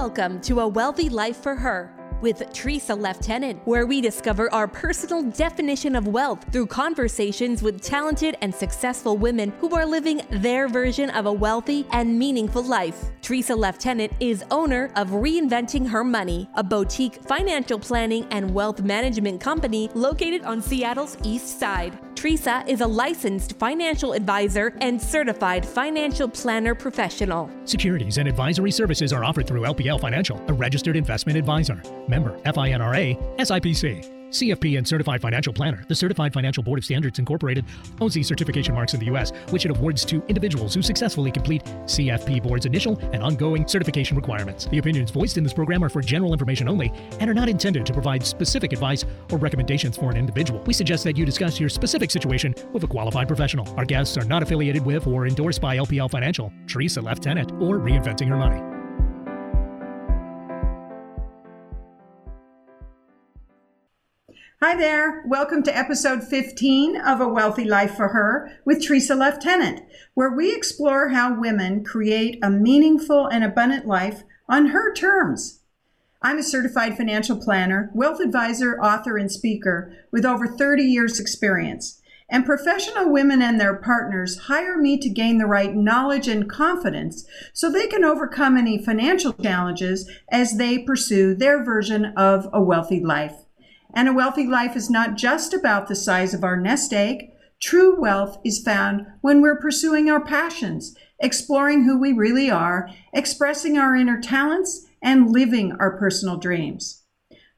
Welcome 0.00 0.40
to 0.42 0.60
A 0.60 0.68
Wealthy 0.68 1.08
Life 1.08 1.38
for 1.38 1.56
Her 1.56 1.92
with 2.20 2.38
Tresa 2.52 2.96
Leftenant, 2.96 3.60
where 3.64 3.84
we 3.84 4.00
discover 4.00 4.50
our 4.54 4.68
personal 4.68 5.24
definition 5.24 5.96
of 5.96 6.06
wealth 6.06 6.44
through 6.52 6.68
conversations 6.68 7.64
with 7.64 7.82
talented 7.82 8.36
and 8.40 8.54
successful 8.54 9.16
women 9.16 9.52
who 9.58 9.74
are 9.74 9.84
living 9.84 10.22
their 10.30 10.68
version 10.68 11.10
of 11.10 11.26
a 11.26 11.32
wealthy 11.32 11.84
and 11.90 12.16
meaningful 12.16 12.62
life. 12.62 13.06
Tresa 13.22 13.58
Leftenant 13.58 14.12
is 14.20 14.44
owner 14.52 14.92
of 14.94 15.08
Reinventing 15.08 15.88
Her 15.88 16.04
Money, 16.04 16.48
a 16.54 16.62
boutique 16.62 17.20
financial 17.24 17.80
planning 17.80 18.24
and 18.30 18.54
wealth 18.54 18.80
management 18.80 19.40
company 19.40 19.90
located 19.94 20.44
on 20.44 20.62
Seattle's 20.62 21.16
East 21.24 21.58
Side. 21.58 21.98
Tresa 22.18 22.66
is 22.68 22.80
a 22.80 22.86
licensed 22.86 23.56
financial 23.60 24.12
advisor 24.12 24.76
and 24.80 25.00
certified 25.00 25.64
financial 25.64 26.28
planner 26.28 26.74
professional. 26.74 27.48
Securities 27.64 28.18
and 28.18 28.26
advisory 28.26 28.72
services 28.72 29.12
are 29.12 29.22
offered 29.22 29.46
through 29.46 29.60
LPL 29.60 30.00
Financial, 30.00 30.36
a 30.48 30.52
registered 30.52 30.96
investment 30.96 31.38
advisor. 31.38 31.80
Member 32.08 32.36
FINRA, 32.40 33.16
SIPC. 33.38 34.17
CFP 34.30 34.78
and 34.78 34.86
Certified 34.86 35.20
Financial 35.20 35.52
Planner. 35.52 35.84
The 35.88 35.94
Certified 35.94 36.32
Financial 36.32 36.62
Board 36.62 36.78
of 36.78 36.84
Standards 36.84 37.18
Incorporated 37.18 37.64
owns 38.00 38.14
these 38.14 38.28
certification 38.28 38.74
marks 38.74 38.94
in 38.94 39.00
the 39.00 39.06
U.S., 39.06 39.32
which 39.50 39.64
it 39.64 39.70
awards 39.70 40.04
to 40.06 40.22
individuals 40.28 40.74
who 40.74 40.82
successfully 40.82 41.30
complete 41.30 41.64
CFP 41.64 42.42
Board's 42.42 42.66
initial 42.66 42.98
and 43.12 43.22
ongoing 43.22 43.66
certification 43.66 44.16
requirements. 44.16 44.66
The 44.66 44.78
opinions 44.78 45.10
voiced 45.10 45.38
in 45.38 45.44
this 45.44 45.54
program 45.54 45.82
are 45.84 45.88
for 45.88 46.02
general 46.02 46.32
information 46.32 46.68
only 46.68 46.92
and 47.20 47.30
are 47.30 47.34
not 47.34 47.48
intended 47.48 47.86
to 47.86 47.92
provide 47.92 48.24
specific 48.24 48.72
advice 48.72 49.04
or 49.30 49.38
recommendations 49.38 49.96
for 49.96 50.10
an 50.10 50.16
individual. 50.16 50.62
We 50.64 50.72
suggest 50.72 51.04
that 51.04 51.16
you 51.16 51.24
discuss 51.24 51.58
your 51.58 51.68
specific 51.68 52.10
situation 52.10 52.54
with 52.72 52.84
a 52.84 52.88
qualified 52.88 53.28
professional. 53.28 53.68
Our 53.76 53.84
guests 53.84 54.16
are 54.16 54.24
not 54.24 54.42
affiliated 54.42 54.84
with 54.84 55.06
or 55.06 55.26
endorsed 55.26 55.60
by 55.60 55.76
LPL 55.76 56.10
Financial, 56.10 56.52
Tresa 56.66 57.02
Leftenant, 57.02 57.52
or 57.60 57.78
Reinventing 57.78 58.28
Her 58.28 58.36
Money. 58.36 58.77
Hi 64.60 64.74
there. 64.74 65.22
Welcome 65.24 65.62
to 65.62 65.78
episode 65.78 66.24
15 66.24 66.96
of 66.96 67.20
A 67.20 67.28
Wealthy 67.28 67.64
Life 67.64 67.94
for 67.94 68.08
Her 68.08 68.58
with 68.64 68.82
Tresa 68.82 69.16
Leftenant, 69.16 69.86
where 70.14 70.32
we 70.32 70.52
explore 70.52 71.10
how 71.10 71.38
women 71.38 71.84
create 71.84 72.40
a 72.42 72.50
meaningful 72.50 73.28
and 73.28 73.44
abundant 73.44 73.86
life 73.86 74.24
on 74.48 74.70
her 74.70 74.92
terms. 74.92 75.60
I'm 76.22 76.38
a 76.38 76.42
certified 76.42 76.96
financial 76.96 77.36
planner, 77.36 77.92
wealth 77.94 78.18
advisor, 78.18 78.80
author, 78.80 79.16
and 79.16 79.30
speaker 79.30 79.94
with 80.10 80.24
over 80.26 80.48
30 80.48 80.82
years' 80.82 81.20
experience. 81.20 82.02
And 82.28 82.44
professional 82.44 83.12
women 83.12 83.40
and 83.40 83.60
their 83.60 83.76
partners 83.76 84.38
hire 84.48 84.76
me 84.76 84.98
to 84.98 85.08
gain 85.08 85.38
the 85.38 85.46
right 85.46 85.72
knowledge 85.72 86.26
and 86.26 86.50
confidence 86.50 87.24
so 87.52 87.70
they 87.70 87.86
can 87.86 88.02
overcome 88.02 88.56
any 88.56 88.84
financial 88.84 89.34
challenges 89.34 90.10
as 90.32 90.58
they 90.58 90.80
pursue 90.80 91.36
their 91.36 91.62
version 91.62 92.06
of 92.16 92.48
a 92.52 92.60
wealthy 92.60 92.98
life. 92.98 93.44
And 93.94 94.08
a 94.08 94.12
wealthy 94.12 94.46
life 94.46 94.76
is 94.76 94.90
not 94.90 95.16
just 95.16 95.54
about 95.54 95.88
the 95.88 95.96
size 95.96 96.34
of 96.34 96.44
our 96.44 96.56
nest 96.56 96.92
egg. 96.92 97.32
True 97.60 98.00
wealth 98.00 98.38
is 98.44 98.62
found 98.62 99.06
when 99.20 99.40
we're 99.40 99.58
pursuing 99.58 100.10
our 100.10 100.24
passions, 100.24 100.94
exploring 101.18 101.84
who 101.84 101.98
we 101.98 102.12
really 102.12 102.50
are, 102.50 102.88
expressing 103.12 103.78
our 103.78 103.96
inner 103.96 104.20
talents, 104.20 104.86
and 105.02 105.30
living 105.30 105.72
our 105.80 105.96
personal 105.96 106.36
dreams. 106.36 107.02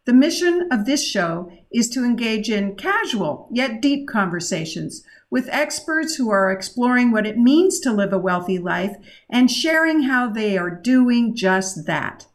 The 0.06 0.12
mission 0.12 0.68
of 0.70 0.86
this 0.86 1.06
show 1.06 1.52
is 1.72 1.88
to 1.90 2.04
engage 2.04 2.50
in 2.50 2.76
casual 2.76 3.48
yet 3.52 3.82
deep 3.82 4.08
conversations 4.08 5.04
with 5.30 5.48
experts 5.50 6.16
who 6.16 6.30
are 6.30 6.50
exploring 6.50 7.12
what 7.12 7.26
it 7.26 7.38
means 7.38 7.78
to 7.80 7.92
live 7.92 8.12
a 8.12 8.18
wealthy 8.18 8.58
life 8.58 8.96
and 9.28 9.50
sharing 9.50 10.02
how 10.02 10.28
they 10.28 10.58
are 10.58 10.70
doing 10.70 11.34
just 11.34 11.86
that 11.86 12.26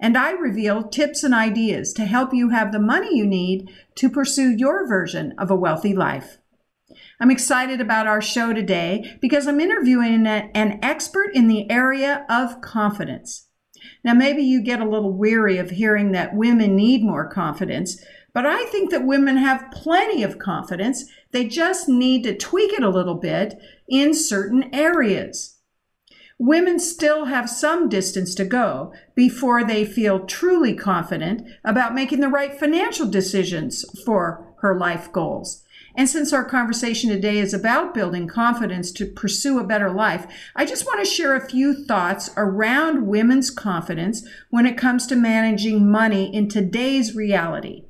and 0.00 0.16
I 0.16 0.30
reveal 0.30 0.84
tips 0.84 1.24
and 1.24 1.34
ideas 1.34 1.92
to 1.94 2.04
help 2.04 2.32
you 2.32 2.50
have 2.50 2.72
the 2.72 2.78
money 2.78 3.16
you 3.16 3.26
need 3.26 3.70
to 3.96 4.08
pursue 4.08 4.50
your 4.50 4.86
version 4.86 5.34
of 5.38 5.50
a 5.50 5.56
wealthy 5.56 5.94
life. 5.94 6.38
I'm 7.20 7.30
excited 7.30 7.80
about 7.80 8.06
our 8.06 8.22
show 8.22 8.52
today 8.52 9.16
because 9.20 9.46
I'm 9.46 9.60
interviewing 9.60 10.26
an 10.26 10.78
expert 10.82 11.34
in 11.34 11.48
the 11.48 11.68
area 11.70 12.24
of 12.30 12.60
confidence. 12.60 13.48
Now, 14.04 14.14
maybe 14.14 14.42
you 14.42 14.62
get 14.62 14.80
a 14.80 14.88
little 14.88 15.12
weary 15.12 15.58
of 15.58 15.70
hearing 15.70 16.12
that 16.12 16.34
women 16.34 16.76
need 16.76 17.02
more 17.02 17.28
confidence, 17.28 18.02
but 18.32 18.46
I 18.46 18.64
think 18.66 18.90
that 18.90 19.06
women 19.06 19.36
have 19.36 19.70
plenty 19.72 20.22
of 20.22 20.38
confidence. 20.38 21.04
They 21.32 21.46
just 21.46 21.88
need 21.88 22.22
to 22.22 22.36
tweak 22.36 22.72
it 22.72 22.82
a 22.82 22.90
little 22.90 23.16
bit 23.16 23.58
in 23.88 24.14
certain 24.14 24.72
areas 24.72 25.57
women 26.38 26.78
still 26.78 27.26
have 27.26 27.50
some 27.50 27.88
distance 27.88 28.34
to 28.36 28.44
go 28.44 28.92
before 29.14 29.64
they 29.64 29.84
feel 29.84 30.24
truly 30.24 30.72
confident 30.74 31.42
about 31.64 31.94
making 31.94 32.20
the 32.20 32.28
right 32.28 32.58
financial 32.58 33.06
decisions 33.06 33.84
for 34.04 34.54
her 34.60 34.78
life 34.78 35.10
goals. 35.12 35.64
And 35.96 36.08
since 36.08 36.32
our 36.32 36.44
conversation 36.44 37.10
today 37.10 37.38
is 37.38 37.52
about 37.52 37.92
building 37.92 38.28
confidence 38.28 38.92
to 38.92 39.06
pursue 39.06 39.58
a 39.58 39.66
better 39.66 39.90
life, 39.90 40.26
I 40.54 40.64
just 40.64 40.86
want 40.86 41.00
to 41.00 41.10
share 41.10 41.34
a 41.34 41.48
few 41.48 41.84
thoughts 41.86 42.30
around 42.36 43.08
women's 43.08 43.50
confidence 43.50 44.24
when 44.50 44.64
it 44.64 44.78
comes 44.78 45.08
to 45.08 45.16
managing 45.16 45.90
money 45.90 46.32
in 46.32 46.48
today's 46.48 47.16
reality. 47.16 47.87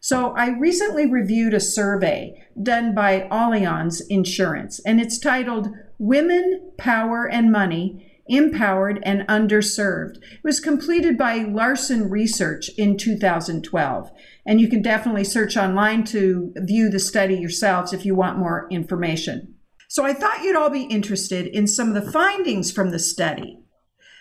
So 0.00 0.32
I 0.36 0.50
recently 0.50 1.06
reviewed 1.06 1.54
a 1.54 1.60
survey 1.60 2.44
done 2.62 2.94
by 2.94 3.28
Allianz 3.30 4.00
Insurance, 4.08 4.80
and 4.86 5.00
it's 5.00 5.18
titled 5.18 5.68
Women, 5.98 6.72
Power, 6.78 7.26
and 7.26 7.50
Money 7.50 8.04
Empowered 8.28 9.00
and 9.04 9.22
Underserved. 9.22 10.16
It 10.16 10.44
was 10.44 10.60
completed 10.60 11.16
by 11.16 11.38
Larson 11.38 12.10
Research 12.10 12.70
in 12.76 12.98
2012. 12.98 14.10
And 14.46 14.60
you 14.60 14.68
can 14.68 14.82
definitely 14.82 15.24
search 15.24 15.56
online 15.56 16.04
to 16.04 16.52
view 16.58 16.90
the 16.90 16.98
study 16.98 17.36
yourselves 17.36 17.92
if 17.92 18.04
you 18.04 18.14
want 18.14 18.38
more 18.38 18.68
information. 18.70 19.54
So 19.88 20.04
I 20.04 20.12
thought 20.12 20.42
you'd 20.42 20.56
all 20.56 20.70
be 20.70 20.82
interested 20.82 21.46
in 21.46 21.66
some 21.66 21.88
of 21.88 21.94
the 21.94 22.12
findings 22.12 22.70
from 22.70 22.90
the 22.90 22.98
study. 22.98 23.60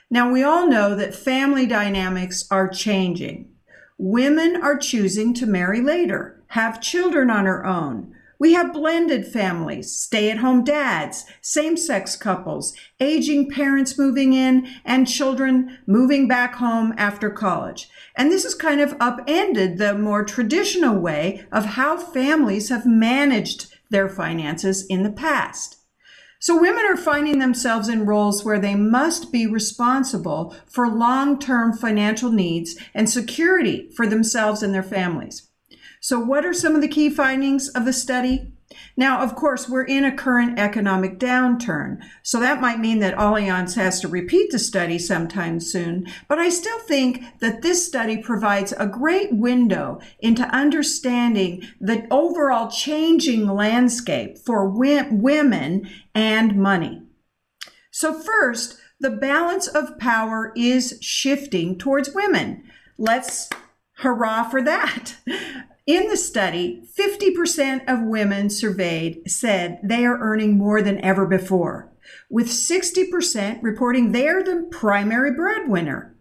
Now, 0.10 0.32
we 0.32 0.42
all 0.42 0.70
know 0.70 0.96
that 0.96 1.14
family 1.14 1.66
dynamics 1.66 2.46
are 2.50 2.70
changing. 2.70 3.52
Women 3.98 4.56
are 4.56 4.78
choosing 4.78 5.34
to 5.36 5.46
marry 5.46 5.82
later, 5.82 6.44
have 6.48 6.82
children 6.82 7.30
on 7.30 7.46
their 7.46 7.66
own, 7.66 8.14
we 8.40 8.54
have 8.54 8.74
blended 8.74 9.26
families, 9.26 9.92
stay 9.92 10.30
at 10.30 10.38
home 10.38 10.64
dads, 10.64 11.26
same 11.42 11.76
sex 11.76 12.16
couples, 12.16 12.76
aging 13.00 13.50
parents 13.50 13.98
moving 13.98 14.34
in, 14.34 14.68
and 14.86 15.08
children 15.08 15.80
moving 15.88 16.28
back 16.28 16.56
home 16.56 16.94
after 16.98 17.32
college. 17.32 17.90
And 18.16 18.32
this 18.32 18.44
has 18.44 18.54
kind 18.54 18.80
of 18.80 18.96
upended 19.00 19.78
the 19.78 19.98
more 19.98 20.24
traditional 20.24 21.00
way 21.00 21.46
of 21.52 21.66
how 21.66 21.98
families 21.98 22.70
have 22.70 22.86
managed 22.86 23.74
their 23.90 24.08
finances 24.08 24.86
in 24.86 25.02
the 25.02 25.12
past. 25.12 25.78
So 26.40 26.60
women 26.60 26.86
are 26.86 26.98
finding 26.98 27.40
themselves 27.40 27.90
in 27.90 28.06
roles 28.06 28.46
where 28.46 28.60
they 28.60 28.76
must 28.76 29.32
be 29.32 29.48
responsible 29.48 30.56
for 30.68 30.88
long-term 30.88 31.78
financial 31.78 32.32
needs 32.32 32.78
and 32.94 33.10
security 33.10 33.90
for 33.96 34.06
themselves 34.06 34.62
and 34.62 34.74
their 34.74 34.84
families. 34.84 35.50
So, 36.00 36.20
what 36.20 36.46
are 36.46 36.54
some 36.54 36.76
of 36.76 36.82
the 36.82 36.88
key 36.88 37.10
findings 37.10 37.70
of 37.70 37.86
the 37.86 37.94
study? 37.94 38.52
Now, 38.98 39.22
of 39.22 39.36
course, 39.36 39.70
we're 39.70 39.86
in 39.86 40.04
a 40.04 40.16
current 40.16 40.60
economic 40.60 41.20
downturn, 41.20 42.02
so 42.22 42.40
that 42.40 42.60
might 42.60 42.80
mean 42.80 43.00
that 43.00 43.16
Allianz 43.16 43.76
has 43.76 44.02
to 44.02 44.08
repeat 44.08 44.52
the 44.52 44.60
study 44.60 45.00
sometime 45.00 45.60
soon, 45.60 46.08
but 46.28 46.38
I 46.38 46.50
still 46.50 46.80
think 46.80 47.24
that 47.40 47.62
this 47.62 47.86
study 47.86 48.18
provides 48.18 48.74
a 48.74 48.88
great 48.88 49.32
window 49.32 50.00
into 50.20 50.44
understanding 50.44 51.64
the 51.80 52.08
overall 52.12 52.70
changing 52.70 53.48
landscape 53.48 54.38
for 54.38 54.68
women 54.70 55.90
and 56.14 56.58
money. 56.58 57.04
So, 57.92 58.14
first, 58.14 58.78
the 59.00 59.12
balance 59.12 59.68
of 59.68 59.98
power 59.98 60.52
is 60.56 60.98
shifting 61.02 61.78
towards 61.78 62.14
women. 62.14 62.64
Let's 62.98 63.50
hurrah 63.98 64.44
for 64.44 64.62
that. 64.64 65.16
In 65.88 66.10
the 66.10 66.18
study, 66.18 66.84
50% 67.00 67.88
of 67.88 68.06
women 68.06 68.50
surveyed 68.50 69.32
said 69.32 69.80
they 69.82 70.06
are 70.06 70.20
earning 70.20 70.58
more 70.58 70.82
than 70.82 71.00
ever 71.00 71.26
before, 71.26 71.90
with 72.30 72.48
60% 72.48 73.64
reporting 73.64 74.12
they're 74.12 74.44
the 74.44 74.68
primary 74.70 75.32
breadwinner. 75.34 76.14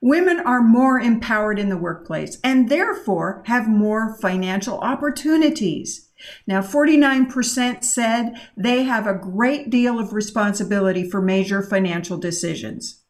Women 0.00 0.40
are 0.40 0.62
more 0.62 0.98
empowered 0.98 1.58
in 1.58 1.68
the 1.68 1.76
workplace 1.76 2.38
and 2.42 2.70
therefore 2.70 3.42
have 3.44 3.68
more 3.68 4.16
financial 4.16 4.78
opportunities. 4.78 6.08
Now, 6.46 6.62
49% 6.62 7.84
said 7.84 8.40
they 8.56 8.84
have 8.84 9.06
a 9.06 9.18
great 9.18 9.68
deal 9.68 9.98
of 9.98 10.14
responsibility 10.14 11.08
for 11.08 11.20
major 11.20 11.62
financial 11.62 12.16
decisions. 12.16 13.01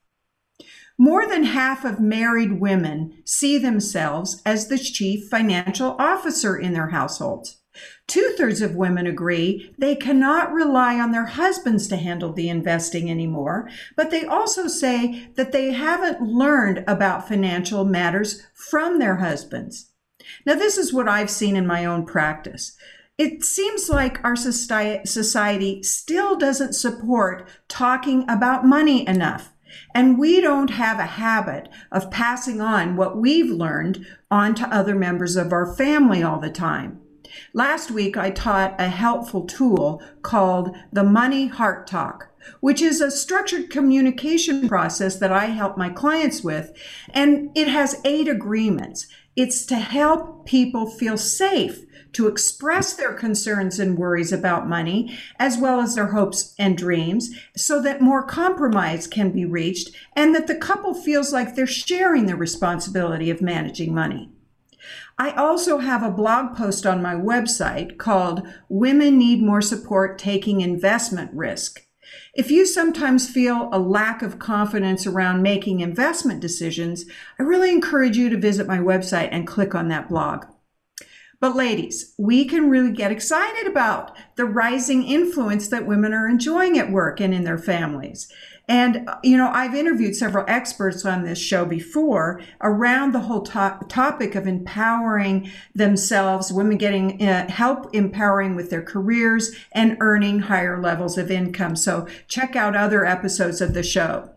More 0.99 1.27
than 1.27 1.45
half 1.45 1.85
of 1.85 2.01
married 2.01 2.61
women 2.61 3.23
see 3.25 3.59
themselves 3.59 4.43
as 4.45 4.69
the 4.69 4.79
chief 4.79 5.29
financial 5.29 5.97
officer 5.99 6.57
in 6.57 6.73
their 6.73 6.89
households. 6.89 7.63
Two 8.07 8.35
thirds 8.37 8.61
of 8.61 8.77
women 8.77 9.07
agree 9.07 9.75
they 9.79 9.97
cannot 9.97 10.53
rely 10.53 11.01
on 11.01 11.11
their 11.11 11.25
husbands 11.25 11.89
to 11.89 11.97
handle 11.97 12.33
the 12.33 12.51
investing 12.51 13.11
anymore, 13.11 13.71
but 13.97 14.11
they 14.11 14.27
also 14.27 14.69
say 14.69 15.31
that 15.37 15.53
they 15.53 15.73
haven't 15.73 16.21
learned 16.21 16.85
about 16.87 17.27
financial 17.27 17.87
matters 17.87 18.43
from 18.53 18.99
their 18.99 19.17
husbands. 19.17 19.91
Now, 20.45 20.55
this 20.55 20.77
is 20.77 20.93
what 20.93 21.09
I've 21.09 21.31
seen 21.31 21.57
in 21.57 21.67
my 21.67 21.87
own 21.87 22.05
practice. 22.05 22.77
It 23.17 23.45
seems 23.45 23.89
like 23.89 24.23
our 24.25 24.37
society 24.37 25.83
still 25.83 26.37
doesn't 26.37 26.75
support 26.75 27.49
talking 27.69 28.29
about 28.29 28.67
money 28.67 29.07
enough. 29.09 29.53
And 29.95 30.19
we 30.19 30.41
don't 30.41 30.71
have 30.71 30.99
a 30.99 31.05
habit 31.05 31.69
of 31.91 32.11
passing 32.11 32.61
on 32.61 32.97
what 32.97 33.17
we've 33.17 33.51
learned 33.51 34.07
on 34.31 34.55
to 34.57 34.67
other 34.69 34.95
members 34.95 35.37
of 35.37 35.53
our 35.53 35.75
family 35.75 36.23
all 36.23 36.39
the 36.39 36.51
time. 36.51 37.01
Last 37.55 37.91
week, 37.91 38.17
I 38.17 38.31
taught 38.31 38.81
a 38.81 38.89
helpful 38.89 39.47
tool 39.47 40.03
called 40.23 40.77
the 40.93 41.05
Money 41.05 41.47
Heart 41.47 41.87
Talk, 41.87 42.29
which 42.61 42.83
is 42.83 43.01
a 43.01 43.11
structured 43.11 43.71
communication 43.71 44.69
process 44.69 45.17
that 45.17 45.33
I 45.33 45.47
help 45.47 45.77
my 45.79 45.89
clients 45.89 46.43
with. 46.43 46.73
And 47.11 47.51
it 47.55 47.69
has 47.69 48.01
eight 48.05 48.29
agreements. 48.29 49.07
It's 49.35 49.65
to 49.67 49.77
help 49.77 50.45
people 50.45 50.91
feel 50.91 51.17
safe 51.17 51.87
to 52.13 52.29
express 52.29 52.93
their 52.93 53.15
concerns 53.15 53.79
and 53.79 53.97
worries 53.97 54.33
about 54.33 54.69
money, 54.69 55.19
as 55.39 55.57
well 55.57 55.81
as 55.81 55.95
their 55.95 56.09
hopes 56.09 56.55
and 56.59 56.77
dreams, 56.77 57.31
so 57.57 57.81
that 57.83 58.03
more 58.03 58.23
compromise 58.23 59.07
can 59.07 59.31
be 59.31 59.47
reached 59.47 59.91
and 60.15 60.35
that 60.35 60.47
the 60.47 60.55
couple 60.55 60.95
feels 60.95 61.33
like 61.33 61.55
they're 61.55 61.67
sharing 61.67 62.27
the 62.27 62.37
responsibility 62.37 63.31
of 63.31 63.41
managing 63.41 63.95
money. 63.95 64.31
I 65.19 65.31
also 65.31 65.79
have 65.79 66.03
a 66.03 66.11
blog 66.11 66.57
post 66.57 66.85
on 66.85 67.01
my 67.01 67.15
website 67.15 67.97
called 67.97 68.47
Women 68.69 69.19
Need 69.19 69.43
More 69.43 69.63
Support 69.63 70.19
Taking 70.19 70.61
Investment 70.61 71.33
Risk. 71.33 71.87
If 72.35 72.51
you 72.51 72.65
sometimes 72.65 73.29
feel 73.29 73.69
a 73.73 73.79
lack 73.79 74.23
of 74.23 74.39
confidence 74.39 75.07
around 75.07 75.43
making 75.43 75.81
investment 75.81 76.41
decisions, 76.41 77.05
I 77.39 77.43
really 77.43 77.71
encourage 77.71 78.17
you 78.17 78.31
to 78.31 78.39
visit 78.39 78.67
my 78.67 78.79
website 78.79 79.29
and 79.31 79.47
click 79.47 79.75
on 79.75 79.89
that 79.89 80.09
blog. 80.09 80.47
But 81.41 81.57
ladies, 81.57 82.15
we 82.19 82.47
can 82.47 82.71
really 82.71 82.93
get 82.93 83.13
excited 83.13 83.67
about 83.67 84.17
the 84.37 84.47
rising 84.47 85.03
influence 85.03 85.69
that 85.69 85.87
women 85.87 86.15
are 86.15 86.27
enjoying 86.27 86.79
at 86.79 86.91
work 86.91 87.21
and 87.21 87.35
in 87.35 87.45
their 87.45 87.59
families. 87.59 88.33
And, 88.73 89.07
you 89.23 89.37
know, 89.37 89.51
I've 89.53 89.75
interviewed 89.75 90.17
several 90.17 90.47
experts 90.49 91.05
on 91.05 91.25
this 91.25 91.39
show 91.39 91.67
before 91.67 92.41
around 92.63 93.13
the 93.13 93.21
whole 93.21 93.43
to- 93.43 93.79
topic 93.91 94.35
of 94.35 94.47
empowering 94.47 95.51
themselves, 95.75 96.51
women 96.51 96.79
getting 96.79 97.23
uh, 97.23 97.51
help 97.51 97.95
empowering 97.95 98.57
with 98.57 98.71
their 98.71 98.81
careers 98.81 99.55
and 99.73 99.99
earning 100.01 100.39
higher 100.39 100.81
levels 100.81 101.19
of 101.19 101.31
income. 101.31 101.77
So 101.77 102.09
check 102.29 102.57
out 102.57 102.75
other 102.75 103.05
episodes 103.05 103.61
of 103.61 103.75
the 103.75 103.83
show. 103.83 104.31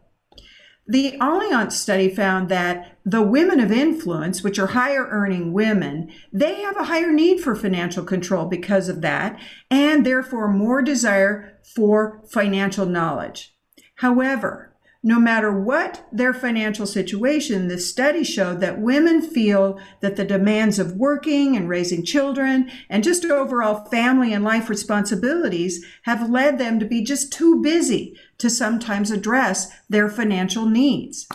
The 0.85 1.13
Allianz 1.13 1.71
study 1.71 2.13
found 2.13 2.49
that 2.49 2.97
the 3.05 3.21
women 3.21 3.61
of 3.61 3.71
influence, 3.71 4.43
which 4.43 4.59
are 4.59 4.67
higher 4.67 5.07
earning 5.09 5.53
women, 5.53 6.11
they 6.33 6.55
have 6.55 6.75
a 6.75 6.83
higher 6.83 7.13
need 7.13 7.39
for 7.39 7.55
financial 7.55 8.03
control 8.03 8.47
because 8.47 8.89
of 8.89 8.99
that, 8.99 9.39
and 9.71 10.05
therefore 10.05 10.49
more 10.49 10.81
desire 10.81 11.57
for 11.73 12.21
financial 12.29 12.85
knowledge. 12.85 13.54
However, 13.95 14.71
no 15.07 15.19
matter 15.19 15.51
what 15.51 16.07
their 16.11 16.33
financial 16.33 16.87
situation, 16.87 17.67
the 17.67 17.77
study 17.77 18.23
showed 18.23 18.59
that 18.61 18.81
women 18.81 19.21
feel 19.21 19.79
that 20.01 20.15
the 20.15 20.25
demands 20.25 20.79
of 20.79 20.95
working 20.95 21.55
and 21.55 21.69
raising 21.69 22.03
children 22.03 22.71
and 22.89 23.03
just 23.03 23.23
overall 23.23 23.85
family 23.85 24.33
and 24.33 24.43
life 24.43 24.67
responsibilities 24.67 25.85
have 26.03 26.31
led 26.31 26.57
them 26.57 26.79
to 26.79 26.85
be 26.85 27.03
just 27.03 27.31
too 27.31 27.61
busy 27.61 28.19
to 28.39 28.49
sometimes 28.49 29.11
address 29.11 29.71
their 29.87 30.09
financial 30.09 30.65
needs. 30.65 31.27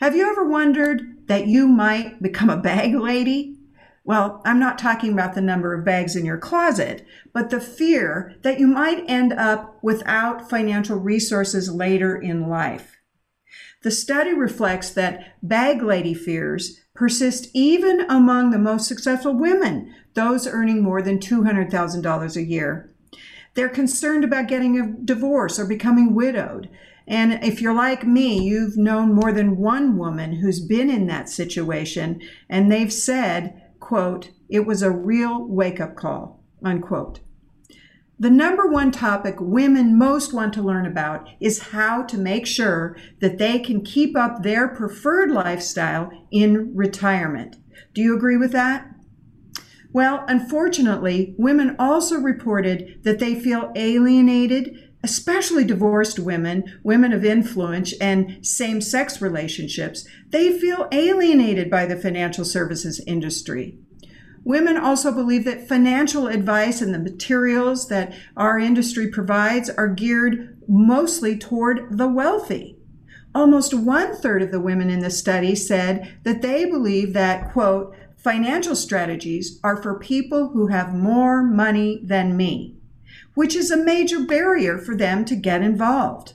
Have 0.00 0.16
you 0.16 0.26
ever 0.30 0.48
wondered 0.48 1.26
that 1.26 1.46
you 1.46 1.68
might 1.68 2.22
become 2.22 2.48
a 2.48 2.56
bag 2.56 2.94
lady? 2.94 3.55
Well, 4.06 4.40
I'm 4.44 4.60
not 4.60 4.78
talking 4.78 5.12
about 5.12 5.34
the 5.34 5.40
number 5.40 5.74
of 5.74 5.84
bags 5.84 6.14
in 6.14 6.24
your 6.24 6.38
closet, 6.38 7.04
but 7.32 7.50
the 7.50 7.60
fear 7.60 8.36
that 8.42 8.60
you 8.60 8.68
might 8.68 9.04
end 9.08 9.32
up 9.32 9.80
without 9.82 10.48
financial 10.48 10.96
resources 10.96 11.68
later 11.68 12.16
in 12.16 12.48
life. 12.48 12.98
The 13.82 13.90
study 13.90 14.32
reflects 14.32 14.90
that 14.90 15.34
bag 15.42 15.82
lady 15.82 16.14
fears 16.14 16.80
persist 16.94 17.48
even 17.52 18.08
among 18.08 18.52
the 18.52 18.60
most 18.60 18.86
successful 18.86 19.36
women, 19.36 19.92
those 20.14 20.46
earning 20.46 20.84
more 20.84 21.02
than 21.02 21.18
$200,000 21.18 22.36
a 22.36 22.44
year. 22.44 22.94
They're 23.54 23.68
concerned 23.68 24.22
about 24.22 24.46
getting 24.46 24.78
a 24.78 25.04
divorce 25.04 25.58
or 25.58 25.66
becoming 25.66 26.14
widowed. 26.14 26.70
And 27.08 27.42
if 27.44 27.60
you're 27.60 27.74
like 27.74 28.06
me, 28.06 28.40
you've 28.40 28.76
known 28.76 29.12
more 29.12 29.32
than 29.32 29.56
one 29.56 29.96
woman 29.96 30.34
who's 30.34 30.60
been 30.60 30.90
in 30.90 31.08
that 31.08 31.28
situation, 31.28 32.20
and 32.48 32.70
they've 32.70 32.92
said, 32.92 33.62
quote, 33.86 34.30
it 34.48 34.66
was 34.66 34.82
a 34.82 34.90
real 34.90 35.46
wake 35.46 35.78
up 35.80 35.94
call, 35.94 36.42
unquote. 36.60 37.20
The 38.18 38.30
number 38.30 38.66
one 38.66 38.90
topic 38.90 39.36
women 39.38 39.96
most 39.96 40.32
want 40.32 40.52
to 40.54 40.62
learn 40.62 40.86
about 40.86 41.28
is 41.38 41.68
how 41.70 42.02
to 42.02 42.18
make 42.18 42.48
sure 42.48 42.96
that 43.20 43.38
they 43.38 43.60
can 43.60 43.84
keep 43.84 44.16
up 44.16 44.42
their 44.42 44.66
preferred 44.66 45.30
lifestyle 45.30 46.10
in 46.32 46.74
retirement. 46.74 47.58
Do 47.94 48.02
you 48.02 48.16
agree 48.16 48.36
with 48.36 48.50
that? 48.50 48.90
Well, 49.92 50.24
unfortunately, 50.26 51.36
women 51.38 51.76
also 51.78 52.16
reported 52.16 53.04
that 53.04 53.20
they 53.20 53.38
feel 53.38 53.70
alienated, 53.76 54.85
especially 55.02 55.64
divorced 55.64 56.18
women, 56.18 56.80
women 56.82 57.12
of 57.12 57.24
influence, 57.24 57.92
and 58.00 58.44
same 58.44 58.80
sex 58.80 59.20
relationships. 59.20 60.06
They 60.30 60.58
feel 60.58 60.88
alienated 60.92 61.70
by 61.70 61.86
the 61.86 61.96
financial 61.96 62.44
services 62.44 63.00
industry. 63.06 63.78
Women 64.44 64.76
also 64.76 65.10
believe 65.12 65.44
that 65.44 65.66
financial 65.66 66.28
advice 66.28 66.80
and 66.80 66.94
the 66.94 67.00
materials 67.00 67.88
that 67.88 68.14
our 68.36 68.60
industry 68.60 69.08
provides 69.10 69.68
are 69.70 69.88
geared 69.88 70.56
mostly 70.68 71.36
toward 71.36 71.98
the 71.98 72.06
wealthy. 72.06 72.78
Almost 73.34 73.74
one 73.74 74.16
third 74.16 74.42
of 74.42 74.52
the 74.52 74.60
women 74.60 74.88
in 74.88 75.00
the 75.00 75.10
study 75.10 75.56
said 75.56 76.18
that 76.22 76.42
they 76.42 76.64
believe 76.64 77.12
that, 77.12 77.52
quote, 77.52 77.94
financial 78.16 78.76
strategies 78.76 79.60
are 79.62 79.82
for 79.82 79.98
people 79.98 80.50
who 80.50 80.68
have 80.68 80.94
more 80.94 81.42
money 81.42 82.00
than 82.04 82.36
me, 82.36 82.75
which 83.36 83.54
is 83.54 83.70
a 83.70 83.76
major 83.76 84.24
barrier 84.24 84.78
for 84.78 84.96
them 84.96 85.24
to 85.26 85.36
get 85.36 85.62
involved. 85.62 86.32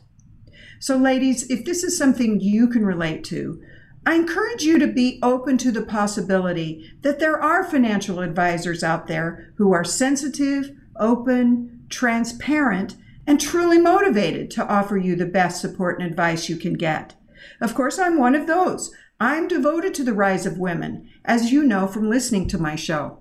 So, 0.80 0.96
ladies, 0.96 1.50
if 1.50 1.66
this 1.66 1.84
is 1.84 1.98
something 1.98 2.40
you 2.40 2.70
can 2.70 2.86
relate 2.86 3.24
to, 3.26 3.62
I 4.06 4.16
encourage 4.16 4.64
you 4.64 4.80
to 4.80 4.88
be 4.88 5.20
open 5.22 5.58
to 5.60 5.72
the 5.72 5.84
possibility 5.84 6.92
that 7.02 7.20
there 7.20 7.42
are 7.42 7.64
financial 7.64 8.20
advisors 8.20 8.84
out 8.84 9.08
there 9.08 9.52
who 9.58 9.74
are 9.74 9.84
sensitive, 9.84 10.72
open, 11.00 11.86
transparent, 11.90 12.96
and 13.26 13.42
truly 13.42 13.80
motivated 13.80 14.52
to 14.52 14.68
offer 14.68 14.98
you 14.98 15.16
the 15.16 15.26
best 15.26 15.60
support 15.60 16.00
and 16.00 16.10
advice 16.10 16.50
you 16.50 16.56
can 16.56 16.74
get. 16.76 17.16
Of 17.60 17.74
course, 17.74 17.98
I'm 17.98 18.18
one 18.18 18.36
of 18.36 18.46
those. 18.46 18.92
I'm 19.20 19.48
devoted 19.48 19.96
to 19.96 20.04
the 20.04 20.14
rise 20.14 20.46
of 20.46 20.60
women, 20.60 21.10
as 21.26 21.52
you 21.52 21.64
know 21.64 21.88
from 21.88 22.10
listening 22.10 22.48
to 22.50 22.60
my 22.60 22.76
show. 22.76 23.21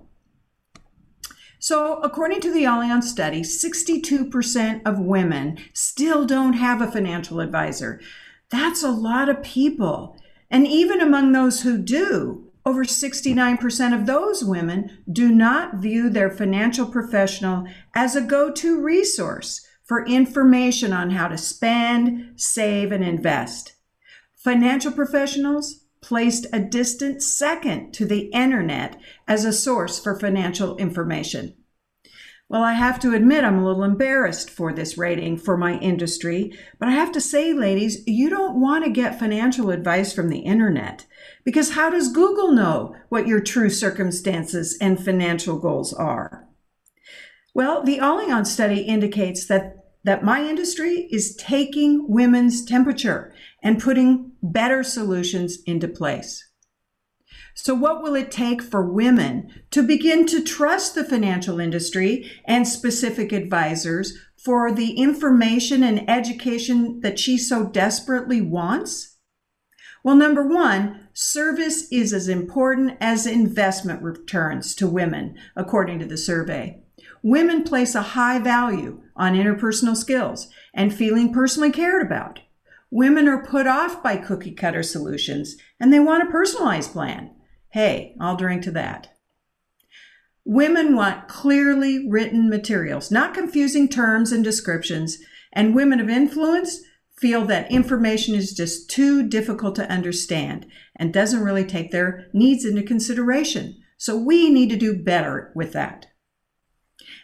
So, 1.61 1.97
according 1.97 2.41
to 2.41 2.51
the 2.51 2.63
Allianz 2.63 3.03
study, 3.03 3.41
62% 3.41 4.81
of 4.83 4.97
women 4.97 5.59
still 5.73 6.25
don't 6.25 6.53
have 6.53 6.81
a 6.81 6.91
financial 6.91 7.39
advisor. 7.39 8.01
That's 8.49 8.81
a 8.81 8.89
lot 8.89 9.29
of 9.29 9.43
people. 9.43 10.17
And 10.49 10.65
even 10.65 11.01
among 11.01 11.31
those 11.31 11.61
who 11.61 11.77
do, 11.77 12.51
over 12.65 12.83
69% 12.83 13.93
of 13.93 14.07
those 14.07 14.43
women 14.43 15.03
do 15.11 15.29
not 15.29 15.75
view 15.75 16.09
their 16.09 16.31
financial 16.31 16.87
professional 16.87 17.67
as 17.95 18.15
a 18.15 18.21
go 18.21 18.51
to 18.53 18.81
resource 18.81 19.63
for 19.83 20.03
information 20.07 20.91
on 20.91 21.11
how 21.11 21.27
to 21.27 21.37
spend, 21.37 22.41
save, 22.41 22.91
and 22.91 23.03
invest. 23.03 23.73
Financial 24.35 24.91
professionals 24.91 25.80
placed 26.01 26.47
a 26.51 26.59
distant 26.59 27.21
second 27.21 27.93
to 27.93 28.05
the 28.05 28.29
internet 28.33 28.99
as 29.27 29.45
a 29.45 29.53
source 29.53 29.99
for 29.99 30.19
financial 30.19 30.75
information. 30.77 31.55
Well, 32.49 32.63
I 32.63 32.73
have 32.73 32.99
to 32.99 33.13
admit, 33.13 33.45
I'm 33.45 33.59
a 33.59 33.65
little 33.65 33.83
embarrassed 33.83 34.49
for 34.49 34.73
this 34.73 34.97
rating 34.97 35.37
for 35.37 35.55
my 35.55 35.79
industry, 35.79 36.51
but 36.79 36.89
I 36.89 36.91
have 36.91 37.13
to 37.13 37.21
say, 37.21 37.53
ladies, 37.53 38.05
you 38.05 38.29
don't 38.29 38.59
want 38.59 38.83
to 38.83 38.91
get 38.91 39.17
financial 39.17 39.69
advice 39.69 40.11
from 40.11 40.27
the 40.27 40.39
internet 40.39 41.05
because 41.45 41.71
how 41.71 41.89
does 41.89 42.11
Google 42.11 42.51
know 42.51 42.93
what 43.07 43.25
your 43.25 43.39
true 43.39 43.69
circumstances 43.69 44.77
and 44.81 45.01
financial 45.01 45.59
goals 45.59 45.93
are? 45.93 46.45
Well, 47.53 47.83
the 47.83 47.99
Allianz 47.99 48.47
study 48.47 48.81
indicates 48.81 49.45
that 49.47 49.77
that 50.03 50.23
my 50.23 50.41
industry 50.43 51.07
is 51.11 51.35
taking 51.35 52.05
women's 52.09 52.65
temperature 52.65 53.33
and 53.61 53.81
putting 53.81 54.31
better 54.41 54.83
solutions 54.83 55.59
into 55.65 55.87
place. 55.87 56.47
So, 57.53 57.75
what 57.75 58.01
will 58.01 58.15
it 58.15 58.31
take 58.31 58.61
for 58.61 58.81
women 58.81 59.49
to 59.71 59.83
begin 59.83 60.25
to 60.27 60.43
trust 60.43 60.95
the 60.95 61.03
financial 61.03 61.59
industry 61.59 62.31
and 62.45 62.67
specific 62.67 63.31
advisors 63.31 64.17
for 64.37 64.71
the 64.71 64.93
information 64.93 65.83
and 65.83 66.09
education 66.09 67.01
that 67.01 67.19
she 67.19 67.37
so 67.37 67.67
desperately 67.67 68.41
wants? 68.41 69.17
Well, 70.03 70.15
number 70.15 70.47
one, 70.47 71.09
service 71.13 71.91
is 71.91 72.13
as 72.13 72.27
important 72.27 72.97
as 72.99 73.27
investment 73.27 74.01
returns 74.01 74.73
to 74.75 74.87
women, 74.87 75.35
according 75.55 75.99
to 75.99 76.05
the 76.05 76.17
survey. 76.17 76.81
Women 77.21 77.63
place 77.63 77.93
a 77.93 78.01
high 78.01 78.39
value 78.39 79.03
on 79.15 79.35
interpersonal 79.35 79.95
skills 79.95 80.47
and 80.73 80.93
feeling 80.93 81.31
personally 81.33 81.71
cared 81.71 82.03
about. 82.03 82.39
Women 82.91 83.27
are 83.29 83.43
put 83.43 83.67
off 83.67 84.03
by 84.03 84.17
cookie 84.17 84.51
cutter 84.51 84.83
solutions 84.83 85.55
and 85.79 85.91
they 85.91 85.99
want 85.99 86.27
a 86.27 86.31
personalized 86.31 86.91
plan. 86.91 87.33
Hey, 87.69 88.15
I'll 88.19 88.35
drink 88.35 88.63
to 88.63 88.71
that. 88.71 89.15
Women 90.43 90.95
want 90.95 91.29
clearly 91.29 92.09
written 92.09 92.49
materials, 92.49 93.09
not 93.09 93.33
confusing 93.33 93.87
terms 93.87 94.33
and 94.33 94.43
descriptions, 94.43 95.19
and 95.53 95.73
women 95.73 96.01
of 96.01 96.09
influence 96.09 96.81
feel 97.17 97.45
that 97.45 97.71
information 97.71 98.35
is 98.35 98.53
just 98.53 98.89
too 98.89 99.27
difficult 99.27 99.75
to 99.75 99.89
understand 99.89 100.65
and 100.95 101.13
doesn't 101.13 101.43
really 101.43 101.63
take 101.63 101.91
their 101.91 102.27
needs 102.33 102.65
into 102.65 102.83
consideration. 102.83 103.77
So 103.97 104.17
we 104.17 104.49
need 104.49 104.69
to 104.71 104.75
do 104.75 104.97
better 104.97 105.53
with 105.55 105.71
that. 105.73 106.07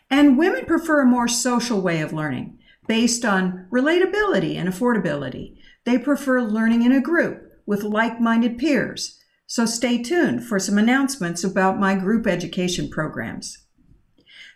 And 0.09 0.37
women 0.37 0.65
prefer 0.65 1.01
a 1.01 1.05
more 1.05 1.27
social 1.27 1.81
way 1.81 1.99
of 2.01 2.13
learning 2.13 2.59
based 2.87 3.25
on 3.25 3.67
relatability 3.71 4.55
and 4.55 4.69
affordability. 4.69 5.56
They 5.87 5.97
prefer 5.97 6.41
learning 6.41 6.83
in 6.83 6.91
a 6.91 6.99
group 6.99 7.49
with 7.65 7.81
like 7.81 8.19
minded 8.19 8.57
peers. 8.57 9.17
So 9.45 9.65
stay 9.65 10.03
tuned 10.03 10.43
for 10.43 10.59
some 10.59 10.77
announcements 10.77 11.45
about 11.45 11.79
my 11.79 11.95
group 11.95 12.27
education 12.27 12.89
programs. 12.89 13.59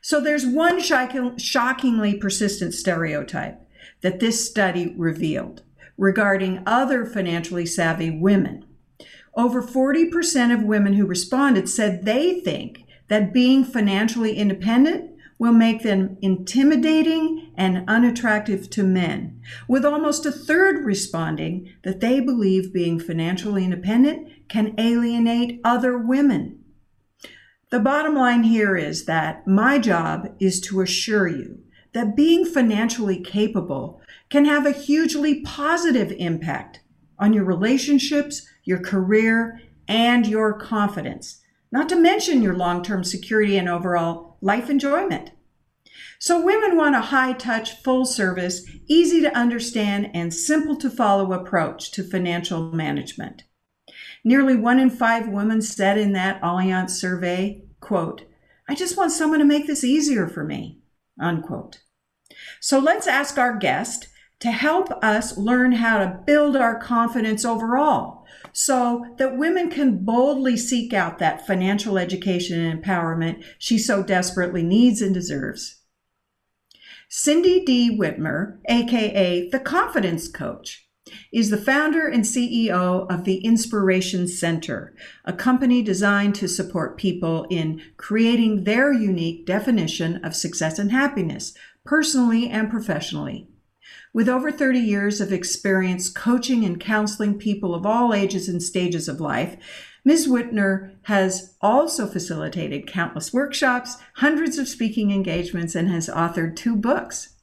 So 0.01 0.19
there's 0.19 0.45
one 0.45 0.81
shockingly 0.81 2.15
persistent 2.15 2.73
stereotype 2.73 3.65
that 4.01 4.19
this 4.19 4.45
study 4.45 4.93
revealed 4.97 5.63
regarding 5.97 6.63
other 6.65 7.05
financially 7.05 7.65
savvy 7.65 8.11
women. 8.11 8.65
Over 9.33 9.63
40% 9.63 10.53
of 10.53 10.63
women 10.63 10.95
who 10.95 11.05
responded 11.05 11.69
said 11.69 12.03
they 12.03 12.41
think 12.41 12.83
that 13.07 13.31
being 13.31 13.63
financially 13.63 14.35
independent 14.35 15.10
will 15.41 15.51
make 15.51 15.81
them 15.81 16.15
intimidating 16.21 17.51
and 17.57 17.83
unattractive 17.87 18.69
to 18.69 18.83
men, 18.83 19.41
with 19.67 19.83
almost 19.83 20.23
a 20.23 20.31
third 20.31 20.85
responding 20.85 21.67
that 21.81 21.99
they 21.99 22.19
believe 22.19 22.71
being 22.71 22.99
financially 22.99 23.63
independent 23.63 24.29
can 24.47 24.71
alienate 24.77 25.59
other 25.63 25.97
women. 25.97 26.59
The 27.71 27.79
bottom 27.79 28.13
line 28.13 28.43
here 28.43 28.77
is 28.77 29.05
that 29.05 29.47
my 29.47 29.79
job 29.79 30.27
is 30.39 30.61
to 30.61 30.79
assure 30.79 31.27
you 31.27 31.57
that 31.93 32.15
being 32.15 32.45
financially 32.45 33.19
capable 33.19 33.99
can 34.29 34.45
have 34.45 34.67
a 34.67 34.71
hugely 34.71 35.41
positive 35.41 36.13
impact 36.19 36.81
on 37.17 37.33
your 37.33 37.45
relationships, 37.45 38.47
your 38.63 38.79
career, 38.79 39.59
and 39.87 40.27
your 40.27 40.53
confidence, 40.53 41.40
not 41.71 41.89
to 41.89 41.95
mention 41.95 42.41
your 42.41 42.55
long 42.55 42.83
term 42.83 43.03
security 43.03 43.57
and 43.57 43.69
overall 43.69 44.37
life 44.41 44.69
enjoyment. 44.69 45.31
So, 46.19 46.39
women 46.39 46.77
want 46.77 46.95
a 46.95 47.01
high 47.01 47.33
touch, 47.33 47.81
full 47.81 48.05
service, 48.05 48.69
easy 48.87 49.21
to 49.21 49.35
understand, 49.35 50.11
and 50.13 50.33
simple 50.33 50.75
to 50.77 50.89
follow 50.89 51.33
approach 51.33 51.91
to 51.91 52.03
financial 52.03 52.71
management. 52.71 53.43
Nearly 54.23 54.55
one 54.55 54.79
in 54.79 54.89
five 54.89 55.27
women 55.27 55.61
said 55.61 55.97
in 55.97 56.13
that 56.13 56.41
Allianz 56.41 56.91
survey, 56.91 57.63
quote, 57.79 58.23
I 58.69 58.75
just 58.75 58.97
want 58.97 59.11
someone 59.11 59.39
to 59.39 59.45
make 59.45 59.65
this 59.65 59.83
easier 59.83 60.27
for 60.27 60.43
me, 60.43 60.79
unquote. 61.19 61.81
So 62.59 62.77
let's 62.79 63.07
ask 63.07 63.37
our 63.37 63.57
guest 63.57 64.07
to 64.41 64.51
help 64.51 64.91
us 65.03 65.37
learn 65.37 65.73
how 65.73 65.97
to 65.97 66.19
build 66.25 66.55
our 66.55 66.79
confidence 66.79 67.43
overall 67.43 68.20
so 68.53 69.05
that 69.17 69.37
women 69.37 69.69
can 69.69 70.03
boldly 70.03 70.57
seek 70.57 70.93
out 70.93 71.19
that 71.19 71.45
financial 71.45 71.97
education 71.97 72.59
and 72.59 72.83
empowerment 72.83 73.43
she 73.57 73.77
so 73.77 74.03
desperately 74.03 74.63
needs 74.63 75.01
and 75.01 75.13
deserves. 75.13 75.81
Cindy 77.09 77.65
D. 77.65 77.97
Whitmer, 77.97 78.59
aka 78.69 79.49
the 79.49 79.59
Confidence 79.59 80.29
Coach, 80.29 80.87
is 81.33 81.49
the 81.49 81.57
founder 81.57 82.07
and 82.07 82.23
CEO 82.23 83.05
of 83.11 83.25
the 83.25 83.37
Inspiration 83.43 84.27
Center, 84.27 84.95
a 85.25 85.33
company 85.33 85.81
designed 85.81 86.35
to 86.35 86.47
support 86.47 86.97
people 86.97 87.45
in 87.49 87.81
creating 87.97 88.63
their 88.63 88.93
unique 88.93 89.45
definition 89.45 90.23
of 90.23 90.35
success 90.35 90.79
and 90.79 90.91
happiness, 90.91 91.53
personally 91.83 92.49
and 92.49 92.69
professionally. 92.69 93.50
With 94.13 94.27
over 94.27 94.51
30 94.51 94.79
years 94.79 95.21
of 95.21 95.31
experience 95.31 96.09
coaching 96.09 96.65
and 96.65 96.79
counseling 96.79 97.37
people 97.37 97.73
of 97.73 97.85
all 97.85 98.13
ages 98.13 98.49
and 98.49 98.61
stages 98.61 99.07
of 99.07 99.21
life, 99.21 99.55
Ms. 100.03 100.27
Whitmer 100.27 100.95
has 101.03 101.55
also 101.61 102.07
facilitated 102.07 102.87
countless 102.87 103.31
workshops, 103.31 103.97
hundreds 104.15 104.57
of 104.57 104.67
speaking 104.67 105.11
engagements, 105.11 105.75
and 105.75 105.89
has 105.89 106.09
authored 106.09 106.57
two 106.57 106.75
books. 106.75 107.35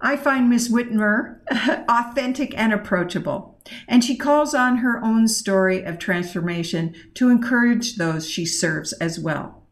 I 0.00 0.16
find 0.16 0.50
Ms. 0.50 0.68
Whitmer 0.68 1.40
authentic 1.88 2.56
and 2.58 2.72
approachable, 2.72 3.58
and 3.88 4.04
she 4.04 4.16
calls 4.16 4.54
on 4.54 4.78
her 4.78 5.02
own 5.02 5.28
story 5.28 5.82
of 5.82 5.98
transformation 5.98 6.94
to 7.14 7.30
encourage 7.30 7.96
those 7.96 8.28
she 8.28 8.44
serves 8.44 8.92
as 8.94 9.18
well. 9.18 9.63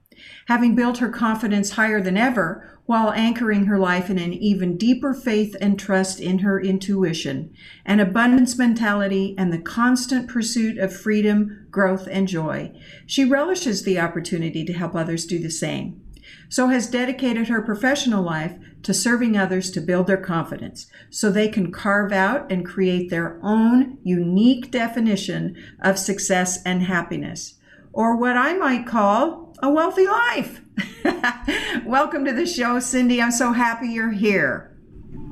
Having 0.47 0.75
built 0.75 0.99
her 0.99 1.09
confidence 1.09 1.73
higher 1.73 2.01
than 2.01 2.17
ever, 2.17 2.69
while 2.87 3.13
anchoring 3.13 3.67
her 3.67 3.79
life 3.79 4.11
in 4.11 4.19
an 4.19 4.33
even 4.33 4.77
deeper 4.77 5.15
faith 5.15 5.57
and 5.61 5.79
trust 5.79 6.19
in 6.21 6.41
her 6.41 6.61
intuition, 6.61 7.55
an 7.87 8.01
abundance 8.01 8.59
mentality, 8.59 9.35
and 9.39 9.53
the 9.53 9.59
constant 9.59 10.29
pursuit 10.29 10.79
of 10.79 10.95
freedom, 10.95 11.67
growth, 11.71 12.09
and 12.11 12.27
joy. 12.27 12.73
She 13.07 13.25
relishes 13.25 13.85
the 13.85 14.01
opportunity 14.01 14.65
to 14.65 14.73
help 14.73 14.95
others 14.95 15.27
do 15.27 15.39
the 15.39 15.51
same. 15.51 16.03
So 16.49 16.69
has 16.69 16.91
dedicated 16.91 17.49
her 17.49 17.63
professional 17.63 18.23
life 18.23 18.57
to 18.83 18.93
serving 18.93 19.37
others 19.37 19.71
to 19.73 19.81
build 19.81 20.07
their 20.07 20.17
confidence 20.17 20.87
so 21.09 21.31
they 21.31 21.49
can 21.49 21.73
carve 21.73 22.13
out 22.13 22.51
and 22.51 22.67
create 22.67 23.11
their 23.11 23.39
own 23.43 23.99
unique 24.03 24.71
definition 24.71 25.57
of 25.81 25.99
success 25.99 26.63
and 26.65 26.83
happiness, 26.83 27.55
or 27.93 28.17
what 28.17 28.37
I 28.37 28.55
might 28.55 28.87
call 28.87 29.42
a 29.63 29.71
wealthy 29.71 30.07
life. 30.07 30.61
Welcome 31.87 32.25
to 32.25 32.33
the 32.33 32.47
show, 32.47 32.81
Cindy. 32.81 33.23
I'm 33.23 33.31
so 33.31 33.53
happy 33.53 33.89
you're 33.89 34.11
here. 34.11 34.77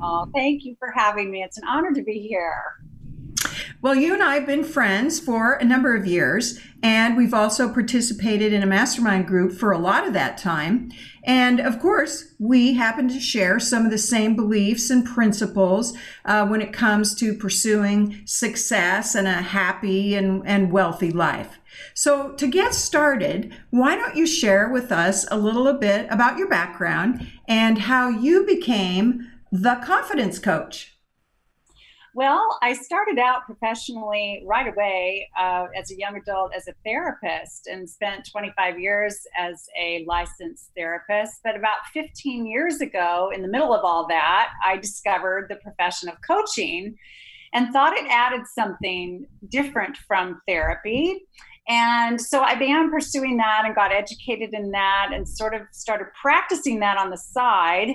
Oh, 0.01 0.27
thank 0.33 0.63
you 0.63 0.75
for 0.79 0.91
having 0.95 1.29
me. 1.29 1.43
It's 1.43 1.57
an 1.57 1.67
honor 1.67 1.91
to 1.93 2.01
be 2.01 2.27
here. 2.27 2.77
Well, 3.81 3.95
you 3.95 4.13
and 4.13 4.23
I 4.23 4.35
have 4.35 4.45
been 4.45 4.63
friends 4.63 5.19
for 5.19 5.55
a 5.55 5.65
number 5.65 5.95
of 5.95 6.05
years, 6.05 6.59
and 6.83 7.17
we've 7.17 7.33
also 7.33 7.73
participated 7.73 8.53
in 8.53 8.63
a 8.63 8.67
mastermind 8.67 9.27
group 9.27 9.53
for 9.53 9.71
a 9.71 9.79
lot 9.79 10.07
of 10.07 10.13
that 10.13 10.37
time. 10.37 10.91
And 11.23 11.59
of 11.59 11.79
course, 11.79 12.33
we 12.39 12.75
happen 12.75 13.07
to 13.09 13.19
share 13.19 13.59
some 13.59 13.85
of 13.85 13.91
the 13.91 13.97
same 13.97 14.35
beliefs 14.35 14.91
and 14.91 15.05
principles 15.05 15.97
uh, 16.25 16.45
when 16.47 16.61
it 16.61 16.71
comes 16.71 17.15
to 17.15 17.33
pursuing 17.33 18.21
success 18.25 19.15
and 19.15 19.27
a 19.27 19.41
happy 19.41 20.15
and, 20.15 20.43
and 20.45 20.71
wealthy 20.71 21.11
life. 21.11 21.59
So, 21.93 22.31
to 22.33 22.47
get 22.47 22.73
started, 22.73 23.53
why 23.69 23.95
don't 23.95 24.15
you 24.15 24.27
share 24.27 24.69
with 24.69 24.91
us 24.91 25.25
a 25.31 25.37
little 25.37 25.73
bit 25.73 26.07
about 26.09 26.37
your 26.37 26.49
background 26.49 27.27
and 27.47 27.77
how 27.77 28.09
you 28.09 28.45
became 28.45 29.29
the 29.51 29.81
confidence 29.83 30.39
coach? 30.39 30.91
Well, 32.13 32.57
I 32.61 32.73
started 32.73 33.19
out 33.19 33.45
professionally 33.45 34.43
right 34.45 34.67
away 34.67 35.29
uh, 35.39 35.67
as 35.73 35.91
a 35.91 35.97
young 35.97 36.17
adult 36.17 36.53
as 36.53 36.67
a 36.67 36.73
therapist 36.83 37.67
and 37.67 37.89
spent 37.89 38.29
25 38.29 38.79
years 38.79 39.17
as 39.37 39.65
a 39.79 40.03
licensed 40.05 40.71
therapist. 40.75 41.39
But 41.41 41.55
about 41.55 41.77
15 41.93 42.45
years 42.45 42.81
ago, 42.81 43.31
in 43.33 43.41
the 43.41 43.47
middle 43.47 43.73
of 43.73 43.85
all 43.85 44.07
that, 44.07 44.49
I 44.65 44.75
discovered 44.75 45.47
the 45.47 45.55
profession 45.57 46.09
of 46.09 46.15
coaching 46.27 46.97
and 47.53 47.71
thought 47.71 47.93
it 47.93 48.05
added 48.09 48.41
something 48.45 49.25
different 49.47 49.95
from 49.95 50.41
therapy. 50.45 51.25
And 51.67 52.19
so 52.19 52.41
I 52.41 52.55
began 52.55 52.89
pursuing 52.89 53.37
that 53.37 53.63
and 53.65 53.75
got 53.75 53.91
educated 53.91 54.53
in 54.53 54.71
that 54.71 55.09
and 55.13 55.27
sort 55.27 55.53
of 55.53 55.61
started 55.71 56.07
practicing 56.19 56.79
that 56.79 56.97
on 56.97 57.09
the 57.09 57.17
side 57.17 57.89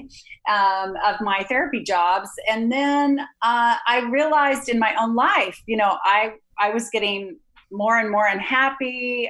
um, 0.49 0.95
of 1.05 1.21
my 1.21 1.45
therapy 1.49 1.83
jobs. 1.83 2.31
And 2.49 2.71
then 2.71 3.21
uh, 3.43 3.77
I 3.87 4.09
realized 4.11 4.69
in 4.69 4.79
my 4.79 4.95
own 5.01 5.15
life, 5.15 5.61
you 5.67 5.77
know, 5.77 5.99
I, 6.05 6.35
I 6.59 6.71
was 6.71 6.89
getting 6.91 7.39
more 7.73 7.99
and 7.99 8.11
more 8.11 8.27
unhappy, 8.27 9.29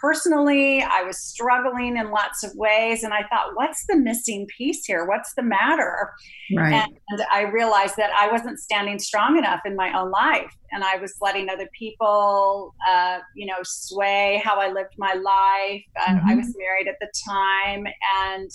personally, 0.00 0.82
I 0.82 1.02
was 1.02 1.18
struggling 1.18 1.96
in 1.96 2.10
lots 2.10 2.42
of 2.44 2.52
ways. 2.54 3.02
And 3.02 3.12
I 3.12 3.22
thought, 3.28 3.54
what's 3.54 3.84
the 3.86 3.96
missing 3.96 4.46
piece 4.56 4.84
here? 4.84 5.06
What's 5.06 5.34
the 5.34 5.42
matter? 5.42 6.12
Right. 6.54 6.86
And 7.08 7.22
I 7.32 7.42
realized 7.42 7.96
that 7.96 8.10
I 8.18 8.30
wasn't 8.30 8.58
standing 8.58 8.98
strong 8.98 9.36
enough 9.36 9.60
in 9.64 9.76
my 9.76 9.98
own 9.98 10.10
life. 10.10 10.54
And 10.72 10.84
I 10.84 10.96
was 10.96 11.14
letting 11.20 11.48
other 11.48 11.68
people, 11.78 12.74
uh, 12.88 13.18
you 13.34 13.46
know, 13.46 13.58
sway 13.62 14.40
how 14.44 14.60
I 14.60 14.70
lived 14.70 14.94
my 14.98 15.14
life. 15.14 15.82
Mm-hmm. 15.98 16.28
I, 16.28 16.32
I 16.32 16.34
was 16.36 16.54
married 16.56 16.88
at 16.88 16.96
the 17.00 17.10
time 17.28 17.86
and 18.26 18.50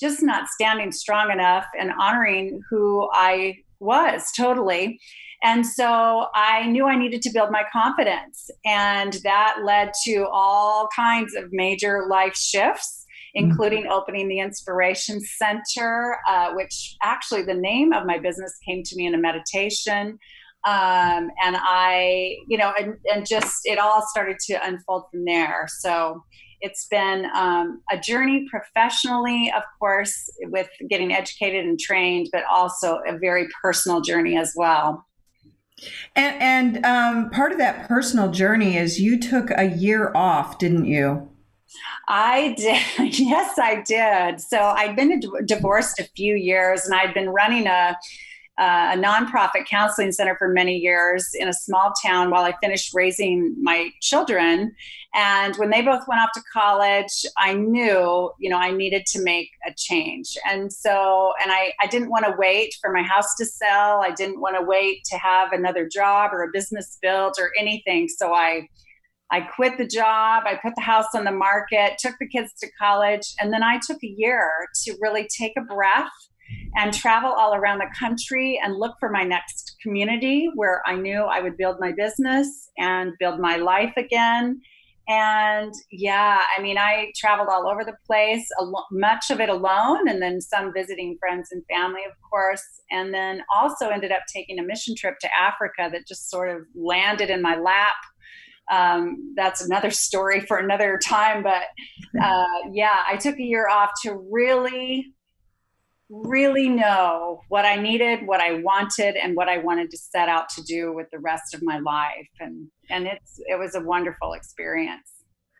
just 0.00 0.22
not 0.22 0.48
standing 0.48 0.92
strong 0.92 1.30
enough 1.30 1.66
and 1.78 1.90
honoring 1.98 2.60
who 2.70 3.08
I 3.12 3.56
was 3.80 4.30
totally. 4.36 5.00
And 5.46 5.64
so 5.64 6.26
I 6.34 6.66
knew 6.66 6.86
I 6.86 6.96
needed 6.96 7.22
to 7.22 7.30
build 7.32 7.52
my 7.52 7.62
confidence. 7.72 8.50
And 8.64 9.12
that 9.22 9.58
led 9.64 9.92
to 10.04 10.26
all 10.32 10.88
kinds 10.94 11.36
of 11.36 11.44
major 11.52 12.06
life 12.10 12.34
shifts, 12.34 13.06
mm-hmm. 13.36 13.46
including 13.46 13.86
opening 13.86 14.26
the 14.26 14.40
Inspiration 14.40 15.20
Center, 15.20 16.18
uh, 16.28 16.52
which 16.54 16.96
actually 17.00 17.42
the 17.42 17.54
name 17.54 17.92
of 17.92 18.06
my 18.06 18.18
business 18.18 18.58
came 18.66 18.82
to 18.82 18.96
me 18.96 19.06
in 19.06 19.14
a 19.14 19.18
meditation. 19.18 20.18
Um, 20.66 21.30
and 21.40 21.56
I, 21.56 22.38
you 22.48 22.58
know, 22.58 22.72
and, 22.76 22.96
and 23.14 23.24
just 23.24 23.60
it 23.66 23.78
all 23.78 24.04
started 24.08 24.38
to 24.48 24.66
unfold 24.66 25.04
from 25.12 25.26
there. 25.26 25.68
So 25.78 26.24
it's 26.60 26.88
been 26.90 27.26
um, 27.36 27.82
a 27.88 27.96
journey 27.96 28.48
professionally, 28.50 29.52
of 29.56 29.62
course, 29.78 30.28
with 30.46 30.68
getting 30.90 31.12
educated 31.12 31.64
and 31.64 31.78
trained, 31.78 32.30
but 32.32 32.42
also 32.50 32.98
a 33.06 33.16
very 33.16 33.46
personal 33.62 34.00
journey 34.00 34.36
as 34.36 34.52
well. 34.56 35.05
And, 36.14 36.42
and 36.42 36.86
um, 36.86 37.30
part 37.30 37.52
of 37.52 37.58
that 37.58 37.86
personal 37.88 38.30
journey 38.30 38.76
is 38.76 39.00
you 39.00 39.20
took 39.20 39.50
a 39.56 39.64
year 39.64 40.10
off, 40.14 40.58
didn't 40.58 40.86
you? 40.86 41.28
I 42.08 42.54
did. 42.56 43.18
yes, 43.18 43.58
I 43.58 43.82
did. 43.82 44.40
So 44.40 44.58
I'd 44.58 44.96
been 44.96 45.20
divorced 45.44 46.00
a 46.00 46.04
few 46.04 46.34
years 46.34 46.86
and 46.86 46.94
I'd 46.94 47.14
been 47.14 47.30
running 47.30 47.66
a 47.66 47.96
uh, 48.58 48.92
a 48.94 48.96
nonprofit 48.96 49.66
counseling 49.66 50.12
center 50.12 50.34
for 50.36 50.48
many 50.48 50.76
years 50.76 51.28
in 51.34 51.46
a 51.46 51.52
small 51.52 51.92
town 52.02 52.30
while 52.30 52.44
I 52.44 52.54
finished 52.62 52.94
raising 52.94 53.54
my 53.62 53.90
children. 54.00 54.74
And 55.14 55.54
when 55.56 55.70
they 55.70 55.82
both 55.82 56.08
went 56.08 56.22
off 56.22 56.30
to 56.34 56.42
college, 56.52 57.26
I 57.36 57.52
knew, 57.52 58.30
you 58.38 58.48
know, 58.48 58.56
I 58.56 58.70
needed 58.70 59.04
to 59.08 59.22
make 59.22 59.50
a 59.66 59.74
change. 59.76 60.38
And 60.50 60.72
so, 60.72 61.32
and 61.42 61.52
I, 61.52 61.72
I 61.82 61.86
didn't 61.86 62.08
want 62.08 62.24
to 62.24 62.34
wait 62.38 62.74
for 62.80 62.90
my 62.90 63.02
house 63.02 63.34
to 63.36 63.44
sell. 63.44 64.02
I 64.02 64.12
didn't 64.12 64.40
want 64.40 64.56
to 64.56 64.64
wait 64.64 65.04
to 65.10 65.18
have 65.18 65.52
another 65.52 65.86
job 65.86 66.30
or 66.32 66.42
a 66.42 66.48
business 66.50 66.98
built 67.02 67.38
or 67.38 67.50
anything. 67.58 68.08
So 68.08 68.32
I, 68.32 68.68
I 69.30 69.40
quit 69.40 69.76
the 69.76 69.86
job, 69.86 70.44
I 70.46 70.58
put 70.62 70.74
the 70.76 70.82
house 70.82 71.14
on 71.14 71.24
the 71.24 71.32
market, 71.32 71.98
took 71.98 72.14
the 72.20 72.28
kids 72.28 72.52
to 72.60 72.70
college, 72.80 73.34
and 73.40 73.52
then 73.52 73.62
I 73.62 73.80
took 73.84 74.02
a 74.02 74.14
year 74.16 74.50
to 74.84 74.96
really 75.00 75.28
take 75.36 75.52
a 75.58 75.62
breath 75.62 76.08
and 76.76 76.92
travel 76.92 77.32
all 77.32 77.54
around 77.54 77.78
the 77.78 77.90
country 77.98 78.60
and 78.62 78.76
look 78.76 78.94
for 79.00 79.10
my 79.10 79.24
next 79.24 79.76
community 79.82 80.48
where 80.54 80.82
I 80.86 80.96
knew 80.96 81.22
I 81.22 81.40
would 81.40 81.56
build 81.56 81.76
my 81.80 81.92
business 81.92 82.70
and 82.78 83.12
build 83.18 83.40
my 83.40 83.56
life 83.56 83.94
again. 83.96 84.60
And 85.08 85.72
yeah, 85.92 86.42
I 86.56 86.60
mean, 86.60 86.78
I 86.78 87.12
traveled 87.16 87.48
all 87.48 87.68
over 87.68 87.84
the 87.84 87.96
place, 88.06 88.48
much 88.90 89.30
of 89.30 89.40
it 89.40 89.48
alone, 89.48 90.08
and 90.08 90.20
then 90.20 90.40
some 90.40 90.72
visiting 90.72 91.16
friends 91.20 91.50
and 91.52 91.62
family, 91.70 92.00
of 92.04 92.12
course. 92.28 92.64
And 92.90 93.14
then 93.14 93.42
also 93.54 93.88
ended 93.88 94.10
up 94.10 94.22
taking 94.32 94.58
a 94.58 94.64
mission 94.64 94.96
trip 94.96 95.14
to 95.20 95.28
Africa 95.38 95.88
that 95.92 96.08
just 96.08 96.28
sort 96.28 96.50
of 96.50 96.62
landed 96.74 97.30
in 97.30 97.40
my 97.40 97.56
lap. 97.56 97.94
Um, 98.68 99.32
that's 99.36 99.64
another 99.64 99.92
story 99.92 100.40
for 100.40 100.56
another 100.56 100.98
time. 101.04 101.44
But 101.44 101.62
uh, 102.20 102.70
yeah, 102.72 103.04
I 103.06 103.16
took 103.16 103.36
a 103.36 103.44
year 103.44 103.68
off 103.68 103.90
to 104.02 104.14
really 104.32 105.14
really 106.08 106.68
know 106.68 107.40
what 107.48 107.64
I 107.64 107.76
needed, 107.76 108.26
what 108.26 108.40
I 108.40 108.60
wanted, 108.60 109.16
and 109.16 109.36
what 109.36 109.48
I 109.48 109.58
wanted 109.58 109.90
to 109.90 109.96
set 109.96 110.28
out 110.28 110.48
to 110.50 110.62
do 110.62 110.92
with 110.92 111.10
the 111.10 111.18
rest 111.18 111.54
of 111.54 111.62
my 111.62 111.78
life. 111.78 112.28
And 112.40 112.68
and 112.90 113.06
it's 113.06 113.40
it 113.46 113.58
was 113.58 113.74
a 113.74 113.80
wonderful 113.80 114.32
experience. 114.32 115.10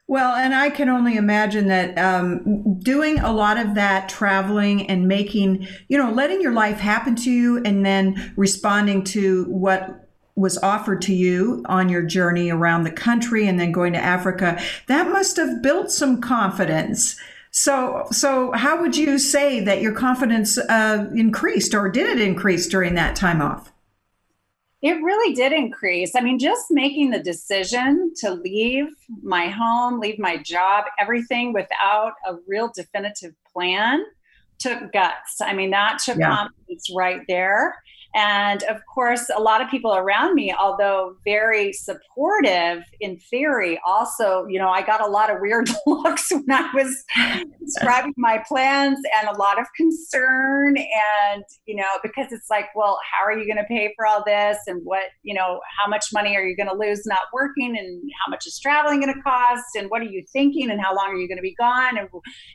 Well, 0.09 0.37
and 0.37 0.55
I 0.55 0.71
can 0.71 0.89
only 0.89 1.17
imagine 1.17 1.67
that 1.67 1.99
um, 1.99 2.79
doing 2.79 3.19
a 3.19 3.33
lot 3.33 3.59
of 3.59 3.75
that 3.75 4.09
traveling 4.09 4.89
and 4.89 5.09
making, 5.09 5.67
you 5.89 5.99
know, 5.99 6.13
letting 6.13 6.41
your 6.41 6.53
life 6.53 6.79
happen 6.79 7.17
to 7.17 7.31
you 7.31 7.61
and 7.65 7.85
then 7.85 8.33
responding 8.37 9.03
to 9.05 9.47
what 9.47 10.09
was 10.37 10.59
offered 10.59 11.03
to 11.03 11.15
you 11.15 11.65
on 11.67 11.89
your 11.89 12.03
journey 12.03 12.51
around 12.51 12.85
the 12.85 12.91
country 12.93 13.49
and 13.49 13.59
then 13.59 13.73
going 13.73 13.95
to 13.95 13.99
Africa, 13.99 14.61
that 14.87 15.09
must 15.11 15.37
have 15.39 15.61
built 15.61 15.91
some 15.91 16.21
confidence 16.21 17.19
so, 17.59 18.07
so 18.13 18.53
how 18.53 18.83
would 18.83 18.99
you 18.99 19.19
say 19.19 19.61
that 19.61 19.81
your 19.81 19.93
confidence 19.93 20.59
uh, 20.59 21.11
increased, 21.15 21.75
or 21.75 21.89
did 21.89 22.07
it 22.07 22.21
increase 22.21 22.67
during 22.67 22.97
that 22.97 23.17
time 23.17 23.41
off? 23.41 23.73
It 24.83 25.03
really 25.03 25.35
did 25.35 25.53
increase. 25.53 26.15
I 26.15 26.21
mean, 26.21 26.39
just 26.39 26.67
making 26.69 27.13
the 27.13 27.19
decision 27.19 28.13
to 28.19 28.35
leave 28.35 28.89
my 29.23 29.49
home, 29.49 30.01
leave 30.01 30.19
my 30.19 30.37
job, 30.37 30.85
everything 30.99 31.55
without 31.55 32.13
a 32.29 32.35
real 32.47 32.71
definitive 32.75 33.33
plan 33.51 34.05
took 34.59 34.93
guts. 34.93 35.41
I 35.41 35.55
mean, 35.55 35.71
that 35.71 36.01
took 36.05 36.19
yeah. 36.19 36.37
confidence 36.37 36.66
right 36.95 37.21
there. 37.29 37.75
And 38.17 38.63
of 38.63 38.79
course, 38.87 39.29
a 39.37 39.43
lot 39.43 39.61
of 39.61 39.69
people 39.69 39.95
around 39.95 40.35
me, 40.35 40.51
although 40.59 41.17
very 41.27 41.75
supportive 41.75 42.83
in 42.99 43.19
theory, 43.19 43.79
also, 43.87 44.47
you 44.49 44.59
know, 44.59 44.71
I 44.71 44.81
got 44.81 45.03
a 45.03 45.07
lot 45.07 45.29
of 45.29 45.37
weird 45.43 45.69
looks 45.87 46.31
when 46.31 46.51
I 46.51 46.71
was 46.73 47.05
describing 47.61 48.15
my 48.17 48.43
plans 48.49 48.99
and 49.21 49.29
a 49.29 49.39
lot 49.39 49.61
of 49.61 49.67
concern. 49.77 50.79
And, 50.79 51.45
you 51.67 51.77
know, 51.77 51.85
because 52.03 52.33
it's 52.33 52.49
like, 52.49 52.67
well, 52.75 52.99
how 53.13 53.23
are 53.23 53.37
you 53.37 53.45
going 53.45 53.59
to 53.59 53.69
pay 53.69 53.93
for 53.95 54.07
all 54.07 54.25
this? 54.25 54.57
And 54.67 54.81
what, 54.85 55.05
you 55.23 55.35
know, 55.35 55.61
how 55.79 55.91
much 55.91 56.07
money 56.15 56.37
are 56.37 56.47
you 56.47 56.57
going 56.57 56.71
to 56.71 56.75
lose 56.75 57.05
not 57.05 57.21
working? 57.35 57.77
And 57.77 58.03
how 58.25 58.31
much 58.31 58.47
is 58.47 58.59
traveling 58.59 59.01
going 59.01 59.13
to 59.13 59.21
cost? 59.21 59.77
And 59.77 59.91
what 59.91 60.01
are 60.01 60.07
you 60.07 60.25
thinking? 60.33 60.71
And 60.71 60.81
how 60.81 60.97
long 60.97 61.09
are 61.09 61.19
you 61.19 61.29
going 61.29 61.37
to 61.37 61.43
be 61.43 61.55
gone? 61.57 61.99
And 61.99 62.09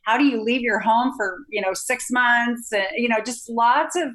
how 0.05 0.17
do 0.17 0.23
you 0.23 0.41
leave 0.41 0.61
your 0.61 0.79
home 0.79 1.13
for, 1.15 1.37
you 1.49 1.61
know, 1.61 1.75
six 1.75 2.07
months? 2.09 2.71
And, 2.71 2.87
you 2.95 3.09
know, 3.09 3.19
just 3.23 3.47
lots 3.47 3.95
of, 3.95 4.07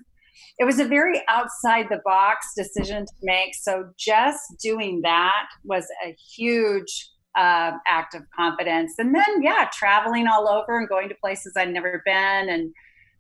it 0.59 0.65
was 0.65 0.79
a 0.79 0.85
very 0.85 1.23
outside 1.29 1.87
the 1.91 2.01
box 2.05 2.53
decision 2.57 3.05
to 3.05 3.13
make. 3.23 3.55
So 3.55 3.91
just 3.99 4.41
doing 4.63 5.01
that 5.03 5.47
was 5.65 5.87
a 6.05 6.17
huge 6.37 7.11
uh, 7.37 7.73
act 7.87 8.15
of 8.15 8.23
confidence. 8.35 8.95
And 8.99 9.15
then, 9.15 9.43
yeah, 9.43 9.69
traveling 9.73 10.27
all 10.27 10.49
over 10.49 10.79
and 10.79 10.89
going 10.89 11.09
to 11.11 11.15
places 11.23 11.53
I'd 11.57 11.73
never 11.73 12.03
been 12.05 12.49
and 12.49 12.73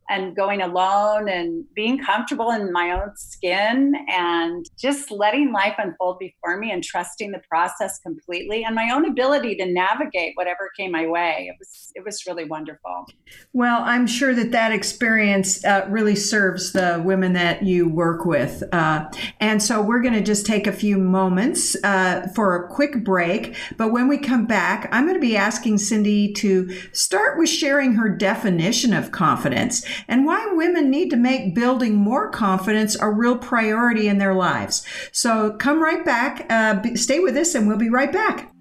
and 0.08 0.36
going 0.36 0.62
alone 0.62 1.28
and 1.28 1.64
being 1.74 2.02
comfortable 2.02 2.50
in 2.50 2.72
my 2.72 2.92
own 2.92 3.12
skin 3.16 3.94
and 4.08 4.66
just 4.78 5.10
letting 5.10 5.52
life 5.52 5.74
unfold 5.78 6.18
before 6.18 6.58
me 6.58 6.70
and 6.70 6.82
trusting 6.82 7.32
the 7.32 7.40
process 7.48 7.98
completely 8.00 8.64
and 8.64 8.74
my 8.74 8.90
own 8.90 9.04
ability 9.04 9.56
to 9.56 9.66
navigate 9.66 10.32
whatever 10.34 10.70
came 10.76 10.92
my 10.92 11.06
way. 11.06 11.48
It 11.50 11.56
was 11.58 11.92
it 11.94 12.04
was 12.04 12.24
really 12.26 12.44
wonderful. 12.44 13.06
Well 13.52 13.82
i'm 13.82 14.06
sure 14.06 14.34
that 14.34 14.52
that 14.52 14.72
experience 14.72 15.64
uh, 15.64 15.86
really 15.88 16.16
serves 16.16 16.72
the 16.72 17.02
women 17.04 17.32
that 17.32 17.62
you 17.62 17.88
work 17.88 18.24
with. 18.24 18.62
Uh, 18.72 19.06
and 19.40 19.62
so 19.62 19.82
we're 19.82 20.02
going 20.02 20.14
to 20.14 20.22
just 20.22 20.46
take 20.46 20.66
a 20.66 20.72
few 20.72 20.98
moments 20.98 21.76
uh, 21.84 22.28
for 22.34 22.56
a 22.56 22.68
quick 22.68 23.04
break. 23.04 23.56
But 23.76 23.92
when 23.92 24.08
we 24.08 24.18
come 24.18 24.46
back 24.46 24.88
i'm 24.92 25.04
going 25.04 25.14
to 25.14 25.20
be 25.20 25.36
asking 25.36 25.78
cindy 25.78 26.32
to 26.34 26.70
start 26.92 27.38
with 27.38 27.48
sharing 27.48 27.94
her 27.94 28.08
definition 28.08 28.92
of 28.92 29.12
confidence 29.12 29.84
and 30.08 30.24
why 30.24 30.46
women 30.52 30.90
need 30.90 31.10
to 31.10 31.16
make 31.16 31.54
building 31.54 31.96
more 31.96 32.30
confidence 32.30 32.96
a 33.00 33.10
real 33.10 33.38
priority 33.38 34.08
in 34.08 34.18
their 34.18 34.34
lives. 34.34 34.86
So 35.12 35.52
come 35.52 35.82
right 35.82 36.04
back, 36.04 36.46
uh, 36.50 36.82
stay 36.94 37.20
with 37.20 37.36
us, 37.36 37.54
and 37.54 37.68
we'll 37.68 37.76
be 37.76 37.90
right 37.90 38.12
back. 38.12 38.52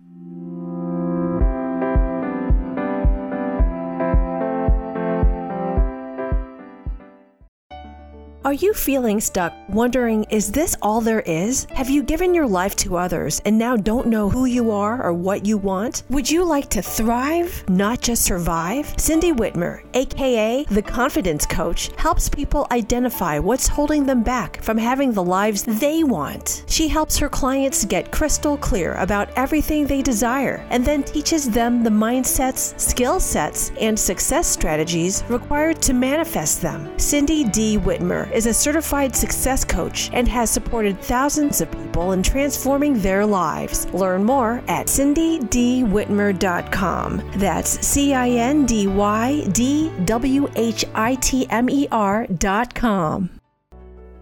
Are 8.46 8.54
you 8.54 8.76
feeling 8.76 9.20
stuck, 9.22 9.56
wondering, 9.70 10.24
is 10.26 10.52
this 10.52 10.78
all 10.80 11.02
there 11.02 11.22
is? 11.22 11.66
Have 11.72 11.90
you 11.90 12.04
given 12.04 12.32
your 12.36 12.46
life 12.46 12.76
to 12.76 12.96
others 12.96 13.42
and 13.44 13.58
now 13.58 13.76
don't 13.76 14.06
know 14.06 14.30
who 14.30 14.46
you 14.46 14.70
are 14.70 15.04
or 15.04 15.14
what 15.14 15.48
you 15.48 15.58
want? 15.58 16.04
Would 16.10 16.30
you 16.30 16.44
like 16.44 16.70
to 16.70 16.84
thrive, 16.84 17.68
not 17.68 18.02
just 18.02 18.24
survive? 18.24 18.94
Cindy 19.00 19.32
Whitmer, 19.32 19.84
aka 19.96 20.64
the 20.66 20.84
Confidence 20.84 21.48
Coach, 21.48 21.90
helps 21.98 22.30
people 22.30 22.68
identify 22.70 23.40
what's 23.40 23.68
holding 23.68 24.06
them 24.06 24.22
back 24.22 24.62
from 24.62 24.78
having 24.78 25.12
the 25.12 25.24
lives 25.24 25.64
they 25.64 26.04
want. 26.04 26.66
She 26.68 26.88
helps 26.88 27.18
her 27.18 27.30
clients 27.30 27.84
get 27.84 28.12
crystal 28.12 28.58
clear 28.58 28.94
about 28.98 29.32
everything 29.36 29.88
they 29.88 30.04
desire 30.04 30.64
and 30.70 30.86
then 30.86 31.02
teaches 31.02 31.50
them 31.50 31.82
the 31.82 31.90
mindsets, 31.90 32.80
skill 32.80 33.20
sets, 33.20 33.72
and 33.82 34.00
success 34.00 34.46
strategies 34.48 35.24
required 35.30 35.82
to 35.82 35.94
manifest 35.94 36.62
them. 36.62 36.88
Cindy 37.00 37.44
D. 37.46 37.80
Whitmer 37.80 38.35
is 38.36 38.46
a 38.46 38.54
certified 38.54 39.16
success 39.16 39.64
coach 39.64 40.12
and 40.14 40.28
has 40.28 40.52
supported 40.52 41.00
thousands 41.00 41.62
of 41.62 41.72
people 41.72 42.12
in 42.12 42.22
transforming 42.22 43.00
their 43.00 43.26
lives. 43.26 43.88
Learn 43.94 44.24
more 44.24 44.62
at 44.68 44.86
cindydwhitmer.com. 44.88 47.32
That's 47.36 47.88
C 47.88 48.14
I 48.14 48.30
N 48.30 48.66
D 48.66 48.88
Y 48.88 49.48
D 49.52 49.92
W 50.06 50.50
H 50.56 50.86
I 50.94 51.16
T 51.16 51.48
M 51.50 51.70
E 51.70 51.88
R.com. 51.92 53.30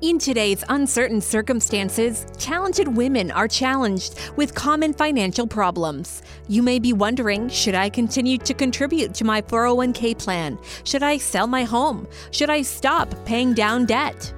In 0.04 0.20
today's 0.20 0.66
uncertain 0.68 1.22
circumstances, 1.22 2.26
talented 2.38 2.90
women 2.90 3.32
are 3.32 3.48
challenged 3.48 4.20
with 4.36 4.54
common 4.54 4.92
financial 4.92 5.48
problems. 5.48 6.24
You 6.50 6.62
may 6.62 6.78
be 6.78 6.92
wondering 6.92 7.48
should 7.48 7.74
I 7.74 7.88
continue 7.88 8.38
to 8.40 8.54
contribute 8.54 9.14
to 9.14 9.24
my 9.24 9.42
401k 9.42 10.18
plan? 10.18 10.60
Should 10.84 11.04
I 11.04 11.20
sell 11.20 11.48
my 11.48 11.64
home? 11.64 12.06
Should 12.32 12.50
I 12.50 12.64
stop 12.64 13.16
paying 13.24 13.54
down 13.54 13.86
debt? 13.86 14.34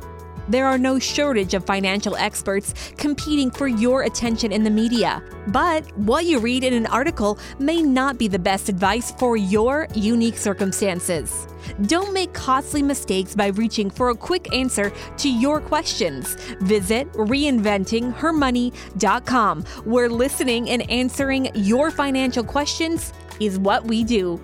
There 0.48 0.68
are 0.68 0.78
no 0.78 1.00
shortage 1.00 1.54
of 1.54 1.66
financial 1.66 2.16
experts 2.16 2.74
competing 2.98 3.52
for 3.52 3.68
your 3.68 4.04
attention 4.04 4.52
in 4.52 4.64
the 4.64 4.70
media. 4.70 5.24
But 5.48 5.86
what 5.98 6.26
you 6.26 6.40
read 6.40 6.64
in 6.64 6.74
an 6.74 6.86
article 6.88 7.40
may 7.60 7.82
not 7.82 8.18
be 8.18 8.28
the 8.28 8.40
best 8.40 8.68
advice 8.70 9.12
for 9.14 9.38
your 9.38 9.88
unique 9.96 10.38
circumstances. 10.38 11.48
Don't 11.84 12.14
make 12.14 12.34
costly 12.34 12.84
mistakes 12.84 13.36
by 13.36 13.48
reaching 13.48 13.90
for 13.90 14.10
a 14.10 14.16
quick 14.16 14.54
answer 14.54 14.92
to 15.18 15.30
your 15.30 15.60
questions. 15.60 16.36
Visit 16.62 17.12
reinventinghermoney.com, 17.14 19.64
where 19.86 20.10
listening 20.10 20.70
and 20.70 20.88
answering 20.92 21.50
your 21.56 21.90
financial 21.90 22.44
questions 22.44 23.14
is 23.40 23.58
what 23.60 23.86
we 23.86 24.04
do 24.04 24.40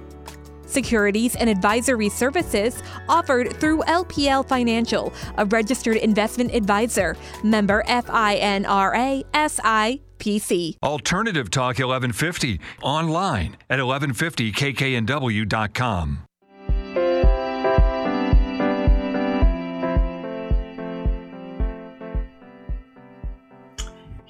securities, 0.71 1.35
and 1.35 1.49
advisory 1.49 2.09
services 2.09 2.81
offered 3.09 3.59
through 3.59 3.81
LPL 3.83 4.47
Financial, 4.47 5.13
a 5.37 5.45
registered 5.45 5.97
investment 5.97 6.53
advisor, 6.53 7.17
member 7.43 7.83
FINRA 7.87 9.23
SIPC. 9.33 10.77
Alternative 10.83 11.49
Talk 11.49 11.79
1150 11.79 12.59
online 12.81 13.57
at 13.69 13.79
1150kknw.com. 13.79 16.19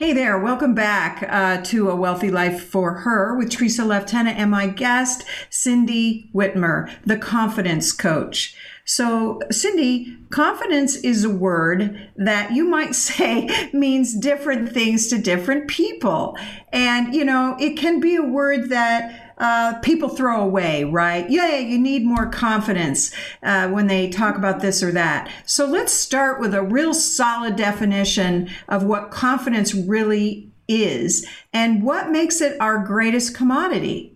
Hey 0.02 0.14
there, 0.14 0.40
welcome 0.40 0.74
back 0.74 1.24
uh, 1.30 1.62
to 1.66 1.92
A 1.92 1.96
Wealthy 1.96 2.32
Life 2.32 2.68
for 2.68 3.02
Her 3.02 3.38
with 3.38 3.52
Tresa 3.52 3.86
Leftenant 3.86 4.36
and 4.36 4.50
my 4.50 4.66
guest, 4.66 5.24
Cindy 5.52 6.32
Whitmer, 6.34 6.92
the 7.06 7.18
confidence 7.18 7.92
coach. 7.92 8.56
So, 8.84 9.40
Cindy, 9.52 10.18
confidence 10.32 10.96
is 10.96 11.24
a 11.24 11.30
word 11.30 12.10
that 12.16 12.52
you 12.52 12.66
might 12.66 12.96
say 13.10 13.70
means 13.74 14.16
different 14.16 14.72
things 14.72 15.08
to 15.10 15.20
different 15.20 15.68
people. 15.68 16.36
And, 16.74 17.14
you 17.14 17.24
know, 17.24 17.56
it 17.60 17.78
can 17.78 18.00
be 18.00 18.16
a 18.16 18.24
word 18.24 18.72
that 18.72 19.31
uh, 19.42 19.80
people 19.80 20.08
throw 20.08 20.40
away, 20.40 20.84
right? 20.84 21.28
Yeah, 21.30 21.58
you 21.58 21.80
need 21.80 22.06
more 22.06 22.30
confidence 22.30 23.12
uh, 23.42 23.70
when 23.70 23.88
they 23.88 24.08
talk 24.08 24.38
about 24.38 24.62
this 24.62 24.84
or 24.84 24.92
that. 24.92 25.32
So 25.48 25.66
let's 25.66 25.92
start 25.92 26.40
with 26.40 26.54
a 26.54 26.62
real 26.62 26.94
solid 26.94 27.56
definition 27.56 28.52
of 28.70 28.84
what 28.84 29.10
confidence 29.10 29.74
really 29.74 30.52
is 30.68 31.28
and 31.52 31.84
what 31.84 32.12
makes 32.12 32.40
it 32.40 32.56
our 32.62 32.84
greatest 32.84 33.36
commodity. 33.36 34.16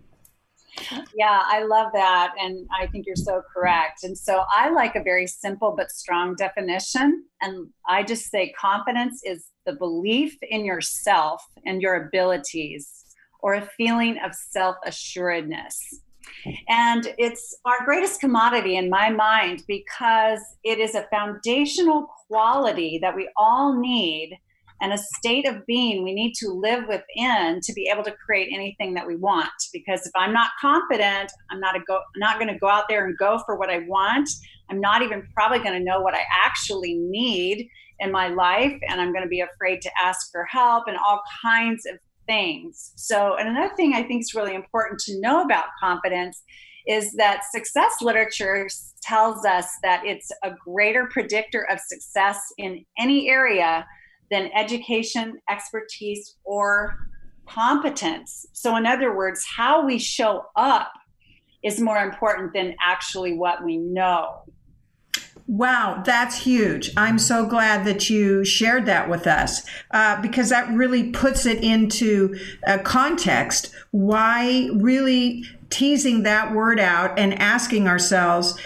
Yeah, 1.16 1.42
I 1.44 1.64
love 1.64 1.92
that. 1.94 2.34
And 2.40 2.68
I 2.80 2.86
think 2.88 3.08
you're 3.08 3.16
so 3.16 3.42
correct. 3.52 4.04
And 4.04 4.16
so 4.16 4.44
I 4.56 4.70
like 4.70 4.96
a 4.96 5.02
very 5.02 5.26
simple 5.26 5.74
but 5.76 5.90
strong 5.90 6.36
definition. 6.36 7.24
And 7.42 7.70
I 7.88 8.04
just 8.04 8.30
say 8.30 8.54
confidence 8.60 9.22
is 9.24 9.48
the 9.66 9.74
belief 9.74 10.38
in 10.44 10.66
yourself 10.66 11.42
and 11.66 11.82
your 11.82 11.96
abilities 11.96 13.05
or 13.46 13.54
a 13.54 13.70
feeling 13.78 14.18
of 14.26 14.34
self 14.34 14.76
assuredness. 14.88 16.02
Hmm. 16.44 16.52
And 16.68 17.14
it's 17.20 17.56
our 17.64 17.86
greatest 17.86 18.20
commodity 18.20 18.76
in 18.76 18.90
my 18.90 19.12
mind 19.12 19.64
because 19.68 20.42
it 20.64 20.80
is 20.80 20.96
a 20.96 21.08
foundational 21.12 22.08
quality 22.28 22.98
that 23.04 23.16
we 23.16 23.30
all 23.38 23.80
need 23.80 24.36
and 24.82 24.92
a 24.92 24.98
state 24.98 25.48
of 25.48 25.64
being 25.68 26.04
we 26.04 26.14
need 26.14 26.34
to 26.34 26.50
live 26.50 26.86
within 26.90 27.62
to 27.62 27.74
be 27.74 27.88
able 27.94 28.04
to 28.04 28.12
create 28.12 28.50
anything 28.52 28.96
that 28.96 29.06
we 29.06 29.16
want. 29.16 29.48
Because 29.72 30.08
if 30.08 30.12
I'm 30.16 30.34
not 30.34 30.50
confident, 30.60 31.32
I'm 31.52 31.60
not 31.60 31.76
a 31.76 31.80
go 31.88 32.00
not 32.18 32.40
going 32.40 32.52
to 32.52 32.60
go 32.60 32.68
out 32.68 32.86
there 32.90 33.06
and 33.06 33.16
go 33.16 33.44
for 33.46 33.58
what 33.58 33.70
I 33.70 33.80
want. 33.88 34.28
I'm 34.72 34.82
not 34.82 35.04
even 35.04 35.28
probably 35.36 35.60
going 35.60 35.78
to 35.78 35.86
know 35.86 36.02
what 36.02 36.16
I 36.16 36.24
actually 36.44 36.96
need 36.96 37.70
in 38.00 38.12
my 38.12 38.28
life 38.28 38.76
and 38.90 39.00
I'm 39.00 39.14
going 39.14 39.24
to 39.24 39.30
be 39.30 39.42
afraid 39.42 39.82
to 39.82 39.92
ask 40.04 40.32
for 40.32 40.46
help 40.46 40.86
and 40.88 40.98
all 40.98 41.22
kinds 41.44 41.86
of 41.86 42.00
things. 42.26 42.92
So, 42.96 43.36
and 43.38 43.50
another 43.50 43.74
thing 43.76 43.94
I 43.94 44.04
think 44.04 44.22
is 44.22 44.34
really 44.34 44.56
important 44.56 45.00
to 45.02 45.20
know 45.20 45.42
about 45.42 45.66
confidence 45.80 46.42
is 46.88 47.14
that 47.14 47.42
success 47.52 48.02
literature 48.02 48.68
tells 49.02 49.46
us 49.46 49.68
that 49.84 50.06
it's 50.06 50.30
a 50.44 50.52
greater 50.52 51.08
predictor 51.12 51.68
of 51.70 51.80
success 51.80 52.40
in 52.58 52.86
any 53.00 53.30
area 53.30 53.86
than 54.32 54.50
education, 54.56 55.40
expertise, 55.50 56.36
or 56.44 56.96
competence. 57.48 58.46
So, 58.54 58.76
in 58.76 58.86
other 58.86 59.16
words, 59.16 59.46
how 59.46 59.86
we 59.86 60.00
show 60.00 60.46
up 60.56 60.92
is 61.64 61.80
more 61.80 61.98
important 61.98 62.54
than 62.54 62.76
actually 62.82 63.34
what 63.34 63.64
we 63.64 63.78
know. 63.78 64.44
Wow, 65.48 66.02
that's 66.04 66.40
huge. 66.40 66.92
I'm 66.98 67.20
so 67.20 67.46
glad 67.46 67.86
that 67.86 68.10
you 68.10 68.44
shared 68.44 68.88
that 68.88 69.10
with 69.10 69.28
us 69.28 69.62
uh, 69.92 70.20
because 70.22 70.50
that 70.50 70.68
really 70.74 71.12
puts 71.12 71.46
it 71.46 71.64
into 71.64 72.36
a 72.64 72.80
context. 72.80 73.72
Why 73.92 74.70
really 74.74 75.44
teasing 75.70 76.24
that 76.24 76.54
word 76.54 76.80
out 76.80 77.20
and 77.20 77.40
asking 77.40 77.88
ourselves, 77.88 78.60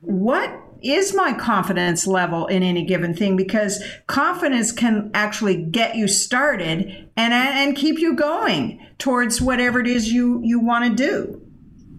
what 0.00 0.50
is 0.80 1.14
my 1.14 1.34
confidence 1.34 2.06
level 2.06 2.46
in 2.46 2.62
any 2.62 2.84
given 2.84 3.14
thing? 3.14 3.36
Because 3.36 3.84
confidence 4.06 4.72
can 4.72 5.10
actually 5.12 5.62
get 5.62 5.96
you 5.96 6.08
started 6.08 7.10
and, 7.14 7.34
and 7.34 7.76
keep 7.76 7.98
you 7.98 8.16
going 8.16 8.84
towards 8.98 9.40
whatever 9.40 9.80
it 9.80 9.86
is 9.86 10.10
you, 10.10 10.40
you 10.42 10.58
want 10.58 10.86
to 10.86 10.94
do. 10.94 11.41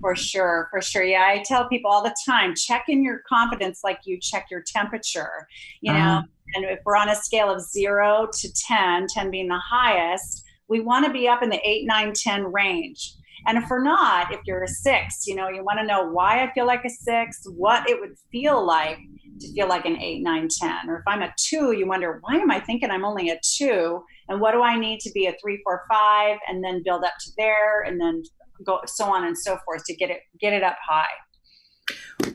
For 0.03 0.17
sure, 0.17 0.67
for 0.69 0.81
sure. 0.81 1.03
Yeah, 1.03 1.21
I 1.21 1.41
tell 1.45 1.69
people 1.69 1.89
all 1.89 2.03
the 2.03 2.13
time 2.27 2.55
check 2.55 2.85
in 2.89 3.05
your 3.05 3.21
confidence 3.27 3.79
like 3.85 3.99
you 4.03 4.19
check 4.19 4.47
your 4.51 4.61
temperature, 4.61 5.47
you 5.79 5.93
know. 5.93 5.99
Uh-huh. 5.99 6.21
And 6.55 6.65
if 6.65 6.79
we're 6.85 6.97
on 6.97 7.07
a 7.07 7.15
scale 7.15 7.49
of 7.49 7.61
zero 7.61 8.27
to 8.31 8.53
10, 8.67 9.07
10 9.07 9.31
being 9.31 9.47
the 9.47 9.57
highest, 9.57 10.43
we 10.67 10.81
want 10.81 11.05
to 11.05 11.11
be 11.13 11.29
up 11.29 11.41
in 11.41 11.49
the 11.49 11.59
8, 11.65 11.87
9, 11.87 12.11
10 12.13 12.51
range. 12.51 13.15
And 13.47 13.57
if 13.57 13.69
we're 13.69 13.81
not, 13.81 14.33
if 14.33 14.41
you're 14.45 14.63
a 14.63 14.67
six, 14.67 15.25
you 15.25 15.35
know, 15.35 15.47
you 15.47 15.63
want 15.63 15.79
to 15.79 15.85
know 15.85 16.05
why 16.05 16.43
I 16.43 16.51
feel 16.51 16.67
like 16.67 16.83
a 16.83 16.89
six, 16.89 17.41
what 17.55 17.89
it 17.89 17.97
would 17.99 18.15
feel 18.29 18.65
like 18.65 18.99
to 19.39 19.53
feel 19.53 19.67
like 19.67 19.85
an 19.85 20.01
eight, 20.01 20.21
nine, 20.21 20.47
10. 20.49 20.89
Or 20.89 20.97
if 20.97 21.03
I'm 21.07 21.21
a 21.21 21.33
two, 21.37 21.73
you 21.73 21.87
wonder, 21.87 22.19
why 22.21 22.35
am 22.35 22.51
I 22.51 22.59
thinking 22.59 22.91
I'm 22.91 23.05
only 23.05 23.29
a 23.29 23.39
two? 23.41 24.03
And 24.29 24.39
what 24.39 24.51
do 24.51 24.61
I 24.61 24.77
need 24.77 24.99
to 25.01 25.11
be 25.11 25.27
a 25.27 25.35
three, 25.41 25.61
four, 25.63 25.83
five, 25.89 26.37
and 26.47 26.63
then 26.63 26.83
build 26.83 27.03
up 27.03 27.13
to 27.19 27.31
there, 27.37 27.81
and 27.81 27.99
then 27.99 28.23
go 28.65 28.80
so 28.86 29.06
on 29.06 29.26
and 29.26 29.38
so 29.38 29.58
forth 29.65 29.84
to 29.86 29.95
get 29.95 30.10
it 30.10 30.21
get 30.39 30.54
it 30.54 30.63
up 30.63 30.78
high. 30.88 31.06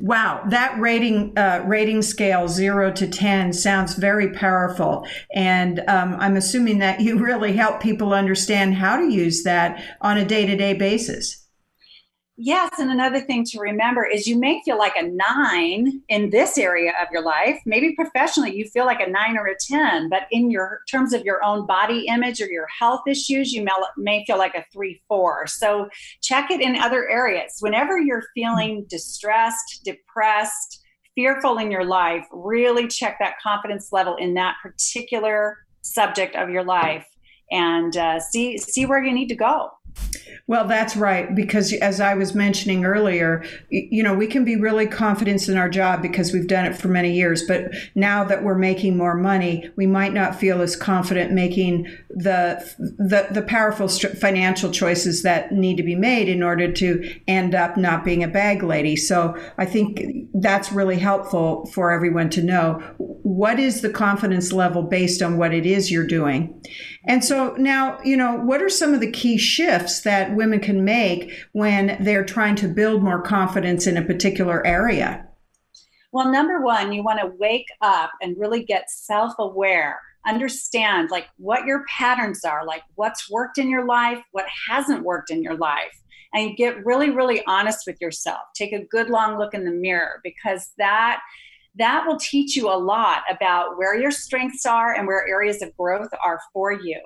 Wow, 0.00 0.44
that 0.50 0.78
rating 0.78 1.36
uh, 1.38 1.64
rating 1.66 2.02
scale 2.02 2.48
zero 2.48 2.92
to 2.92 3.08
ten 3.08 3.52
sounds 3.52 3.94
very 3.94 4.32
powerful, 4.32 5.06
and 5.34 5.80
um, 5.88 6.16
I'm 6.18 6.36
assuming 6.36 6.78
that 6.78 7.00
you 7.00 7.18
really 7.24 7.52
help 7.52 7.80
people 7.80 8.12
understand 8.12 8.74
how 8.74 8.96
to 8.96 9.10
use 9.10 9.42
that 9.44 9.82
on 10.00 10.18
a 10.18 10.24
day 10.24 10.46
to 10.46 10.56
day 10.56 10.74
basis. 10.74 11.47
Yes, 12.40 12.70
and 12.78 12.88
another 12.88 13.18
thing 13.20 13.42
to 13.46 13.58
remember 13.58 14.06
is 14.06 14.28
you 14.28 14.38
may 14.38 14.62
feel 14.64 14.78
like 14.78 14.94
a 14.94 15.02
nine 15.02 16.00
in 16.08 16.30
this 16.30 16.56
area 16.56 16.92
of 17.02 17.08
your 17.10 17.24
life. 17.24 17.58
Maybe 17.66 17.96
professionally 17.96 18.54
you 18.54 18.64
feel 18.66 18.86
like 18.86 19.00
a 19.00 19.10
nine 19.10 19.36
or 19.36 19.48
a 19.48 19.56
10, 19.58 20.08
but 20.08 20.28
in 20.30 20.48
your 20.48 20.82
terms 20.88 21.12
of 21.12 21.24
your 21.24 21.42
own 21.42 21.66
body 21.66 22.06
image 22.06 22.40
or 22.40 22.46
your 22.46 22.68
health 22.68 23.00
issues, 23.08 23.52
you 23.52 23.66
may, 23.96 24.24
feel 24.24 24.38
like 24.38 24.54
a 24.54 24.64
three, 24.72 25.02
four. 25.08 25.48
So 25.48 25.88
check 26.22 26.52
it 26.52 26.60
in 26.60 26.76
other 26.76 27.08
areas. 27.08 27.56
Whenever 27.58 27.98
you're 27.98 28.26
feeling 28.36 28.86
distressed, 28.88 29.80
depressed, 29.84 30.84
fearful 31.16 31.58
in 31.58 31.72
your 31.72 31.84
life, 31.84 32.24
really 32.30 32.86
check 32.86 33.16
that 33.18 33.34
confidence 33.42 33.88
level 33.90 34.14
in 34.14 34.34
that 34.34 34.58
particular 34.62 35.58
subject 35.82 36.36
of 36.36 36.50
your 36.50 36.62
life 36.62 37.08
and 37.50 37.96
uh, 37.96 38.20
see 38.20 38.58
see 38.58 38.86
where 38.86 39.02
you 39.02 39.12
need 39.12 39.28
to 39.28 39.34
go. 39.34 39.70
Well, 40.48 40.66
that's 40.66 40.96
right. 40.96 41.34
Because 41.34 41.74
as 41.74 42.00
I 42.00 42.14
was 42.14 42.34
mentioning 42.34 42.86
earlier, 42.86 43.44
you 43.68 44.02
know, 44.02 44.14
we 44.14 44.26
can 44.26 44.46
be 44.46 44.56
really 44.56 44.86
confident 44.86 45.46
in 45.46 45.58
our 45.58 45.68
job 45.68 46.00
because 46.00 46.32
we've 46.32 46.46
done 46.46 46.64
it 46.64 46.74
for 46.74 46.88
many 46.88 47.12
years. 47.12 47.46
But 47.46 47.70
now 47.94 48.24
that 48.24 48.42
we're 48.42 48.56
making 48.56 48.96
more 48.96 49.14
money, 49.14 49.70
we 49.76 49.86
might 49.86 50.14
not 50.14 50.34
feel 50.34 50.62
as 50.62 50.74
confident 50.74 51.32
making 51.32 51.86
the 52.08 52.66
the, 52.78 53.28
the 53.30 53.42
powerful 53.42 53.88
financial 53.88 54.70
choices 54.70 55.22
that 55.22 55.52
need 55.52 55.76
to 55.76 55.82
be 55.82 55.94
made 55.94 56.30
in 56.30 56.42
order 56.42 56.72
to 56.72 57.20
end 57.28 57.54
up 57.54 57.76
not 57.76 58.02
being 58.02 58.24
a 58.24 58.28
bag 58.28 58.62
lady. 58.62 58.96
So 58.96 59.36
I 59.58 59.66
think 59.66 60.28
that's 60.32 60.72
really 60.72 60.98
helpful 60.98 61.66
for 61.66 61.90
everyone 61.90 62.30
to 62.30 62.42
know 62.42 62.82
what 63.28 63.60
is 63.60 63.82
the 63.82 63.90
confidence 63.90 64.54
level 64.54 64.82
based 64.82 65.20
on 65.20 65.36
what 65.36 65.52
it 65.52 65.66
is 65.66 65.90
you're 65.90 66.06
doing. 66.06 66.62
And 67.04 67.22
so 67.22 67.54
now, 67.58 68.00
you 68.02 68.16
know, 68.16 68.36
what 68.36 68.62
are 68.62 68.70
some 68.70 68.94
of 68.94 69.00
the 69.00 69.10
key 69.10 69.36
shifts 69.36 70.00
that 70.00 70.34
women 70.34 70.60
can 70.60 70.82
make 70.82 71.30
when 71.52 71.98
they're 72.00 72.24
trying 72.24 72.56
to 72.56 72.68
build 72.68 73.02
more 73.02 73.20
confidence 73.20 73.86
in 73.86 73.98
a 73.98 74.02
particular 74.02 74.66
area? 74.66 75.28
Well, 76.10 76.32
number 76.32 76.62
one, 76.62 76.90
you 76.94 77.02
want 77.02 77.20
to 77.20 77.36
wake 77.38 77.66
up 77.82 78.12
and 78.22 78.34
really 78.38 78.64
get 78.64 78.90
self 78.90 79.34
aware. 79.38 80.00
Understand 80.26 81.10
like 81.10 81.26
what 81.36 81.66
your 81.66 81.84
patterns 81.84 82.46
are, 82.46 82.64
like 82.64 82.82
what's 82.94 83.30
worked 83.30 83.58
in 83.58 83.68
your 83.68 83.84
life, 83.84 84.22
what 84.32 84.46
hasn't 84.70 85.04
worked 85.04 85.30
in 85.30 85.42
your 85.42 85.56
life, 85.56 86.02
and 86.32 86.56
get 86.56 86.82
really, 86.82 87.10
really 87.10 87.44
honest 87.46 87.80
with 87.86 88.00
yourself. 88.00 88.40
Take 88.54 88.72
a 88.72 88.86
good 88.86 89.10
long 89.10 89.38
look 89.38 89.52
in 89.52 89.66
the 89.66 89.70
mirror 89.70 90.20
because 90.24 90.70
that 90.78 91.20
that 91.76 92.04
will 92.06 92.18
teach 92.18 92.56
you 92.56 92.68
a 92.68 92.76
lot 92.76 93.22
about 93.30 93.78
where 93.78 93.94
your 93.94 94.10
strengths 94.10 94.66
are 94.66 94.94
and 94.94 95.06
where 95.06 95.26
areas 95.28 95.62
of 95.62 95.76
growth 95.76 96.10
are 96.24 96.40
for 96.52 96.72
you. 96.72 96.98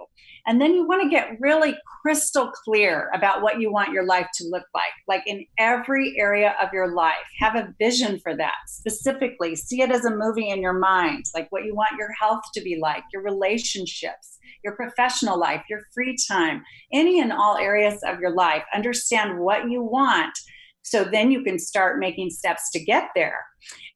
And 0.46 0.60
then 0.60 0.74
you 0.74 0.86
want 0.86 1.02
to 1.02 1.08
get 1.08 1.36
really 1.40 1.76
crystal 2.00 2.50
clear 2.50 3.10
about 3.14 3.42
what 3.42 3.60
you 3.60 3.70
want 3.70 3.92
your 3.92 4.04
life 4.04 4.26
to 4.34 4.48
look 4.48 4.64
like, 4.74 4.92
like 5.06 5.22
in 5.26 5.46
every 5.58 6.14
area 6.18 6.56
of 6.60 6.70
your 6.72 6.94
life. 6.94 7.14
Have 7.38 7.54
a 7.54 7.72
vision 7.78 8.18
for 8.18 8.36
that 8.36 8.54
specifically. 8.66 9.54
See 9.54 9.82
it 9.82 9.90
as 9.90 10.04
a 10.04 10.16
movie 10.16 10.48
in 10.48 10.60
your 10.60 10.72
mind, 10.72 11.26
like 11.34 11.46
what 11.50 11.64
you 11.64 11.74
want 11.74 11.98
your 11.98 12.12
health 12.18 12.42
to 12.54 12.60
be 12.60 12.78
like, 12.80 13.04
your 13.12 13.22
relationships, 13.22 14.38
your 14.64 14.74
professional 14.74 15.38
life, 15.38 15.62
your 15.68 15.82
free 15.94 16.16
time, 16.28 16.64
any 16.92 17.20
and 17.20 17.32
all 17.32 17.56
areas 17.56 18.02
of 18.04 18.18
your 18.18 18.34
life. 18.34 18.64
Understand 18.74 19.38
what 19.38 19.70
you 19.70 19.82
want 19.82 20.36
so 20.82 21.04
then 21.04 21.30
you 21.30 21.42
can 21.42 21.58
start 21.58 21.98
making 21.98 22.30
steps 22.30 22.70
to 22.72 22.84
get 22.84 23.08
there. 23.14 23.44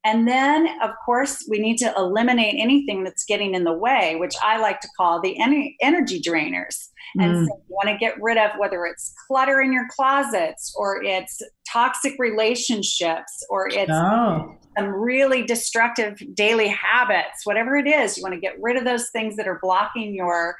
And 0.05 0.27
then, 0.27 0.67
of 0.81 0.91
course, 1.05 1.45
we 1.49 1.59
need 1.59 1.77
to 1.79 1.93
eliminate 1.97 2.55
anything 2.57 3.03
that's 3.03 3.25
getting 3.25 3.55
in 3.55 3.65
the 3.65 3.73
way, 3.73 4.15
which 4.15 4.33
I 4.41 4.57
like 4.57 4.79
to 4.81 4.87
call 4.95 5.19
the 5.21 5.37
energy 5.81 6.21
drainers. 6.21 6.87
Mm. 7.17 7.23
And 7.23 7.47
so 7.47 7.53
you 7.67 7.75
want 7.75 7.89
to 7.89 7.97
get 7.97 8.15
rid 8.21 8.37
of 8.37 8.51
whether 8.57 8.85
it's 8.85 9.13
clutter 9.27 9.59
in 9.59 9.73
your 9.73 9.85
closets 9.93 10.73
or 10.77 11.03
it's 11.03 11.41
toxic 11.71 12.15
relationships 12.19 13.45
or 13.49 13.67
it's 13.67 13.91
oh. 13.91 14.55
some 14.77 14.87
really 14.87 15.43
destructive 15.43 16.17
daily 16.33 16.69
habits, 16.69 17.41
whatever 17.43 17.75
it 17.75 17.87
is, 17.87 18.17
you 18.17 18.23
want 18.23 18.33
to 18.33 18.39
get 18.39 18.55
rid 18.61 18.77
of 18.77 18.85
those 18.85 19.09
things 19.09 19.35
that 19.35 19.47
are 19.47 19.59
blocking 19.61 20.15
your 20.15 20.55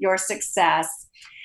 your 0.00 0.16
success 0.16 0.88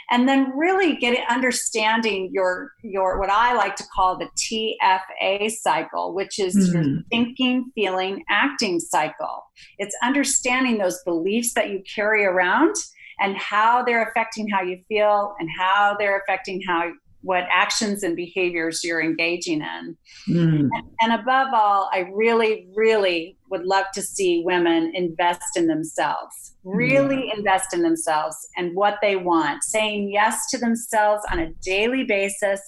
and 0.10 0.28
then 0.28 0.56
really 0.58 0.96
get 0.96 1.18
understanding 1.30 2.30
your 2.32 2.72
your 2.84 3.20
what 3.20 3.30
I 3.30 3.54
like 3.54 3.76
to 3.78 3.84
call 3.96 4.18
the 4.18 4.30
TFA 4.38 5.52
cycle, 5.52 6.14
which 6.14 6.40
is 6.40 6.56
mm-hmm. 6.56 6.76
your 6.76 7.02
thinking, 7.10 7.72
feeling, 7.76 8.24
acting 8.30 8.80
cycle. 8.80 9.44
It's 9.78 9.96
understanding 10.04 10.78
those 10.78 11.02
beliefs 11.04 11.54
that 11.54 11.70
you 11.70 11.82
carry 11.96 12.26
around 12.26 12.76
and 13.20 13.38
how 13.38 13.84
they're 13.84 14.04
affecting 14.04 14.48
how 14.50 14.62
you 14.62 14.80
feel 14.88 15.36
and 15.40 15.50
how 15.58 15.96
they're 16.00 16.20
affecting 16.20 16.62
how 16.68 16.92
what 17.24 17.46
actions 17.52 18.04
and 18.04 18.16
behaviors 18.16 18.84
you're 18.84 19.02
engaging 19.02 19.62
in. 19.62 19.98
Mm. 20.28 20.70
And 21.00 21.14
above 21.14 21.54
all, 21.54 21.90
I 21.92 22.10
really, 22.14 22.68
really 22.76 23.38
would 23.54 23.66
love 23.66 23.86
to 23.94 24.02
see 24.02 24.42
women 24.44 24.92
invest 24.96 25.56
in 25.56 25.68
themselves, 25.68 26.56
really 26.64 27.28
yeah. 27.28 27.38
invest 27.38 27.72
in 27.72 27.84
themselves 27.84 28.36
and 28.58 28.76
what 28.76 28.98
they 29.00 29.16
want, 29.16 29.64
saying 29.64 30.10
yes 30.12 30.50
to 30.50 30.58
themselves 30.58 31.22
on 31.32 31.38
a 31.38 31.52
daily 31.62 32.04
basis, 32.04 32.60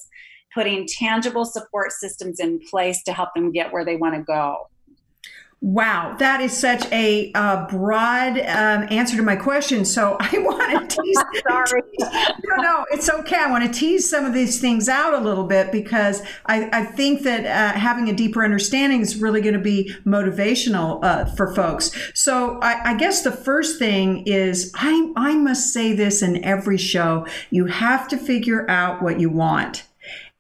putting 0.54 0.86
tangible 0.86 1.44
support 1.44 1.92
systems 1.92 2.40
in 2.40 2.60
place 2.70 3.02
to 3.04 3.12
help 3.12 3.30
them 3.34 3.52
get 3.52 3.74
where 3.74 3.84
they 3.84 3.96
want 3.96 4.14
to 4.14 4.22
go. 4.22 4.70
Wow, 5.66 6.16
that 6.20 6.42
is 6.42 6.56
such 6.56 6.86
a 6.92 7.32
uh, 7.34 7.66
broad 7.66 8.38
um, 8.38 8.88
answer 8.92 9.18
to 9.18 9.24
my 9.24 9.36
question. 9.36 9.84
So 9.84 10.16
I 10.20 10.38
want 10.38 10.92
to 10.92 11.02
tease. 11.02 11.24
Sorry. 11.50 11.82
no, 12.00 12.56
no, 12.58 12.86
it's 12.92 13.10
okay. 13.10 13.38
I 13.38 13.50
want 13.50 13.66
to 13.66 13.80
tease 13.80 14.08
some 14.08 14.26
of 14.26 14.34
these 14.36 14.62
things 14.62 14.88
out 14.88 15.16
a 15.16 15.18
little 15.18 15.46
bit 15.46 15.72
because 15.72 16.22
I, 16.46 16.70
I 16.72 16.86
think 16.86 17.24
that 17.24 17.48
uh, 17.48 17.80
having 17.80 18.08
a 18.10 18.14
deeper 18.14 18.44
understanding 18.44 19.02
is 19.02 19.18
really 19.18 19.42
going 19.42 19.56
to 19.56 19.60
be 19.60 19.92
motivational 20.06 21.04
uh, 21.04 21.26
for 21.34 21.52
folks. 21.56 21.90
So 22.14 22.60
I, 22.60 22.92
I 22.92 22.94
guess 22.96 23.24
the 23.24 23.32
first 23.32 23.80
thing 23.80 24.22
is 24.28 24.72
I, 24.76 25.14
I 25.16 25.34
must 25.34 25.74
say 25.74 25.94
this 25.94 26.22
in 26.22 26.46
every 26.46 26.78
show 26.78 27.26
you 27.50 27.66
have 27.66 28.08
to 28.10 28.18
figure 28.18 28.70
out 28.70 29.02
what 29.02 29.20
you 29.20 29.32
want. 29.32 29.84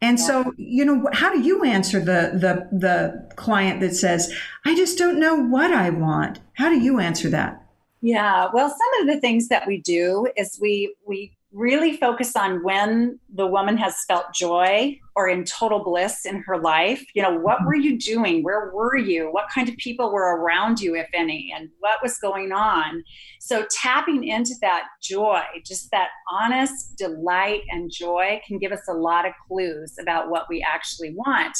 And 0.06 0.20
so, 0.20 0.54
you 0.58 0.86
know, 0.86 1.10
how 1.14 1.34
do 1.34 1.42
you 1.42 1.64
answer 1.64 2.00
the 2.00 2.38
the 2.38 2.70
the 2.72 3.28
client 3.36 3.80
that 3.80 3.96
says, 3.96 4.32
"I 4.64 4.76
just 4.76 5.00
don't 5.00 5.20
know 5.20 5.36
what 5.36 5.72
I 5.72 5.90
want"? 5.90 6.40
How 6.54 6.70
do 6.70 6.80
you 6.80 7.00
answer 7.00 7.28
that? 7.30 7.64
Yeah, 8.02 8.50
well, 8.54 8.70
some 8.70 9.02
of 9.02 9.08
the 9.08 9.20
things 9.20 9.48
that 9.48 9.66
we 9.66 9.82
do 9.82 10.28
is 10.38 10.60
we 10.62 10.96
we 11.08 11.35
really 11.56 11.96
focus 11.96 12.36
on 12.36 12.62
when 12.64 13.18
the 13.34 13.48
woman 13.48 13.78
has 13.78 13.96
felt 14.08 14.26
joy 14.34 15.00
or 15.16 15.30
in 15.30 15.46
total 15.46 15.82
bliss 15.82 16.26
in 16.26 16.44
her 16.46 16.58
life. 16.58 17.04
You 17.16 17.24
know, 17.24 17.34
what 17.34 17.60
mm-hmm. 17.60 17.68
were 17.68 17.76
you 17.76 17.98
doing? 17.98 18.44
Where 18.44 18.72
were 18.74 18.98
you? 18.98 19.32
What 19.32 19.46
kind 19.54 19.70
of 19.70 19.78
people 19.78 20.12
were 20.12 20.38
around 20.38 20.82
you, 20.82 20.96
if 20.96 21.08
any? 21.14 21.54
And 21.56 21.70
what 21.80 22.04
was 22.04 22.18
going 22.18 22.52
on? 22.52 23.04
So, 23.40 23.66
tapping 23.72 24.26
into 24.26 24.54
that 24.62 24.84
joy, 25.02 25.42
just 25.66 25.90
that 25.92 26.10
honest 26.30 26.98
delight 26.98 27.62
and 27.70 27.90
joy, 27.90 28.42
can 28.46 28.60
give 28.60 28.74
us 28.74 28.84
a 28.90 28.94
lot 28.94 29.26
of 29.26 29.32
clues 29.48 29.96
about 30.00 30.30
what 30.30 30.48
we 30.50 30.62
actually 30.62 31.16
want. 31.16 31.58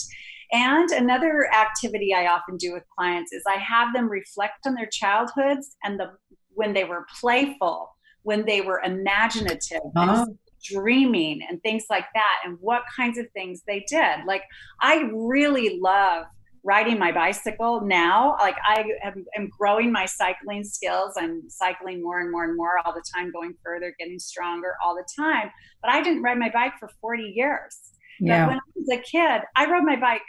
And 0.52 0.90
another 0.92 1.50
activity 1.54 2.14
I 2.14 2.28
often 2.28 2.58
do 2.58 2.74
with 2.74 2.84
clients 2.98 3.32
is 3.32 3.44
I 3.48 3.58
have 3.58 3.94
them 3.94 4.10
reflect 4.10 4.68
on 4.68 4.76
their 4.76 4.90
childhoods 4.92 5.76
and 5.84 6.00
the 6.00 6.12
when 6.50 6.74
they 6.74 6.86
were 6.86 7.06
playful 7.20 7.95
when 8.26 8.44
they 8.46 8.60
were 8.60 8.82
imaginative 8.84 9.82
uh-huh. 9.96 10.26
and 10.28 10.38
dreaming 10.64 11.42
and 11.48 11.62
things 11.62 11.86
like 11.92 12.06
that 12.16 12.38
and 12.44 12.58
what 12.60 12.82
kinds 12.94 13.20
of 13.20 13.28
things 13.34 13.62
they 13.68 13.86
did. 13.88 14.26
Like 14.26 14.42
i 14.82 15.10
really 15.14 15.80
love 15.80 16.26
riding 16.64 16.98
my 16.98 17.12
bicycle 17.12 17.82
now. 17.82 18.36
Like 18.40 18.58
i 18.68 18.84
am, 19.04 19.26
am 19.38 19.50
growing 19.58 19.92
my 19.92 20.08
cycling 20.08 20.64
skills. 20.64 21.14
I'm 21.18 21.44
cycling 21.50 22.02
more 22.02 22.20
and 22.20 22.32
more 22.32 22.46
and 22.46 22.58
more 22.58 22.80
all 22.84 22.94
the 22.94 23.04
time 23.16 23.32
going 23.32 23.54
further 23.64 23.94
getting 24.00 24.18
stronger 24.18 24.74
all 24.84 24.96
the 24.96 25.08
time. 25.16 25.52
But 25.84 25.92
i 25.92 26.02
didn't 26.02 26.24
ride 26.24 26.40
my 26.40 26.50
bike 26.50 26.74
for 26.80 26.90
40 27.00 27.32
years. 27.36 27.78
Yeah. 28.20 28.46
but 28.46 28.50
when 28.50 28.58
i 28.58 28.62
was 28.76 28.90
a 28.92 29.02
kid 29.04 29.42
i 29.56 29.70
rode 29.70 29.84
my 29.84 30.00
bike 30.00 30.22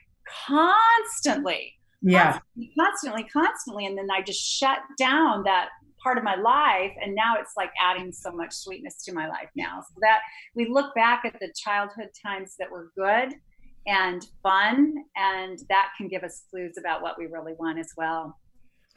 constantly 0.46 1.72
yeah. 2.02 2.32
constantly, 2.32 2.72
constantly 2.78 3.24
constantly. 3.32 3.86
And 3.86 3.96
then 3.96 4.08
i 4.12 4.20
just 4.20 4.40
shut 4.40 4.80
down 4.98 5.44
that 5.44 5.68
part 6.06 6.18
of 6.18 6.22
my 6.22 6.36
life 6.36 6.92
and 7.02 7.16
now 7.16 7.34
it's 7.36 7.54
like 7.56 7.70
adding 7.82 8.12
so 8.12 8.30
much 8.30 8.52
sweetness 8.54 9.02
to 9.02 9.12
my 9.12 9.26
life 9.26 9.48
now 9.56 9.80
so 9.80 9.94
that 10.00 10.20
we 10.54 10.68
look 10.68 10.94
back 10.94 11.24
at 11.24 11.32
the 11.40 11.52
childhood 11.56 12.08
times 12.24 12.54
that 12.60 12.70
were 12.70 12.92
good 12.96 13.34
and 13.88 14.24
fun 14.40 14.94
and 15.16 15.58
that 15.68 15.88
can 15.96 16.06
give 16.06 16.22
us 16.22 16.44
clues 16.48 16.74
about 16.78 17.02
what 17.02 17.18
we 17.18 17.26
really 17.26 17.54
want 17.58 17.76
as 17.80 17.90
well 17.96 18.38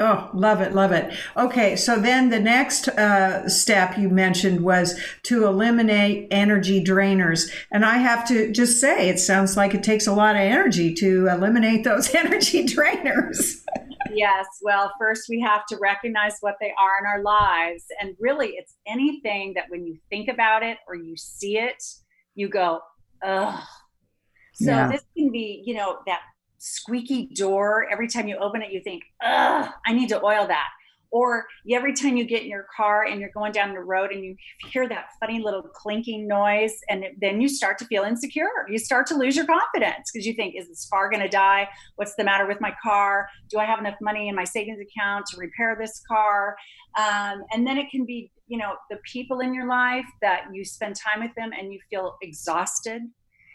Oh, 0.02 0.30
love 0.34 0.62
it, 0.62 0.74
love 0.74 0.93
it. 0.93 1.13
Okay, 1.36 1.76
so 1.76 2.00
then 2.00 2.30
the 2.30 2.39
next 2.39 2.88
uh, 2.88 3.50
step 3.50 3.98
you 3.98 4.08
mentioned 4.08 4.62
was 4.63 4.98
to 5.24 5.45
eliminate 5.45 6.30
energy 6.32 6.82
drainers. 6.82 7.52
And 7.69 7.84
I 7.84 7.98
have 7.98 8.26
to 8.30 8.50
just 8.54 8.80
say, 8.80 9.10
it 9.10 9.19
sounds 9.19 9.58
like 9.58 9.74
it 9.74 9.84
takes 9.84 10.08
a 10.08 10.13
lot 10.13 10.38
of 10.38 10.41
energy 10.41 10.93
to 10.93 11.28
eliminate 11.28 11.84
those 11.84 12.15
energy 12.15 12.65
drainers. 12.65 13.62
yes, 14.13 14.45
well, 14.62 14.91
first 15.00 15.24
we 15.30 15.39
have 15.41 15.65
to 15.67 15.78
recognize 15.82 16.34
what 16.41 16.56
they 16.60 16.74
are 16.80 17.00
in 17.00 17.06
our 17.06 17.24
lives. 17.24 17.86
And 18.02 18.15
really, 18.19 18.50
it's 18.50 18.76
anything 18.88 19.54
that 19.56 19.65
when 19.69 19.86
you 19.86 19.98
think 20.10 20.30
about 20.30 20.63
it 20.63 20.78
or 20.88 20.95
you 20.95 21.15
see 21.17 21.58
it, 21.58 21.82
you 22.36 22.50
go, 22.50 22.80
ugh. 23.24 23.63
So 24.54 24.72
yeah. 24.72 24.91
this 24.91 25.04
can 25.17 25.32
be, 25.32 25.63
you 25.65 25.76
know, 25.76 26.00
that 26.06 26.22
squeaky 26.58 27.28
door. 27.34 27.88
Every 27.91 28.08
time 28.08 28.28
you 28.28 28.38
open 28.38 28.62
it, 28.62 28.72
you 28.72 28.82
think, 28.84 29.04
ugh, 29.24 29.69
I 29.86 29.93
need 29.93 30.10
to 30.10 30.24
oil 30.24 30.48
that. 30.48 30.67
Or 31.12 31.45
every 31.72 31.93
time 31.93 32.17
you 32.17 32.26
get 32.26 32.43
in 32.43 32.50
your 32.50 32.67
car 32.76 33.06
and 33.06 33.19
you're 33.19 33.32
going 33.34 33.52
down 33.52 33.74
the 33.74 33.80
road 33.80 34.12
and 34.12 34.24
you 34.24 34.36
hear 34.67 34.88
that 34.88 35.08
funny 35.19 35.39
little 35.39 35.63
clinking 35.63 36.28
noise 36.28 36.74
and 36.89 37.06
then 37.19 37.41
you 37.41 37.50
start 37.50 37.78
to 37.80 37.86
feel 37.86 38.04
insecure. 38.04 38.48
You 38.67 38.78
start 38.78 39.08
to 39.08 39.15
lose 39.15 39.36
your 39.36 39.45
confidence 39.45 40.12
because 40.12 40.26
you 40.26 40.34
think 40.34 40.56
is 40.56 40.67
this 40.67 40.88
car 40.91 41.10
going 41.10 41.24
to 41.24 41.30
die? 41.30 41.67
What's 41.95 42.15
the 42.15 42.24
matter 42.24 42.48
with 42.48 42.62
my 42.62 42.74
car? 42.82 43.28
Do 43.50 43.58
i 43.58 43.65
have 43.65 43.80
enough 43.80 43.98
money 44.02 44.30
in 44.30 44.36
my 44.36 44.43
savings 44.43 44.80
account 44.80 45.26
to 45.28 45.38
repair 45.38 45.76
this 45.80 46.02
car? 46.08 46.56
Um, 46.98 47.43
and 47.52 47.65
then 47.65 47.78
it 47.78 47.89
can 47.89 48.06
be 48.06 48.32
you 48.48 48.58
know 48.58 48.74
the 48.89 48.98
people 49.12 49.39
in 49.39 49.54
your 49.54 49.67
life 49.67 50.06
that 50.22 50.45
you 50.52 50.65
spend 50.65 50.95
time 50.95 51.22
with 51.22 51.34
them 51.36 51.52
and 51.58 51.72
you 51.72 51.80
feel 51.89 52.17
exhausted 52.22 53.04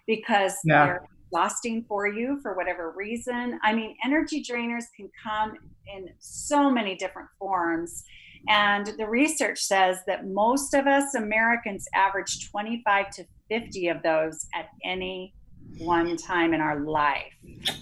because 0.07 0.55
yeah. 0.65 0.87
they're 0.87 1.09
exhausting 1.35 1.85
for 1.89 2.07
you 2.07 2.39
for 2.43 2.55
whatever 2.55 2.93
reason. 2.97 3.59
I 3.63 3.75
mean, 3.75 3.97
energy 4.05 4.43
drainers 4.43 4.85
can 4.97 5.11
come 5.23 5.55
in 5.87 6.09
so 6.19 6.71
many 6.71 6.97
different 6.97 7.29
forms. 7.39 8.05
And 8.49 8.93
the 8.99 9.07
research 9.07 9.61
says 9.61 9.99
that 10.07 10.27
most 10.27 10.75
of 10.75 10.87
us 10.87 11.15
Americans 11.15 11.87
average 11.95 12.51
25 12.51 13.11
to 13.11 13.25
50 13.49 13.89
of 13.89 14.03
those 14.03 14.47
at 14.55 14.69
any 14.85 15.35
one 15.79 16.17
time 16.17 16.53
in 16.55 16.61
our 16.61 16.81
life. 16.81 17.33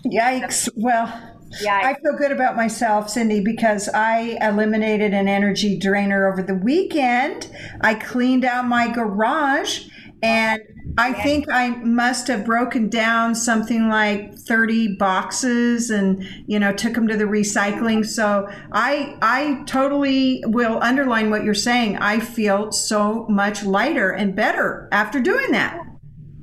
Yikes. 0.07 0.69
Well, 0.77 1.07
Yikes. 1.63 1.85
I 1.85 1.95
feel 1.95 2.17
good 2.17 2.33
about 2.33 2.57
myself, 2.57 3.11
Cindy, 3.11 3.41
because 3.41 3.89
I 3.89 4.39
eliminated 4.41 5.13
an 5.13 5.29
energy 5.29 5.79
drainer 5.79 6.31
over 6.31 6.43
the 6.43 6.55
weekend. 6.55 7.51
I 7.83 7.95
cleaned 7.95 8.45
out 8.45 8.67
my 8.67 8.91
garage 8.91 9.89
and 10.23 10.63
I 10.99 11.13
think 11.13 11.51
I 11.51 11.71
must 11.71 12.29
have 12.29 12.45
broken 12.45 12.89
down 12.89 13.35
something 13.35 13.89
like 13.89 14.35
30 14.35 14.97
boxes 14.97 15.91
and 15.91 16.23
you 16.47 16.59
know 16.59 16.73
took 16.73 16.95
them 16.95 17.09
to 17.09 17.17
the 17.17 17.25
recycling. 17.25 18.07
So 18.07 18.49
I 18.73 19.17
I 19.21 19.65
totally 19.67 20.45
will 20.47 20.83
underline 20.83 21.31
what 21.31 21.45
you're 21.45 21.55
saying. 21.55 21.97
I 21.99 22.21
feel 22.21 22.71
so 22.71 23.27
much 23.29 23.65
lighter 23.65 24.11
and 24.11 24.37
better 24.37 24.89
after 24.93 25.21
doing 25.21 25.51
that. 25.53 25.79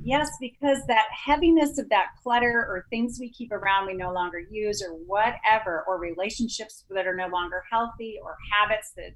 Yes, 0.02 0.30
because 0.40 0.78
that 0.88 1.06
heaviness 1.12 1.78
of 1.78 1.88
that 1.90 2.08
clutter 2.22 2.66
or 2.68 2.86
things 2.90 3.18
we 3.20 3.30
keep 3.30 3.52
around 3.52 3.86
we 3.86 3.94
no 3.94 4.12
longer 4.12 4.40
use 4.40 4.82
or 4.82 4.92
whatever, 4.92 5.84
or 5.86 5.98
relationships 5.98 6.84
that 6.90 7.06
are 7.06 7.14
no 7.14 7.28
longer 7.28 7.62
healthy 7.70 8.18
or 8.22 8.36
habits 8.50 8.92
that 8.96 9.12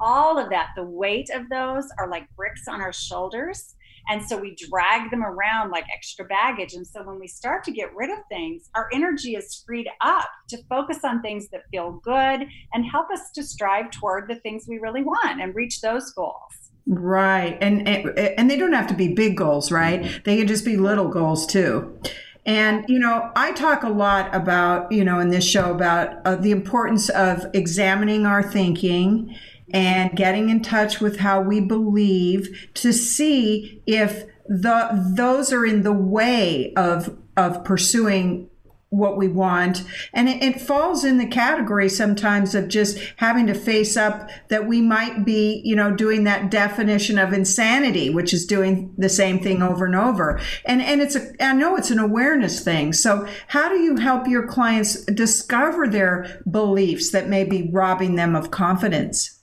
all 0.00 0.38
of 0.38 0.50
that, 0.50 0.70
the 0.74 0.84
weight 0.84 1.28
of 1.30 1.48
those 1.48 1.84
are 1.98 2.08
like 2.08 2.26
bricks 2.34 2.66
on 2.66 2.80
our 2.80 2.92
shoulders. 2.92 3.76
And 4.08 4.22
so 4.22 4.36
we 4.36 4.56
drag 4.56 5.10
them 5.10 5.22
around 5.22 5.70
like 5.70 5.84
extra 5.94 6.24
baggage. 6.24 6.74
And 6.74 6.86
so 6.86 7.02
when 7.02 7.18
we 7.18 7.28
start 7.28 7.64
to 7.64 7.72
get 7.72 7.94
rid 7.94 8.10
of 8.10 8.18
things, 8.28 8.68
our 8.74 8.88
energy 8.92 9.34
is 9.36 9.62
freed 9.66 9.88
up 10.00 10.28
to 10.48 10.58
focus 10.68 10.98
on 11.04 11.22
things 11.22 11.48
that 11.50 11.62
feel 11.70 12.00
good 12.04 12.46
and 12.72 12.84
help 12.90 13.10
us 13.10 13.30
to 13.34 13.42
strive 13.42 13.90
toward 13.90 14.28
the 14.28 14.36
things 14.36 14.66
we 14.68 14.78
really 14.78 15.02
want 15.02 15.40
and 15.40 15.54
reach 15.54 15.80
those 15.80 16.10
goals. 16.12 16.52
Right. 16.86 17.56
And 17.60 17.88
and 17.88 18.50
they 18.50 18.56
don't 18.56 18.72
have 18.72 18.88
to 18.88 18.94
be 18.94 19.14
big 19.14 19.36
goals, 19.36 19.70
right? 19.70 20.20
They 20.24 20.36
can 20.36 20.48
just 20.48 20.64
be 20.64 20.76
little 20.76 21.08
goals 21.08 21.46
too. 21.46 21.96
And, 22.44 22.84
you 22.88 22.98
know, 22.98 23.30
I 23.36 23.52
talk 23.52 23.84
a 23.84 23.88
lot 23.88 24.34
about, 24.34 24.90
you 24.90 25.04
know, 25.04 25.20
in 25.20 25.28
this 25.28 25.44
show 25.44 25.70
about 25.70 26.26
uh, 26.26 26.34
the 26.34 26.50
importance 26.50 27.08
of 27.10 27.46
examining 27.54 28.26
our 28.26 28.42
thinking 28.42 29.36
and 29.72 30.16
getting 30.16 30.48
in 30.48 30.62
touch 30.62 31.00
with 31.00 31.18
how 31.18 31.40
we 31.40 31.60
believe 31.60 32.70
to 32.74 32.92
see 32.92 33.82
if 33.86 34.24
the 34.48 35.12
those 35.16 35.52
are 35.52 35.64
in 35.64 35.82
the 35.82 35.92
way 35.92 36.72
of 36.74 37.16
of 37.36 37.64
pursuing 37.64 38.48
what 38.92 39.16
we 39.16 39.26
want. 39.26 39.82
And 40.12 40.28
it, 40.28 40.42
it, 40.42 40.60
falls 40.60 41.02
in 41.02 41.16
the 41.16 41.26
category 41.26 41.88
sometimes 41.88 42.54
of 42.54 42.68
just 42.68 42.98
having 43.16 43.46
to 43.46 43.54
face 43.54 43.96
up 43.96 44.28
that 44.48 44.66
we 44.68 44.82
might 44.82 45.24
be 45.24 45.62
you 45.64 45.74
know 45.74 45.96
doing 45.96 46.24
that 46.24 46.50
definition 46.50 47.18
of 47.18 47.32
insanity 47.32 48.10
which 48.10 48.34
is 48.34 48.44
doing 48.44 48.94
the 48.98 49.08
same 49.08 49.40
thing 49.40 49.62
over 49.62 49.86
and 49.86 49.96
over. 49.96 50.38
And 50.66 50.82
and 50.82 51.00
it's 51.00 51.16
a 51.16 51.42
i 51.42 51.54
know 51.54 51.74
it's 51.76 51.90
an 51.90 51.98
awareness 51.98 52.62
thing. 52.62 52.92
So 52.92 53.26
how 53.48 53.70
do 53.70 53.76
you 53.76 53.96
help 53.96 54.28
your 54.28 54.46
clients 54.46 55.04
discover 55.06 55.88
their 55.88 56.42
beliefs 56.50 57.12
that 57.12 57.28
may 57.28 57.44
be 57.44 57.70
robbing 57.72 58.16
them 58.16 58.36
of 58.36 58.50
confidence 58.50 59.41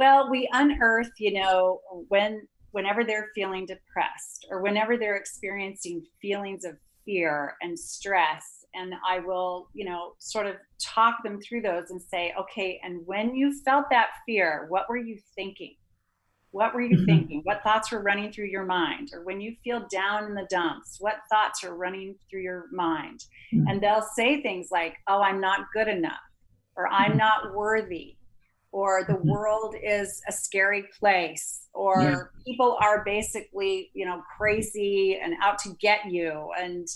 well, 0.00 0.30
we 0.30 0.48
unearth, 0.54 1.12
you 1.18 1.34
know, 1.34 1.80
when 2.08 2.48
whenever 2.70 3.04
they're 3.04 3.28
feeling 3.34 3.66
depressed 3.66 4.46
or 4.50 4.62
whenever 4.62 4.96
they're 4.96 5.16
experiencing 5.16 6.02
feelings 6.22 6.64
of 6.64 6.78
fear 7.04 7.54
and 7.60 7.78
stress 7.78 8.64
and 8.72 8.94
I 9.06 9.18
will, 9.18 9.68
you 9.74 9.84
know, 9.84 10.12
sort 10.18 10.46
of 10.46 10.54
talk 10.80 11.22
them 11.22 11.38
through 11.42 11.60
those 11.62 11.90
and 11.90 12.00
say, 12.00 12.32
okay, 12.40 12.80
and 12.82 13.02
when 13.04 13.34
you 13.34 13.52
felt 13.62 13.90
that 13.90 14.10
fear, 14.24 14.64
what 14.70 14.88
were 14.88 14.96
you 14.96 15.18
thinking? 15.34 15.74
What 16.52 16.72
were 16.72 16.80
you 16.80 16.96
mm-hmm. 16.96 17.04
thinking? 17.04 17.40
What 17.44 17.62
thoughts 17.62 17.92
were 17.92 18.02
running 18.02 18.32
through 18.32 18.46
your 18.46 18.64
mind? 18.64 19.10
Or 19.12 19.22
when 19.24 19.40
you 19.40 19.54
feel 19.62 19.86
down 19.90 20.24
in 20.24 20.34
the 20.34 20.46
dumps, 20.48 20.96
what 20.98 21.16
thoughts 21.30 21.62
are 21.62 21.76
running 21.76 22.14
through 22.30 22.40
your 22.40 22.66
mind? 22.72 23.24
Mm-hmm. 23.52 23.68
And 23.68 23.82
they'll 23.82 24.06
say 24.16 24.40
things 24.40 24.68
like, 24.70 24.94
oh, 25.08 25.20
I'm 25.20 25.42
not 25.42 25.66
good 25.74 25.88
enough, 25.88 26.14
or 26.76 26.88
I'm 26.88 27.10
mm-hmm. 27.10 27.18
not 27.18 27.54
worthy, 27.54 28.16
or 28.72 29.04
the 29.08 29.14
mm-hmm. 29.14 29.30
world 29.30 29.74
is 29.82 30.22
a 30.28 30.32
scary 30.32 30.84
place 30.98 31.68
or 31.74 32.02
yeah. 32.02 32.16
people 32.46 32.78
are 32.82 33.04
basically 33.04 33.90
you 33.94 34.04
know 34.04 34.22
crazy 34.36 35.18
and 35.22 35.34
out 35.42 35.58
to 35.58 35.70
get 35.80 36.06
you. 36.10 36.50
And 36.58 36.86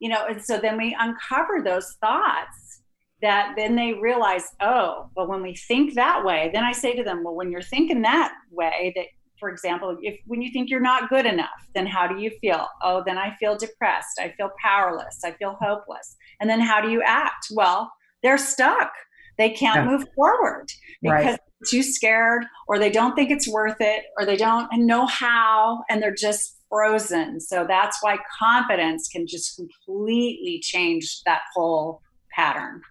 you 0.00 0.08
know 0.08 0.26
and 0.26 0.42
so 0.42 0.58
then 0.58 0.76
we 0.76 0.96
uncover 0.98 1.62
those 1.62 1.96
thoughts 2.00 2.82
that 3.22 3.52
then 3.56 3.76
they 3.76 3.92
realize 3.92 4.44
oh 4.60 5.08
well 5.14 5.28
when 5.28 5.42
we 5.42 5.54
think 5.54 5.94
that 5.94 6.24
way 6.24 6.50
then 6.52 6.64
i 6.64 6.72
say 6.72 6.96
to 6.96 7.04
them 7.04 7.22
well 7.22 7.34
when 7.34 7.52
you're 7.52 7.62
thinking 7.62 8.02
that 8.02 8.32
way 8.50 8.92
that 8.96 9.06
for 9.38 9.50
example 9.50 9.96
if 10.02 10.18
when 10.26 10.42
you 10.42 10.50
think 10.50 10.68
you're 10.68 10.80
not 10.80 11.08
good 11.10 11.26
enough 11.26 11.48
then 11.74 11.86
how 11.86 12.06
do 12.06 12.18
you 12.20 12.30
feel? 12.40 12.66
Oh 12.82 13.02
then 13.06 13.16
i 13.16 13.34
feel 13.38 13.56
depressed. 13.56 14.18
I 14.18 14.34
feel 14.36 14.50
powerless. 14.62 15.20
I 15.24 15.32
feel 15.32 15.56
hopeless. 15.60 16.16
And 16.40 16.50
then 16.50 16.60
how 16.60 16.80
do 16.80 16.90
you 16.90 17.02
act? 17.04 17.46
Well 17.52 17.92
they're 18.22 18.38
stuck 18.38 18.92
they 19.40 19.50
can't 19.50 19.84
yeah. 19.84 19.90
move 19.90 20.04
forward 20.14 20.66
because 21.00 21.24
right. 21.24 21.24
they're 21.24 21.68
too 21.68 21.82
scared 21.82 22.44
or 22.68 22.78
they 22.78 22.90
don't 22.90 23.14
think 23.14 23.30
it's 23.30 23.48
worth 23.48 23.80
it 23.80 24.04
or 24.18 24.26
they 24.26 24.36
don't 24.36 24.68
know 24.74 25.06
how 25.06 25.82
and 25.88 26.02
they're 26.02 26.14
just 26.14 26.56
frozen. 26.68 27.40
So 27.40 27.64
that's 27.66 27.98
why 28.02 28.18
confidence 28.38 29.08
can 29.08 29.26
just 29.26 29.56
completely 29.56 30.60
change 30.60 31.22
that 31.24 31.40
whole 31.54 32.02
pattern. 32.32 32.82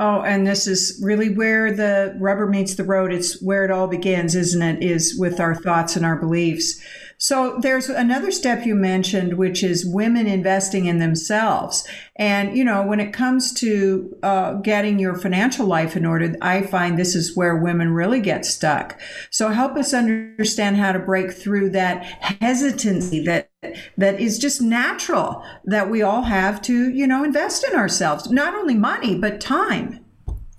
Oh, 0.00 0.22
and 0.22 0.46
this 0.46 0.66
is 0.66 1.00
really 1.04 1.34
where 1.34 1.72
the 1.72 2.16
rubber 2.20 2.46
meets 2.46 2.76
the 2.76 2.84
road. 2.84 3.12
It's 3.12 3.42
where 3.42 3.64
it 3.64 3.70
all 3.70 3.88
begins, 3.88 4.36
isn't 4.36 4.62
it? 4.62 4.82
Is 4.82 5.18
with 5.18 5.40
our 5.40 5.56
thoughts 5.56 5.96
and 5.96 6.06
our 6.06 6.16
beliefs. 6.16 6.80
So 7.20 7.58
there's 7.60 7.88
another 7.88 8.30
step 8.30 8.64
you 8.64 8.76
mentioned, 8.76 9.34
which 9.34 9.64
is 9.64 9.84
women 9.84 10.28
investing 10.28 10.86
in 10.86 10.98
themselves. 10.98 11.86
And, 12.14 12.56
you 12.56 12.62
know, 12.62 12.86
when 12.86 13.00
it 13.00 13.12
comes 13.12 13.52
to 13.54 14.16
uh, 14.22 14.52
getting 14.54 15.00
your 15.00 15.16
financial 15.16 15.66
life 15.66 15.96
in 15.96 16.06
order, 16.06 16.36
I 16.40 16.62
find 16.62 16.96
this 16.96 17.16
is 17.16 17.36
where 17.36 17.56
women 17.56 17.92
really 17.92 18.20
get 18.20 18.44
stuck. 18.44 19.00
So 19.30 19.48
help 19.48 19.76
us 19.76 19.92
understand 19.92 20.76
how 20.76 20.92
to 20.92 21.00
break 21.00 21.32
through 21.32 21.70
that 21.70 22.04
hesitancy 22.40 23.24
that 23.24 23.50
that 23.96 24.20
is 24.20 24.38
just 24.38 24.62
natural 24.62 25.42
that 25.64 25.90
we 25.90 26.02
all 26.02 26.22
have 26.22 26.62
to, 26.62 26.90
you 26.90 27.06
know, 27.06 27.24
invest 27.24 27.64
in 27.64 27.74
ourselves, 27.74 28.30
not 28.30 28.54
only 28.54 28.76
money, 28.76 29.18
but 29.18 29.40
time. 29.40 30.04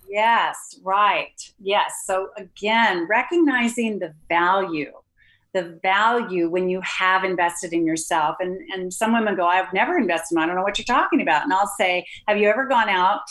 Yes, 0.09 0.77
right. 0.83 1.39
Yes. 1.61 1.93
So 2.03 2.29
again, 2.35 3.07
recognizing 3.07 3.99
the 3.99 4.13
value 4.27 4.91
the 5.53 5.79
value 5.81 6.49
when 6.49 6.69
you 6.69 6.81
have 6.81 7.23
invested 7.23 7.73
in 7.73 7.85
yourself. 7.85 8.35
And 8.39 8.59
and 8.71 8.93
some 8.93 9.13
women 9.13 9.35
go, 9.35 9.45
I've 9.45 9.73
never 9.73 9.97
invested. 9.97 10.37
I 10.37 10.45
don't 10.45 10.55
know 10.55 10.63
what 10.63 10.77
you're 10.77 10.85
talking 10.85 11.21
about. 11.21 11.43
And 11.43 11.53
I'll 11.53 11.71
say, 11.79 12.05
Have 12.27 12.37
you 12.37 12.49
ever 12.49 12.67
gone 12.67 12.89
out 12.89 13.23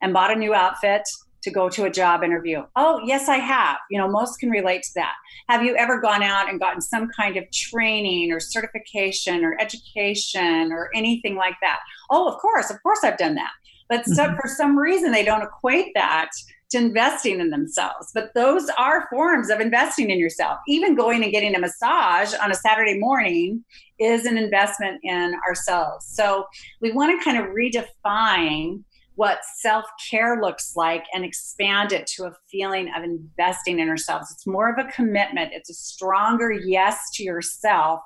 and 0.00 0.12
bought 0.12 0.32
a 0.32 0.36
new 0.36 0.54
outfit 0.54 1.02
to 1.42 1.50
go 1.50 1.68
to 1.68 1.84
a 1.84 1.90
job 1.90 2.24
interview? 2.24 2.62
Oh, 2.76 3.00
yes, 3.04 3.28
I 3.28 3.36
have. 3.36 3.76
You 3.90 3.98
know, 3.98 4.08
most 4.08 4.38
can 4.38 4.50
relate 4.50 4.82
to 4.82 4.90
that. 4.96 5.14
Have 5.48 5.62
you 5.62 5.76
ever 5.76 6.00
gone 6.00 6.22
out 6.22 6.48
and 6.48 6.58
gotten 6.58 6.80
some 6.80 7.08
kind 7.16 7.36
of 7.36 7.44
training 7.52 8.32
or 8.32 8.40
certification 8.40 9.44
or 9.44 9.56
education 9.60 10.72
or 10.72 10.90
anything 10.94 11.36
like 11.36 11.54
that? 11.62 11.80
Oh, 12.10 12.28
of 12.28 12.38
course, 12.40 12.70
of 12.70 12.82
course 12.82 13.00
I've 13.04 13.18
done 13.18 13.34
that. 13.36 13.50
But 13.88 14.00
mm-hmm. 14.00 14.12
so, 14.14 14.34
for 14.40 14.48
some 14.48 14.78
reason, 14.78 15.12
they 15.12 15.24
don't 15.24 15.42
equate 15.42 15.92
that 15.94 16.30
to 16.70 16.78
investing 16.78 17.40
in 17.40 17.50
themselves. 17.50 18.10
But 18.12 18.30
those 18.34 18.68
are 18.78 19.08
forms 19.10 19.50
of 19.50 19.60
investing 19.60 20.10
in 20.10 20.18
yourself. 20.18 20.58
Even 20.68 20.94
going 20.94 21.22
and 21.22 21.32
getting 21.32 21.54
a 21.54 21.58
massage 21.58 22.34
on 22.34 22.50
a 22.50 22.54
Saturday 22.54 22.98
morning 22.98 23.64
is 23.98 24.26
an 24.26 24.36
investment 24.36 25.00
in 25.02 25.34
ourselves. 25.48 26.06
So 26.06 26.46
we 26.80 26.92
want 26.92 27.18
to 27.18 27.24
kind 27.24 27.38
of 27.38 27.54
redefine 27.54 28.82
what 29.18 29.40
self 29.56 29.84
care 30.08 30.40
looks 30.40 30.76
like 30.76 31.04
and 31.12 31.24
expand 31.24 31.90
it 31.90 32.06
to 32.06 32.26
a 32.26 32.32
feeling 32.48 32.88
of 32.96 33.02
investing 33.02 33.80
in 33.80 33.88
ourselves. 33.88 34.30
It's 34.30 34.46
more 34.46 34.72
of 34.72 34.78
a 34.78 34.88
commitment, 34.92 35.50
it's 35.52 35.68
a 35.68 35.74
stronger 35.74 36.52
yes 36.52 37.10
to 37.14 37.24
yourself. 37.24 38.00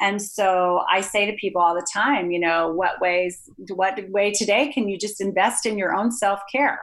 And 0.00 0.22
so 0.22 0.80
I 0.90 1.02
say 1.02 1.26
to 1.26 1.36
people 1.36 1.60
all 1.60 1.74
the 1.74 1.86
time, 1.92 2.30
you 2.30 2.40
know, 2.40 2.72
what 2.72 2.98
ways, 2.98 3.42
what 3.74 4.00
way 4.08 4.32
today 4.32 4.72
can 4.72 4.88
you 4.88 4.98
just 4.98 5.20
invest 5.20 5.66
in 5.66 5.76
your 5.76 5.94
own 5.94 6.10
self 6.10 6.40
care? 6.50 6.80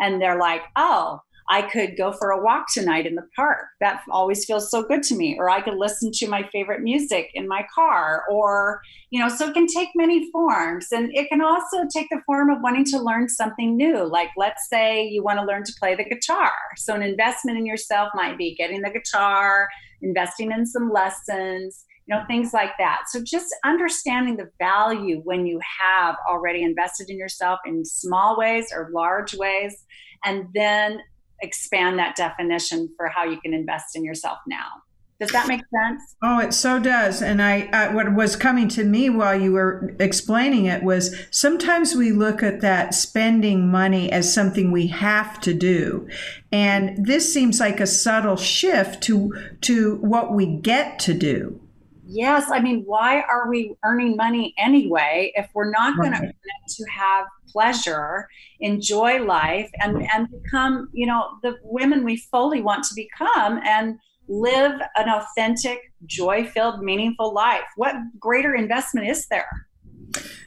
And 0.00 0.22
they're 0.22 0.38
like, 0.38 0.62
oh, 0.76 1.20
I 1.50 1.62
could 1.62 1.96
go 1.96 2.12
for 2.12 2.30
a 2.30 2.42
walk 2.42 2.66
tonight 2.72 3.06
in 3.06 3.14
the 3.14 3.26
park. 3.34 3.66
That 3.80 4.02
always 4.10 4.44
feels 4.44 4.70
so 4.70 4.82
good 4.82 5.02
to 5.04 5.16
me. 5.16 5.36
Or 5.38 5.48
I 5.48 5.62
could 5.62 5.76
listen 5.76 6.10
to 6.14 6.28
my 6.28 6.48
favorite 6.52 6.82
music 6.82 7.30
in 7.32 7.48
my 7.48 7.64
car. 7.74 8.24
Or, 8.30 8.82
you 9.10 9.20
know, 9.20 9.28
so 9.28 9.48
it 9.48 9.54
can 9.54 9.66
take 9.66 9.88
many 9.94 10.30
forms. 10.30 10.88
And 10.92 11.10
it 11.14 11.28
can 11.28 11.40
also 11.40 11.84
take 11.92 12.08
the 12.10 12.20
form 12.26 12.50
of 12.50 12.58
wanting 12.62 12.84
to 12.86 12.98
learn 12.98 13.28
something 13.28 13.76
new. 13.76 14.04
Like, 14.04 14.28
let's 14.36 14.68
say 14.68 15.06
you 15.06 15.22
want 15.22 15.38
to 15.38 15.46
learn 15.46 15.64
to 15.64 15.72
play 15.80 15.94
the 15.94 16.04
guitar. 16.04 16.52
So, 16.76 16.94
an 16.94 17.02
investment 17.02 17.56
in 17.56 17.64
yourself 17.64 18.10
might 18.14 18.36
be 18.36 18.54
getting 18.54 18.82
the 18.82 18.90
guitar, 18.90 19.68
investing 20.02 20.52
in 20.52 20.66
some 20.66 20.90
lessons 20.92 21.84
you 22.06 22.14
know 22.14 22.22
things 22.26 22.54
like 22.54 22.70
that 22.78 23.02
so 23.08 23.22
just 23.22 23.54
understanding 23.64 24.36
the 24.36 24.48
value 24.58 25.20
when 25.24 25.44
you 25.44 25.60
have 25.80 26.16
already 26.28 26.62
invested 26.62 27.10
in 27.10 27.18
yourself 27.18 27.58
in 27.66 27.84
small 27.84 28.38
ways 28.38 28.72
or 28.74 28.90
large 28.94 29.34
ways 29.34 29.84
and 30.24 30.46
then 30.54 31.00
expand 31.40 31.98
that 31.98 32.16
definition 32.16 32.88
for 32.96 33.08
how 33.08 33.24
you 33.24 33.40
can 33.40 33.54
invest 33.54 33.96
in 33.96 34.04
yourself 34.04 34.38
now. 34.46 34.82
Does 35.20 35.30
that 35.32 35.48
make 35.48 35.62
sense? 35.74 36.14
Oh, 36.22 36.38
it 36.38 36.54
so 36.54 36.78
does. 36.78 37.22
And 37.22 37.42
I, 37.42 37.68
I, 37.72 37.92
what 37.92 38.14
was 38.14 38.36
coming 38.36 38.68
to 38.68 38.84
me 38.84 39.10
while 39.10 39.38
you 39.38 39.52
were 39.52 39.96
explaining 39.98 40.66
it 40.66 40.84
was 40.84 41.16
sometimes 41.32 41.96
we 41.96 42.12
look 42.12 42.40
at 42.40 42.60
that 42.60 42.94
spending 42.94 43.68
money 43.68 44.12
as 44.12 44.32
something 44.32 44.70
we 44.70 44.86
have 44.88 45.40
to 45.40 45.54
do, 45.54 46.08
and 46.52 47.04
this 47.04 47.32
seems 47.32 47.58
like 47.58 47.80
a 47.80 47.86
subtle 47.86 48.36
shift 48.36 49.02
to 49.04 49.34
to 49.62 49.96
what 49.96 50.32
we 50.32 50.46
get 50.46 51.00
to 51.00 51.14
do. 51.14 51.60
Yes, 52.06 52.50
I 52.50 52.60
mean, 52.60 52.84
why 52.86 53.20
are 53.22 53.50
we 53.50 53.74
earning 53.84 54.16
money 54.16 54.54
anyway 54.56 55.32
if 55.34 55.50
we're 55.52 55.70
not 55.70 55.96
going 55.96 56.12
to 56.12 56.20
to 56.22 56.84
have 56.96 57.26
pleasure, 57.52 58.28
enjoy 58.60 59.22
life, 59.24 59.70
and 59.80 60.06
and 60.14 60.28
become, 60.30 60.88
you 60.92 61.06
know, 61.06 61.38
the 61.42 61.56
women 61.62 62.04
we 62.04 62.16
fully 62.16 62.60
want 62.60 62.84
to 62.84 62.94
become, 62.94 63.60
and 63.64 63.98
live 64.28 64.80
an 64.96 65.08
authentic, 65.08 65.92
joy-filled, 66.06 66.82
meaningful 66.82 67.32
life? 67.32 67.64
What 67.76 67.94
greater 68.20 68.54
investment 68.54 69.08
is 69.08 69.26
there? 69.28 69.66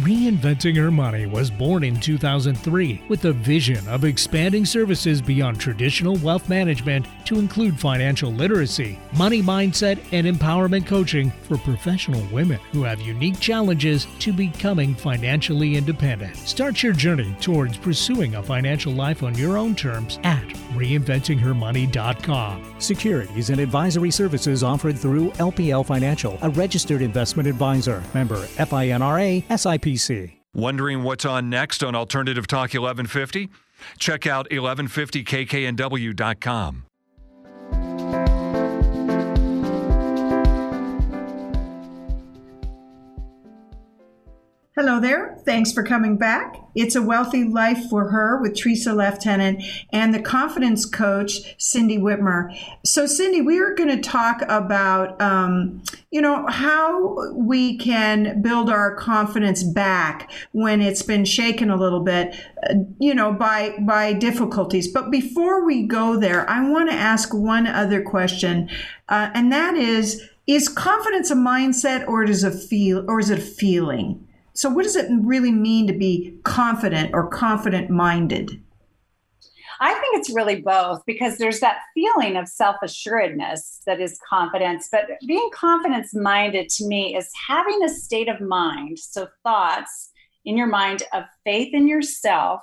Reinventing 0.00 0.76
Her 0.76 0.90
Money 0.90 1.24
was 1.24 1.50
born 1.50 1.82
in 1.82 1.98
2003 1.98 3.04
with 3.08 3.24
a 3.24 3.32
vision 3.32 3.88
of 3.88 4.04
expanding 4.04 4.66
services 4.66 5.22
beyond 5.22 5.58
traditional 5.58 6.16
wealth 6.16 6.50
management 6.50 7.06
to 7.24 7.38
include 7.38 7.80
financial 7.80 8.30
literacy, 8.30 8.98
money 9.16 9.42
mindset, 9.42 9.98
and 10.12 10.26
empowerment 10.26 10.86
coaching 10.86 11.30
for 11.48 11.56
professional 11.56 12.20
women 12.30 12.60
who 12.72 12.82
have 12.82 13.00
unique 13.00 13.40
challenges 13.40 14.06
to 14.18 14.34
becoming 14.34 14.94
financially 14.94 15.76
independent. 15.76 16.36
Start 16.36 16.82
your 16.82 16.92
journey 16.92 17.34
towards 17.40 17.78
pursuing 17.78 18.34
a 18.34 18.42
financial 18.42 18.92
life 18.92 19.22
on 19.22 19.34
your 19.34 19.56
own 19.56 19.74
terms 19.74 20.18
at 20.24 20.46
reinventinghermoney.com. 20.74 22.74
Securities 22.78 23.48
and 23.48 23.60
advisory 23.60 24.10
services 24.10 24.62
offered 24.62 24.98
through 24.98 25.30
LPL 25.32 25.86
Financial, 25.86 26.38
a 26.42 26.50
registered 26.50 27.00
investment 27.00 27.48
advisor. 27.48 28.02
Member 28.12 28.36
FINRA 28.36 29.42
SIPC. 29.86 30.32
Wondering 30.54 31.02
what's 31.02 31.24
on 31.24 31.50
next 31.50 31.82
on 31.84 31.94
Alternative 31.94 32.46
Talk 32.46 32.74
1150? 32.74 33.48
Check 33.98 34.26
out 34.26 34.48
1150kknw.com. 34.50 36.86
Hello 44.78 45.00
there. 45.00 45.38
Thanks 45.46 45.72
for 45.72 45.82
coming 45.82 46.18
back. 46.18 46.60
It's 46.74 46.94
a 46.94 47.00
wealthy 47.00 47.44
life 47.44 47.88
for 47.88 48.10
her 48.10 48.38
with 48.42 48.52
Tresa 48.52 48.94
Leftenant 48.94 49.64
and 49.90 50.12
the 50.12 50.20
confidence 50.20 50.84
coach, 50.84 51.56
Cindy 51.56 51.96
Whitmer. 51.96 52.54
So, 52.84 53.06
Cindy, 53.06 53.40
we 53.40 53.58
are 53.58 53.72
going 53.72 53.88
to 53.88 54.02
talk 54.02 54.42
about, 54.50 55.18
um, 55.18 55.82
you 56.10 56.20
know, 56.20 56.46
how 56.48 57.32
we 57.32 57.78
can 57.78 58.42
build 58.42 58.68
our 58.68 58.94
confidence 58.96 59.62
back 59.62 60.30
when 60.52 60.82
it's 60.82 61.02
been 61.02 61.24
shaken 61.24 61.70
a 61.70 61.76
little 61.76 62.00
bit, 62.00 62.36
uh, 62.68 62.74
you 62.98 63.14
know, 63.14 63.32
by 63.32 63.76
by 63.80 64.12
difficulties. 64.12 64.88
But 64.92 65.10
before 65.10 65.64
we 65.64 65.86
go 65.86 66.20
there, 66.20 66.46
I 66.50 66.68
want 66.68 66.90
to 66.90 66.94
ask 66.94 67.32
one 67.32 67.66
other 67.66 68.02
question, 68.02 68.68
uh, 69.08 69.30
and 69.32 69.50
that 69.52 69.74
is: 69.74 70.28
Is 70.46 70.68
confidence 70.68 71.30
a 71.30 71.34
mindset, 71.34 72.06
or 72.06 72.24
is 72.24 72.44
a 72.44 72.50
feel, 72.50 73.06
or 73.08 73.20
is 73.20 73.30
it 73.30 73.38
a 73.38 73.40
feeling? 73.40 74.25
So, 74.56 74.70
what 74.70 74.84
does 74.84 74.96
it 74.96 75.06
really 75.10 75.52
mean 75.52 75.86
to 75.86 75.92
be 75.92 76.38
confident 76.44 77.10
or 77.12 77.28
confident 77.28 77.90
minded? 77.90 78.62
I 79.80 79.92
think 79.92 80.16
it's 80.16 80.34
really 80.34 80.62
both 80.62 81.02
because 81.06 81.36
there's 81.36 81.60
that 81.60 81.80
feeling 81.92 82.38
of 82.38 82.48
self 82.48 82.76
assuredness 82.82 83.82
that 83.86 84.00
is 84.00 84.18
confidence. 84.26 84.88
But 84.90 85.08
being 85.26 85.50
confidence 85.52 86.14
minded 86.14 86.70
to 86.70 86.86
me 86.86 87.14
is 87.14 87.30
having 87.46 87.82
a 87.84 87.90
state 87.90 88.30
of 88.30 88.40
mind, 88.40 88.98
so 88.98 89.28
thoughts 89.42 90.10
in 90.46 90.56
your 90.56 90.68
mind 90.68 91.02
of 91.12 91.24
faith 91.44 91.74
in 91.74 91.86
yourself 91.86 92.62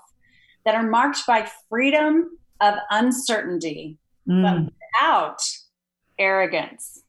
that 0.65 0.73
are 0.73 0.89
marked 0.89 1.27
by 1.27 1.47
freedom 1.69 2.39
of 2.59 2.73
uncertainty, 2.89 3.99
mm. 4.27 4.41
but 4.41 4.73
without 4.73 5.41
arrogance. 6.17 7.02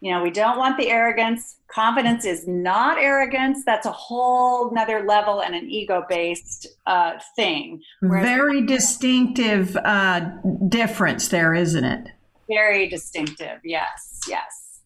You 0.00 0.12
know, 0.12 0.22
we 0.22 0.30
don't 0.30 0.56
want 0.56 0.78
the 0.78 0.88
arrogance. 0.88 1.56
Confidence 1.68 2.24
is 2.24 2.48
not 2.48 2.98
arrogance. 2.98 3.64
That's 3.66 3.86
a 3.86 3.92
whole 3.92 4.72
nother 4.72 5.04
level 5.06 5.42
and 5.42 5.54
an 5.54 5.68
ego 5.68 6.04
based 6.08 6.66
uh, 6.86 7.18
thing. 7.36 7.82
Whereas 8.00 8.24
very 8.24 8.64
distinctive 8.64 9.76
uh, 9.76 10.30
difference 10.68 11.28
there, 11.28 11.54
isn't 11.54 11.84
it? 11.84 12.08
Very 12.48 12.88
distinctive. 12.88 13.60
Yes, 13.62 14.20
yes. 14.26 14.80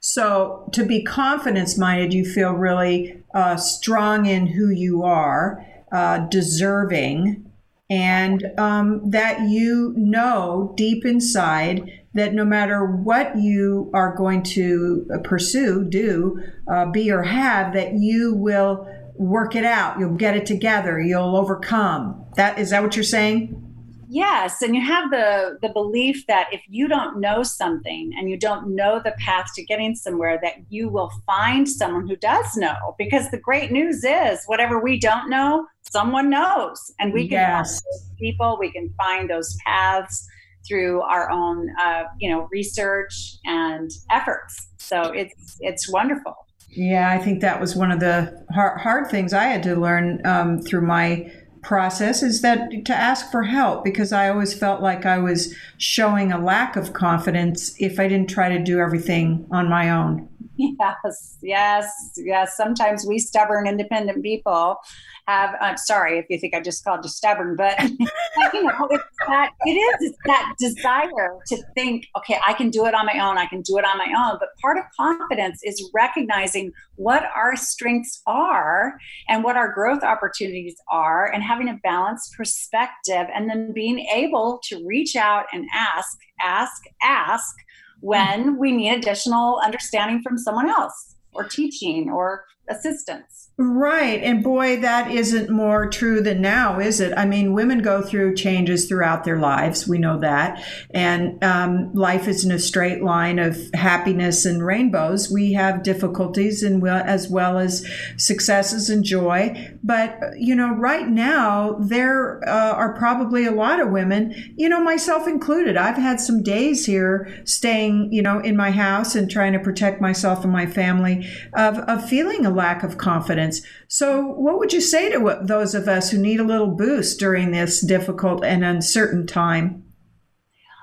So, 0.00 0.68
to 0.72 0.84
be 0.84 1.02
confidence 1.02 1.76
minded, 1.76 2.12
you 2.12 2.24
feel 2.24 2.52
really 2.52 3.22
uh, 3.34 3.56
strong 3.56 4.26
in 4.26 4.46
who 4.46 4.68
you 4.68 5.02
are, 5.02 5.66
uh, 5.90 6.18
deserving, 6.28 7.50
and 7.90 8.44
um, 8.58 9.10
that 9.10 9.40
you 9.48 9.94
know 9.96 10.72
deep 10.76 11.04
inside 11.04 11.90
that 12.16 12.34
no 12.34 12.44
matter 12.44 12.84
what 12.84 13.36
you 13.36 13.90
are 13.94 14.14
going 14.14 14.42
to 14.42 15.06
pursue, 15.24 15.84
do, 15.84 16.42
uh, 16.70 16.86
be, 16.86 17.10
or 17.10 17.22
have, 17.22 17.72
that 17.74 17.94
you 17.94 18.34
will 18.34 18.88
work 19.14 19.54
it 19.54 19.64
out. 19.64 19.98
You'll 19.98 20.16
get 20.16 20.36
it 20.36 20.46
together. 20.46 21.00
You'll 21.00 21.36
overcome. 21.36 22.24
That 22.36 22.58
is 22.58 22.70
that 22.70 22.82
what 22.82 22.96
you're 22.96 23.04
saying? 23.04 23.62
Yes, 24.08 24.62
and 24.62 24.74
you 24.74 24.82
have 24.82 25.10
the 25.10 25.58
the 25.62 25.68
belief 25.70 26.26
that 26.26 26.48
if 26.52 26.62
you 26.68 26.86
don't 26.86 27.20
know 27.20 27.42
something 27.42 28.12
and 28.16 28.30
you 28.30 28.38
don't 28.38 28.74
know 28.74 29.00
the 29.02 29.14
path 29.18 29.48
to 29.56 29.64
getting 29.64 29.96
somewhere 29.96 30.38
that 30.42 30.54
you 30.68 30.88
will 30.88 31.10
find 31.26 31.68
someone 31.68 32.06
who 32.06 32.16
does 32.16 32.56
know 32.56 32.94
because 32.98 33.30
the 33.30 33.38
great 33.38 33.72
news 33.72 34.04
is 34.04 34.44
whatever 34.46 34.80
we 34.80 34.98
don't 34.98 35.28
know, 35.28 35.66
someone 35.90 36.30
knows 36.30 36.92
and 37.00 37.12
we 37.12 37.22
can 37.22 37.32
yes. 37.32 37.82
people, 38.18 38.56
we 38.60 38.70
can 38.70 38.94
find 38.96 39.28
those 39.28 39.56
paths 39.66 40.28
through 40.66 41.02
our 41.02 41.30
own 41.30 41.68
uh, 41.80 42.04
you 42.20 42.30
know 42.30 42.48
research 42.50 43.36
and 43.44 43.90
efforts. 44.10 44.68
So 44.78 45.02
it's 45.12 45.56
it's 45.60 45.90
wonderful. 45.90 46.34
Yeah, 46.70 47.10
I 47.10 47.18
think 47.18 47.40
that 47.40 47.60
was 47.60 47.74
one 47.74 47.90
of 47.90 48.00
the 48.00 48.44
hard, 48.52 48.80
hard 48.80 49.10
things 49.10 49.32
I 49.32 49.44
had 49.44 49.62
to 49.62 49.76
learn 49.76 50.20
um, 50.26 50.60
through 50.60 50.82
my 50.82 51.32
process 51.62 52.22
is 52.22 52.42
that 52.42 52.70
to 52.84 52.94
ask 52.94 53.30
for 53.30 53.42
help 53.42 53.82
because 53.82 54.12
I 54.12 54.28
always 54.28 54.56
felt 54.56 54.82
like 54.82 55.04
I 55.04 55.18
was 55.18 55.54
showing 55.78 56.30
a 56.30 56.38
lack 56.38 56.76
of 56.76 56.92
confidence 56.92 57.74
if 57.80 57.98
I 57.98 58.06
didn't 58.06 58.30
try 58.30 58.48
to 58.48 58.62
do 58.62 58.78
everything 58.78 59.46
on 59.50 59.68
my 59.68 59.90
own. 59.90 60.28
Yes, 60.58 61.36
yes, 61.42 62.12
yes. 62.16 62.56
Sometimes 62.56 63.04
we 63.06 63.18
stubborn, 63.18 63.66
independent 63.66 64.22
people 64.22 64.78
have. 65.26 65.54
I'm 65.60 65.76
sorry 65.76 66.18
if 66.18 66.26
you 66.28 66.38
think 66.38 66.54
I 66.54 66.60
just 66.60 66.84
called 66.84 67.04
you 67.04 67.10
stubborn, 67.10 67.56
but 67.56 67.80
you 67.90 68.62
know, 68.62 68.88
it's 68.90 69.04
that 69.26 69.50
it 69.64 69.70
is. 69.70 70.10
It's 70.10 70.18
that 70.26 70.54
desire 70.58 71.38
to 71.48 71.62
think, 71.74 72.06
okay, 72.16 72.38
I 72.46 72.52
can 72.52 72.70
do 72.70 72.86
it 72.86 72.94
on 72.94 73.06
my 73.06 73.18
own. 73.18 73.38
I 73.38 73.46
can 73.46 73.62
do 73.62 73.78
it 73.78 73.84
on 73.84 73.98
my 73.98 74.12
own. 74.16 74.38
But 74.38 74.48
part 74.60 74.78
of 74.78 74.84
confidence 74.96 75.60
is 75.64 75.90
recognizing 75.94 76.72
what 76.96 77.24
our 77.34 77.56
strengths 77.56 78.22
are 78.26 78.98
and 79.28 79.44
what 79.44 79.56
our 79.56 79.72
growth 79.72 80.02
opportunities 80.02 80.76
are, 80.90 81.32
and 81.32 81.42
having 81.42 81.68
a 81.68 81.78
balanced 81.82 82.34
perspective, 82.36 83.26
and 83.34 83.48
then 83.48 83.72
being 83.72 83.98
able 83.98 84.60
to 84.64 84.84
reach 84.86 85.16
out 85.16 85.46
and 85.52 85.66
ask, 85.74 86.18
ask, 86.42 86.82
ask 87.02 87.54
when 88.00 88.44
mm-hmm. 88.44 88.58
we 88.58 88.72
need 88.72 88.98
additional 88.98 89.60
understanding 89.64 90.22
from 90.22 90.38
someone 90.38 90.68
else 90.68 91.16
or 91.32 91.44
teaching 91.44 92.10
or 92.10 92.44
assistance. 92.68 93.50
Right. 93.58 94.22
And 94.22 94.42
boy, 94.42 94.80
that 94.80 95.10
isn't 95.10 95.48
more 95.48 95.88
true 95.88 96.20
than 96.20 96.42
now, 96.42 96.78
is 96.78 97.00
it? 97.00 97.14
I 97.16 97.24
mean, 97.24 97.54
women 97.54 97.78
go 97.80 98.02
through 98.02 98.36
changes 98.36 98.86
throughout 98.86 99.24
their 99.24 99.38
lives. 99.38 99.88
We 99.88 99.96
know 99.98 100.20
that. 100.20 100.62
And 100.90 101.42
um, 101.42 101.90
life 101.94 102.28
isn't 102.28 102.50
a 102.50 102.58
straight 102.58 103.02
line 103.02 103.38
of 103.38 103.58
happiness 103.72 104.44
and 104.44 104.62
rainbows. 104.62 105.32
We 105.32 105.54
have 105.54 105.82
difficulties 105.82 106.62
and 106.62 106.86
as 106.86 107.30
well 107.30 107.58
as 107.58 107.86
successes 108.18 108.90
and 108.90 109.02
joy. 109.02 109.74
But, 109.82 110.18
you 110.36 110.54
know, 110.54 110.74
right 110.74 111.08
now, 111.08 111.78
there 111.80 112.46
uh, 112.46 112.72
are 112.74 112.94
probably 112.94 113.46
a 113.46 113.52
lot 113.52 113.80
of 113.80 113.90
women, 113.90 114.34
you 114.56 114.68
know, 114.68 114.82
myself 114.82 115.26
included. 115.26 115.78
I've 115.78 115.96
had 115.96 116.20
some 116.20 116.42
days 116.42 116.84
here 116.84 117.42
staying, 117.44 118.12
you 118.12 118.20
know, 118.20 118.38
in 118.38 118.54
my 118.54 118.70
house 118.70 119.14
and 119.14 119.30
trying 119.30 119.54
to 119.54 119.58
protect 119.60 120.02
myself 120.02 120.44
and 120.44 120.52
my 120.52 120.66
family 120.66 121.26
of, 121.54 121.78
of 121.78 122.06
feeling 122.06 122.44
a 122.44 122.55
lack 122.56 122.82
of 122.82 122.98
confidence 122.98 123.60
so, 123.88 124.26
what 124.26 124.58
would 124.58 124.72
you 124.72 124.80
say 124.80 125.10
to 125.10 125.38
those 125.42 125.74
of 125.74 125.88
us 125.88 126.10
who 126.10 126.18
need 126.18 126.40
a 126.40 126.44
little 126.44 126.66
boost 126.68 127.18
during 127.18 127.50
this 127.50 127.80
difficult 127.80 128.44
and 128.44 128.64
uncertain 128.64 129.26
time? 129.26 129.84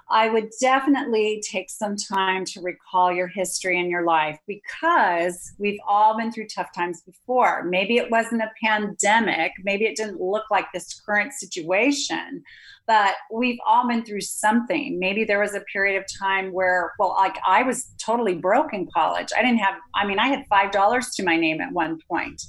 I 0.10 0.30
would 0.30 0.50
definitely 0.62 1.42
take 1.44 1.70
some 1.70 1.96
time 1.96 2.46
to 2.46 2.62
recall 2.62 3.12
your 3.12 3.28
history 3.28 3.80
in 3.80 3.90
your 3.90 4.06
life 4.06 4.38
because 4.48 5.54
we've 5.58 5.80
all 5.88 6.16
been 6.18 6.32
through 6.32 6.48
tough 6.48 6.74
times 6.76 7.02
before. 7.02 7.64
Maybe 7.64 7.98
it 7.98 8.12
wasn't 8.12 8.44
a 8.44 8.52
pandemic, 8.64 9.54
maybe 9.64 9.86
it 9.86 9.96
didn't 9.96 10.22
look 10.22 10.44
like 10.52 10.68
this 10.72 11.02
current 11.02 11.34
situation, 11.34 12.44
but 12.88 13.14
we've 13.32 13.60
all 13.66 13.88
been 13.88 14.04
through 14.04 14.22
something. 14.22 15.00
Maybe 15.00 15.24
there 15.24 15.40
was 15.40 15.56
a 15.56 15.62
period 15.72 15.98
of 15.98 16.06
time 16.20 16.52
where, 16.52 16.92
well, 17.00 17.16
like 17.18 17.36
I 17.48 17.64
was 17.64 17.94
totally 18.04 18.36
broke 18.36 18.74
in 18.74 18.88
college. 18.94 19.30
I 19.38 19.42
didn't 19.42 19.60
have, 19.60 19.76
I 19.96 20.06
mean, 20.06 20.20
I 20.20 20.28
had 20.28 20.44
$5 20.52 21.16
to 21.16 21.24
my 21.24 21.38
name 21.38 21.62
at 21.62 21.72
one 21.72 22.00
point. 22.10 22.42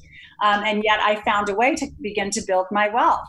Um, 0.42 0.64
and 0.64 0.82
yet 0.82 1.00
I 1.00 1.22
found 1.22 1.48
a 1.48 1.54
way 1.54 1.74
to 1.76 1.86
begin 2.00 2.30
to 2.30 2.42
build 2.46 2.66
my 2.72 2.88
wealth. 2.88 3.28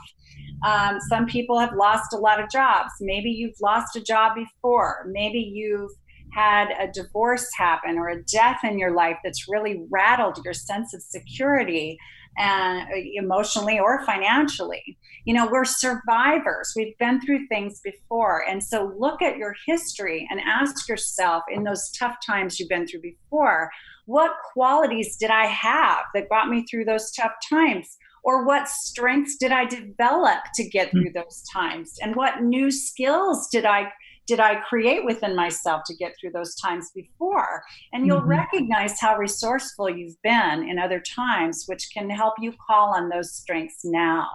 Um, 0.65 0.99
some 1.09 1.27
people 1.27 1.59
have 1.59 1.73
lost 1.75 2.13
a 2.13 2.17
lot 2.17 2.41
of 2.41 2.49
jobs. 2.49 2.89
Maybe 2.99 3.29
you've 3.29 3.59
lost 3.61 3.95
a 3.95 4.01
job 4.01 4.33
before. 4.35 5.05
Maybe 5.11 5.39
you've 5.39 5.91
had 6.33 6.69
a 6.79 6.91
divorce 6.91 7.47
happen 7.55 7.97
or 7.97 8.09
a 8.09 8.23
death 8.23 8.59
in 8.63 8.79
your 8.79 8.91
life 8.91 9.17
that's 9.23 9.47
really 9.47 9.83
rattled 9.89 10.39
your 10.43 10.53
sense 10.53 10.93
of 10.93 11.01
security 11.01 11.97
and 12.37 12.81
uh, 12.81 12.95
emotionally 13.13 13.79
or 13.79 14.05
financially. 14.05 14.97
You 15.25 15.33
know, 15.33 15.47
we're 15.51 15.65
survivors. 15.65 16.73
We've 16.75 16.97
been 16.97 17.19
through 17.21 17.47
things 17.47 17.81
before. 17.81 18.47
And 18.47 18.63
so 18.63 18.93
look 18.97 19.21
at 19.21 19.37
your 19.37 19.55
history 19.65 20.27
and 20.29 20.39
ask 20.39 20.87
yourself 20.87 21.43
in 21.51 21.63
those 21.63 21.91
tough 21.91 22.15
times 22.25 22.59
you've 22.59 22.69
been 22.69 22.87
through 22.87 23.01
before, 23.01 23.69
what 24.05 24.31
qualities 24.53 25.17
did 25.17 25.31
I 25.31 25.47
have 25.47 26.05
that 26.13 26.29
got 26.29 26.49
me 26.49 26.65
through 26.69 26.85
those 26.85 27.11
tough 27.11 27.33
times? 27.49 27.97
or 28.25 28.43
what 28.43 28.67
strengths 28.67 29.37
did 29.37 29.51
i 29.51 29.63
develop 29.63 30.39
to 30.53 30.67
get 30.67 30.91
through 30.91 31.11
hmm. 31.11 31.19
those 31.19 31.43
times 31.53 31.93
and 32.01 32.15
what 32.15 32.41
new 32.41 32.69
skills 32.69 33.47
did 33.51 33.63
i 33.65 33.87
did 34.27 34.39
i 34.39 34.55
create 34.61 35.05
within 35.05 35.35
myself 35.35 35.83
to 35.85 35.95
get 35.95 36.13
through 36.19 36.31
those 36.31 36.55
times 36.55 36.91
before 36.93 37.63
and 37.93 38.05
you'll 38.05 38.19
mm-hmm. 38.19 38.29
recognize 38.29 38.99
how 38.99 39.15
resourceful 39.15 39.89
you've 39.89 40.21
been 40.23 40.67
in 40.67 40.77
other 40.77 40.99
times 40.99 41.63
which 41.67 41.89
can 41.93 42.09
help 42.09 42.33
you 42.39 42.51
call 42.67 42.93
on 42.93 43.07
those 43.07 43.31
strengths 43.31 43.85
now 43.85 44.27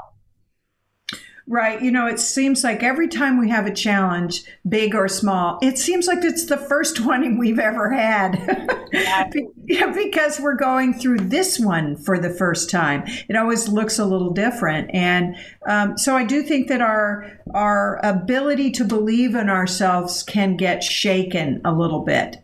Right. 1.50 1.82
You 1.82 1.90
know, 1.90 2.06
it 2.06 2.20
seems 2.20 2.62
like 2.62 2.84
every 2.84 3.08
time 3.08 3.36
we 3.36 3.50
have 3.50 3.66
a 3.66 3.74
challenge, 3.74 4.44
big 4.68 4.94
or 4.94 5.08
small, 5.08 5.58
it 5.60 5.78
seems 5.78 6.06
like 6.06 6.22
it's 6.22 6.46
the 6.46 6.56
first 6.56 7.00
one 7.04 7.38
we've 7.38 7.58
ever 7.58 7.90
had. 7.90 8.36
because 9.66 10.38
we're 10.38 10.54
going 10.54 10.94
through 10.94 11.18
this 11.18 11.58
one 11.58 11.96
for 11.96 12.20
the 12.20 12.30
first 12.30 12.70
time. 12.70 13.02
It 13.28 13.34
always 13.34 13.68
looks 13.68 13.98
a 13.98 14.04
little 14.04 14.30
different. 14.32 14.94
And 14.94 15.34
um, 15.66 15.98
so 15.98 16.16
I 16.16 16.22
do 16.22 16.44
think 16.44 16.68
that 16.68 16.80
our, 16.80 17.28
our 17.52 17.98
ability 18.04 18.70
to 18.72 18.84
believe 18.84 19.34
in 19.34 19.50
ourselves 19.50 20.22
can 20.22 20.56
get 20.56 20.84
shaken 20.84 21.62
a 21.64 21.72
little 21.72 22.04
bit. 22.04 22.36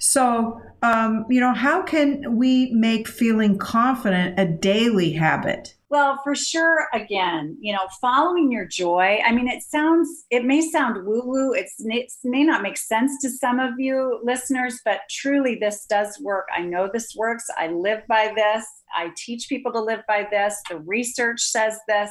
So, 0.00 0.60
um, 0.82 1.26
you 1.30 1.38
know, 1.38 1.54
how 1.54 1.82
can 1.82 2.36
we 2.36 2.72
make 2.72 3.06
feeling 3.06 3.56
confident 3.56 4.36
a 4.36 4.46
daily 4.46 5.12
habit? 5.12 5.76
Well, 5.90 6.20
for 6.22 6.34
sure, 6.34 6.86
again, 6.92 7.56
you 7.60 7.72
know, 7.72 7.88
following 7.98 8.52
your 8.52 8.66
joy. 8.66 9.20
I 9.24 9.32
mean, 9.32 9.48
it 9.48 9.62
sounds, 9.62 10.26
it 10.30 10.44
may 10.44 10.60
sound 10.60 11.06
woo 11.06 11.22
woo. 11.24 11.54
It 11.54 11.70
may 12.24 12.44
not 12.44 12.60
make 12.60 12.76
sense 12.76 13.22
to 13.22 13.30
some 13.30 13.58
of 13.58 13.80
you 13.80 14.20
listeners, 14.22 14.80
but 14.84 15.00
truly 15.10 15.54
this 15.54 15.86
does 15.86 16.20
work. 16.20 16.46
I 16.54 16.60
know 16.60 16.90
this 16.92 17.14
works. 17.16 17.46
I 17.56 17.68
live 17.68 18.02
by 18.06 18.32
this. 18.36 18.66
I 18.94 19.12
teach 19.16 19.48
people 19.48 19.72
to 19.72 19.80
live 19.80 20.02
by 20.06 20.26
this. 20.30 20.60
The 20.68 20.78
research 20.80 21.40
says 21.40 21.78
this 21.88 22.10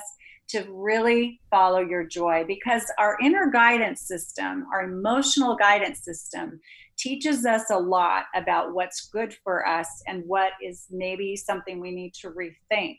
to 0.49 0.65
really 0.71 1.39
follow 1.51 1.81
your 1.81 2.05
joy 2.05 2.45
because 2.47 2.91
our 2.97 3.17
inner 3.21 3.51
guidance 3.51 4.01
system, 4.01 4.65
our 4.73 4.83
emotional 4.83 5.55
guidance 5.55 6.03
system, 6.03 6.59
teaches 6.97 7.45
us 7.45 7.69
a 7.69 7.77
lot 7.77 8.23
about 8.33 8.73
what's 8.73 9.07
good 9.09 9.35
for 9.43 9.67
us 9.67 9.87
and 10.07 10.23
what 10.25 10.53
is 10.63 10.87
maybe 10.89 11.35
something 11.35 11.79
we 11.79 11.91
need 11.91 12.13
to 12.15 12.31
rethink. 12.31 12.97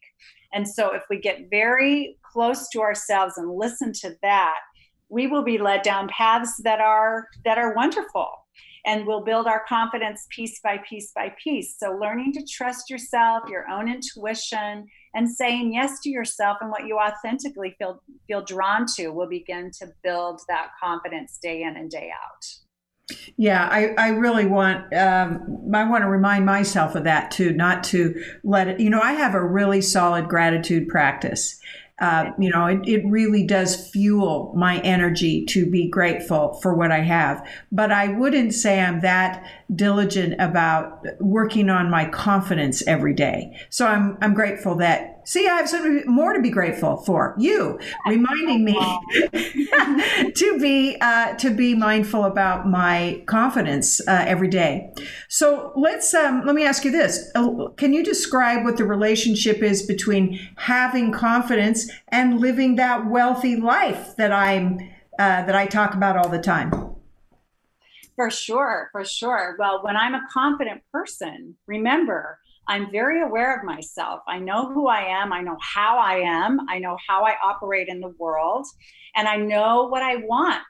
And 0.53 0.67
so 0.67 0.95
if 0.95 1.03
we 1.11 1.21
get 1.21 1.51
very 1.51 2.17
close 2.23 2.69
to 2.71 2.81
ourselves 2.81 3.37
and 3.37 3.51
listen 3.51 3.93
to 4.01 4.17
that, 4.23 4.59
we 5.09 5.27
will 5.27 5.43
be 5.43 5.59
led 5.59 5.83
down 5.83 6.09
paths 6.09 6.61
that 6.65 6.81
are 6.81 7.27
that 7.45 7.59
are 7.59 7.75
wonderful 7.75 8.29
and 8.87 9.07
we'll 9.07 9.25
build 9.25 9.47
our 9.47 9.65
confidence 9.69 10.27
piece 10.31 10.61
by 10.61 10.79
piece 10.89 11.13
by 11.15 11.33
piece. 11.43 11.77
So 11.79 11.93
learning 11.93 12.33
to 12.35 12.45
trust 12.45 12.89
yourself, 12.89 13.43
your 13.49 13.69
own 13.69 13.89
intuition 13.89 14.87
and 15.15 15.31
saying 15.31 15.75
yes 15.75 16.01
to 16.03 16.11
yourself 16.11 16.59
and 16.61 16.71
what 16.71 16.87
you 16.87 16.99
authentically 16.99 17.75
feel 17.79 18.03
feel 18.27 18.43
drawn 18.43 18.87
to 18.97 19.09
will 19.09 19.29
begin 19.29 19.71
to 19.81 19.89
build 20.03 20.41
that 20.49 20.71
confidence 20.83 21.39
day 21.43 21.63
in 21.63 21.77
and 21.77 21.91
day 21.91 22.11
out. 22.11 22.68
Yeah, 23.37 23.67
I, 23.71 23.95
I 23.97 24.09
really 24.09 24.47
want 24.47 24.93
um, 24.95 25.71
I 25.75 25.89
want 25.89 26.03
to 26.03 26.09
remind 26.09 26.45
myself 26.45 26.95
of 26.95 27.05
that 27.05 27.31
too, 27.31 27.53
not 27.53 27.85
to 27.85 28.23
let 28.45 28.69
it. 28.69 28.81
You 28.81 28.91
know, 28.91 29.01
I 29.01 29.13
have 29.13 29.35
a 29.35 29.43
really 29.43 29.81
solid 29.81 30.29
gratitude 30.29 30.89
practice, 30.89 31.59
uh, 32.01 32.31
you 32.39 32.49
know, 32.51 32.67
it, 32.67 32.81
it 32.87 33.05
really 33.07 33.45
does 33.45 33.91
fuel 33.91 34.53
my 34.57 34.79
energy 34.81 35.45
to 35.47 35.69
be 35.69 35.89
grateful 35.89 36.55
for 36.63 36.73
what 36.75 36.93
I 36.93 37.01
have. 37.01 37.45
But 37.73 37.91
I 37.91 38.09
wouldn't 38.09 38.55
say 38.55 38.81
I'm 38.81 39.01
that 39.01 39.45
diligent 39.75 40.41
about 40.41 41.05
working 41.19 41.71
on 41.71 41.91
my 41.91 42.09
confidence 42.09 42.87
every 42.87 43.15
day. 43.15 43.59
So 43.69 43.87
I'm, 43.87 44.17
I'm 44.21 44.33
grateful 44.33 44.77
that 44.77 45.18
See, 45.29 45.47
I 45.47 45.57
have 45.57 45.69
something 45.69 46.05
more 46.07 46.33
to 46.33 46.41
be 46.41 46.49
grateful 46.49 46.97
for. 46.97 47.35
You 47.39 47.79
reminding 48.07 48.65
me 48.65 48.73
to 50.35 50.59
be 50.59 50.97
uh, 51.03 51.35
to 51.35 51.51
be 51.51 51.75
mindful 51.75 52.25
about 52.25 52.67
my 52.67 53.23
confidence 53.27 54.01
uh, 54.09 54.25
every 54.27 54.49
day. 54.49 54.91
So 55.29 55.73
let's 55.77 56.15
um, 56.15 56.47
let 56.47 56.55
me 56.55 56.65
ask 56.65 56.83
you 56.83 56.91
this: 56.91 57.31
uh, 57.35 57.69
Can 57.77 57.93
you 57.93 58.03
describe 58.03 58.65
what 58.65 58.79
the 58.79 58.87
relationship 58.87 59.63
is 59.63 59.83
between 59.83 60.41
having 60.57 61.13
confidence 61.13 61.91
and 62.09 62.41
living 62.41 62.77
that 62.77 63.11
wealthy 63.11 63.57
life 63.57 64.17
that 64.17 64.33
I'm 64.33 64.79
uh, 65.19 65.45
that 65.45 65.55
I 65.55 65.67
talk 65.67 65.95
about 65.95 66.17
all 66.17 66.29
the 66.29 66.41
time. 66.41 66.71
For 68.17 68.31
sure, 68.31 68.89
for 68.93 69.05
sure. 69.05 69.57
Well, 69.59 69.83
when 69.83 69.97
I'm 69.97 70.15
a 70.15 70.23
confident 70.33 70.83
person, 70.93 71.57
remember, 71.67 72.39
I'm 72.69 72.91
very 72.93 73.23
aware 73.23 73.57
of 73.57 73.65
myself. 73.65 74.21
I 74.29 74.39
know 74.39 74.71
who 74.73 74.89
I 74.89 75.01
am. 75.01 75.33
I 75.33 75.41
know 75.41 75.57
how 75.61 75.99
I 75.99 76.17
am. 76.17 76.61
I 76.69 76.79
know 76.79 76.99
how 77.09 77.25
I 77.25 77.35
operate 77.43 77.89
in 77.89 78.01
the 78.01 78.15
world. 78.19 78.67
And 79.17 79.27
I 79.27 79.37
know 79.37 79.89
what 79.89 80.03
I 80.03 80.17
want. 80.17 80.63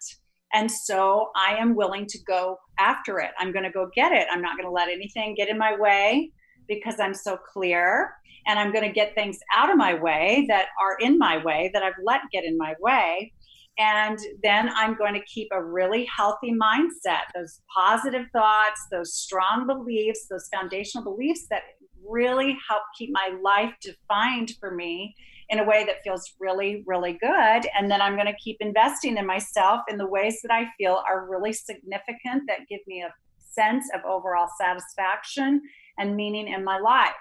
And 0.54 0.70
so 0.70 1.30
I 1.36 1.56
am 1.56 1.74
willing 1.74 2.06
to 2.06 2.18
go 2.26 2.56
after 2.78 3.18
it. 3.18 3.30
I'm 3.38 3.52
going 3.52 3.64
to 3.64 3.70
go 3.70 3.90
get 3.94 4.12
it. 4.12 4.28
I'm 4.30 4.40
not 4.40 4.56
going 4.56 4.66
to 4.66 4.72
let 4.72 4.88
anything 4.88 5.34
get 5.34 5.48
in 5.48 5.58
my 5.58 5.76
way 5.76 6.30
because 6.68 7.00
I'm 7.00 7.14
so 7.14 7.36
clear. 7.36 8.14
And 8.46 8.58
I'm 8.58 8.72
going 8.72 8.84
to 8.84 8.92
get 8.92 9.14
things 9.14 9.38
out 9.54 9.68
of 9.68 9.76
my 9.76 9.92
way 9.92 10.46
that 10.48 10.68
are 10.80 10.96
in 11.00 11.18
my 11.18 11.42
way 11.44 11.70
that 11.74 11.82
I've 11.82 11.98
let 12.02 12.22
get 12.32 12.44
in 12.44 12.56
my 12.56 12.74
way. 12.80 13.32
And 13.78 14.18
then 14.42 14.70
I'm 14.70 14.96
going 14.96 15.14
to 15.14 15.24
keep 15.26 15.48
a 15.52 15.62
really 15.62 16.04
healthy 16.06 16.52
mindset, 16.52 17.26
those 17.34 17.60
positive 17.72 18.26
thoughts, 18.32 18.80
those 18.90 19.14
strong 19.14 19.66
beliefs, 19.66 20.26
those 20.28 20.48
foundational 20.52 21.04
beliefs 21.04 21.46
that 21.50 21.62
really 22.06 22.56
help 22.68 22.82
keep 22.96 23.10
my 23.12 23.36
life 23.42 23.74
defined 23.80 24.52
for 24.60 24.74
me 24.74 25.14
in 25.50 25.60
a 25.60 25.64
way 25.64 25.84
that 25.84 26.02
feels 26.04 26.34
really, 26.38 26.82
really 26.86 27.12
good. 27.12 27.66
And 27.74 27.90
then 27.90 28.02
I'm 28.02 28.14
going 28.14 28.26
to 28.26 28.36
keep 28.42 28.58
investing 28.60 29.16
in 29.16 29.26
myself 29.26 29.80
in 29.88 29.96
the 29.96 30.06
ways 30.06 30.40
that 30.42 30.52
I 30.52 30.66
feel 30.76 31.02
are 31.08 31.26
really 31.28 31.52
significant, 31.52 32.44
that 32.46 32.68
give 32.68 32.80
me 32.86 33.02
a 33.02 33.12
sense 33.38 33.86
of 33.94 34.02
overall 34.04 34.48
satisfaction 34.60 35.62
and 35.98 36.14
meaning 36.14 36.48
in 36.48 36.64
my 36.64 36.78
life. 36.78 37.12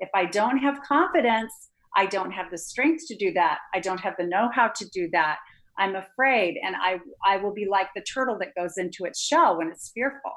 If 0.00 0.10
I 0.14 0.26
don't 0.26 0.58
have 0.58 0.82
confidence, 0.82 1.52
I 1.96 2.06
don't 2.06 2.32
have 2.32 2.50
the 2.50 2.58
strength 2.58 3.04
to 3.08 3.16
do 3.16 3.32
that. 3.32 3.58
I 3.72 3.80
don't 3.80 4.00
have 4.00 4.14
the 4.18 4.26
know 4.26 4.50
how 4.52 4.68
to 4.68 4.88
do 4.90 5.08
that. 5.12 5.38
I'm 5.78 5.94
afraid, 5.94 6.56
and 6.62 6.74
I, 6.74 6.98
I 7.24 7.36
will 7.36 7.52
be 7.52 7.66
like 7.70 7.88
the 7.94 8.02
turtle 8.02 8.38
that 8.40 8.54
goes 8.56 8.78
into 8.78 9.04
its 9.04 9.20
shell 9.20 9.58
when 9.58 9.68
it's 9.68 9.90
fearful. 9.94 10.32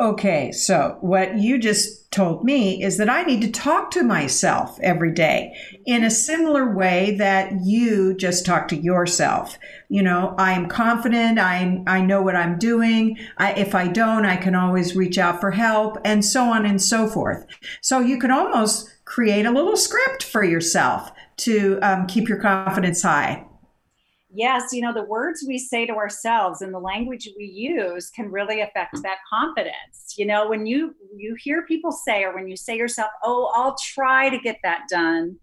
Okay, 0.00 0.52
so 0.52 0.96
what 1.00 1.38
you 1.38 1.58
just 1.58 2.12
told 2.12 2.44
me 2.44 2.80
is 2.80 2.98
that 2.98 3.10
I 3.10 3.24
need 3.24 3.40
to 3.42 3.50
talk 3.50 3.90
to 3.90 4.04
myself 4.04 4.78
every 4.80 5.12
day 5.12 5.56
in 5.86 6.04
a 6.04 6.10
similar 6.10 6.72
way 6.72 7.16
that 7.18 7.64
you 7.64 8.14
just 8.14 8.46
talk 8.46 8.68
to 8.68 8.76
yourself. 8.76 9.58
You 9.88 10.04
know, 10.04 10.36
I 10.38 10.52
am 10.52 10.68
confident, 10.68 11.40
I, 11.40 11.82
I 11.88 12.00
know 12.00 12.22
what 12.22 12.36
I'm 12.36 12.60
doing. 12.60 13.18
I, 13.38 13.54
if 13.54 13.74
I 13.74 13.88
don't, 13.88 14.24
I 14.24 14.36
can 14.36 14.54
always 14.54 14.94
reach 14.94 15.18
out 15.18 15.40
for 15.40 15.50
help, 15.50 15.98
and 16.04 16.24
so 16.24 16.44
on 16.44 16.64
and 16.64 16.80
so 16.80 17.08
forth. 17.08 17.44
So 17.80 17.98
you 17.98 18.20
can 18.20 18.30
almost 18.30 18.88
create 19.04 19.46
a 19.46 19.50
little 19.50 19.76
script 19.76 20.22
for 20.22 20.44
yourself 20.44 21.10
to 21.38 21.80
um, 21.82 22.06
keep 22.06 22.28
your 22.28 22.40
confidence 22.40 23.02
high 23.02 23.47
yes, 24.38 24.72
you 24.72 24.80
know, 24.80 24.94
the 24.94 25.04
words 25.04 25.44
we 25.46 25.58
say 25.58 25.84
to 25.84 25.94
ourselves 25.94 26.62
and 26.62 26.72
the 26.72 26.78
language 26.78 27.28
we 27.36 27.44
use 27.44 28.08
can 28.08 28.30
really 28.30 28.60
affect 28.60 29.02
that 29.02 29.18
confidence. 29.28 30.14
You 30.16 30.26
know, 30.26 30.48
when 30.48 30.64
you 30.64 30.94
you 31.16 31.36
hear 31.38 31.66
people 31.66 31.90
say 31.90 32.22
or 32.22 32.34
when 32.34 32.48
you 32.48 32.56
say 32.56 32.76
yourself, 32.76 33.10
"Oh, 33.22 33.52
I'll 33.54 33.76
try 33.94 34.30
to 34.30 34.38
get 34.38 34.58
that 34.62 34.82
done." 34.88 35.36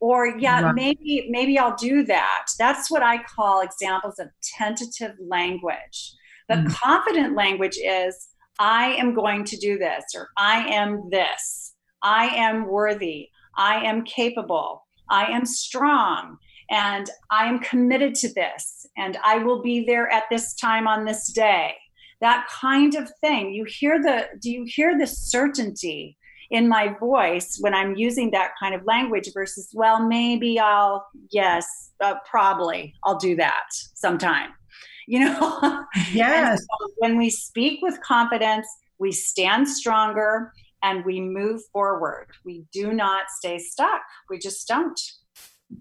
Or 0.00 0.26
yeah, 0.38 0.62
right. 0.62 0.74
maybe 0.74 1.28
maybe 1.28 1.58
I'll 1.58 1.76
do 1.76 2.02
that. 2.04 2.46
That's 2.58 2.90
what 2.90 3.02
I 3.02 3.22
call 3.22 3.60
examples 3.60 4.18
of 4.18 4.28
tentative 4.42 5.16
language. 5.20 6.14
The 6.48 6.56
mm. 6.56 6.74
confident 6.74 7.36
language 7.36 7.76
is 7.76 8.28
I 8.58 8.94
am 8.94 9.14
going 9.14 9.44
to 9.44 9.56
do 9.58 9.78
this 9.78 10.04
or 10.16 10.30
I 10.38 10.66
am 10.66 11.10
this. 11.10 11.74
I 12.02 12.28
am 12.28 12.66
worthy. 12.66 13.28
I 13.56 13.84
am 13.84 14.04
capable. 14.04 14.86
I 15.10 15.26
am 15.26 15.44
strong 15.44 16.38
and 16.70 17.10
I 17.30 17.46
am 17.46 17.58
committed 17.58 18.14
to 18.16 18.32
this, 18.32 18.86
and 18.96 19.18
I 19.24 19.38
will 19.38 19.60
be 19.60 19.84
there 19.84 20.10
at 20.10 20.24
this 20.30 20.54
time 20.54 20.86
on 20.86 21.04
this 21.04 21.32
day. 21.32 21.74
That 22.20 22.46
kind 22.48 22.94
of 22.94 23.10
thing. 23.20 23.52
You 23.52 23.64
hear 23.66 24.00
the, 24.00 24.26
do 24.40 24.50
you 24.50 24.64
hear 24.66 24.96
the 24.96 25.06
certainty 25.06 26.16
in 26.50 26.68
my 26.68 26.94
voice 26.98 27.58
when 27.60 27.74
I'm 27.74 27.96
using 27.96 28.30
that 28.32 28.52
kind 28.60 28.74
of 28.74 28.84
language 28.84 29.30
versus, 29.32 29.70
well, 29.72 30.06
maybe 30.06 30.58
I'll, 30.58 31.06
yes, 31.30 31.92
uh, 32.00 32.16
probably 32.28 32.94
I'll 33.04 33.18
do 33.18 33.36
that 33.36 33.66
sometime. 33.94 34.50
You 35.06 35.20
know? 35.20 35.84
Yes. 36.12 36.60
so 36.60 36.92
when 36.98 37.16
we 37.16 37.30
speak 37.30 37.80
with 37.82 38.00
confidence, 38.00 38.66
we 38.98 39.12
stand 39.12 39.68
stronger 39.68 40.52
and 40.82 41.04
we 41.04 41.20
move 41.20 41.60
forward. 41.72 42.26
We 42.44 42.64
do 42.72 42.92
not 42.92 43.24
stay 43.38 43.58
stuck. 43.58 44.02
We 44.28 44.38
just 44.38 44.66
don't 44.68 44.98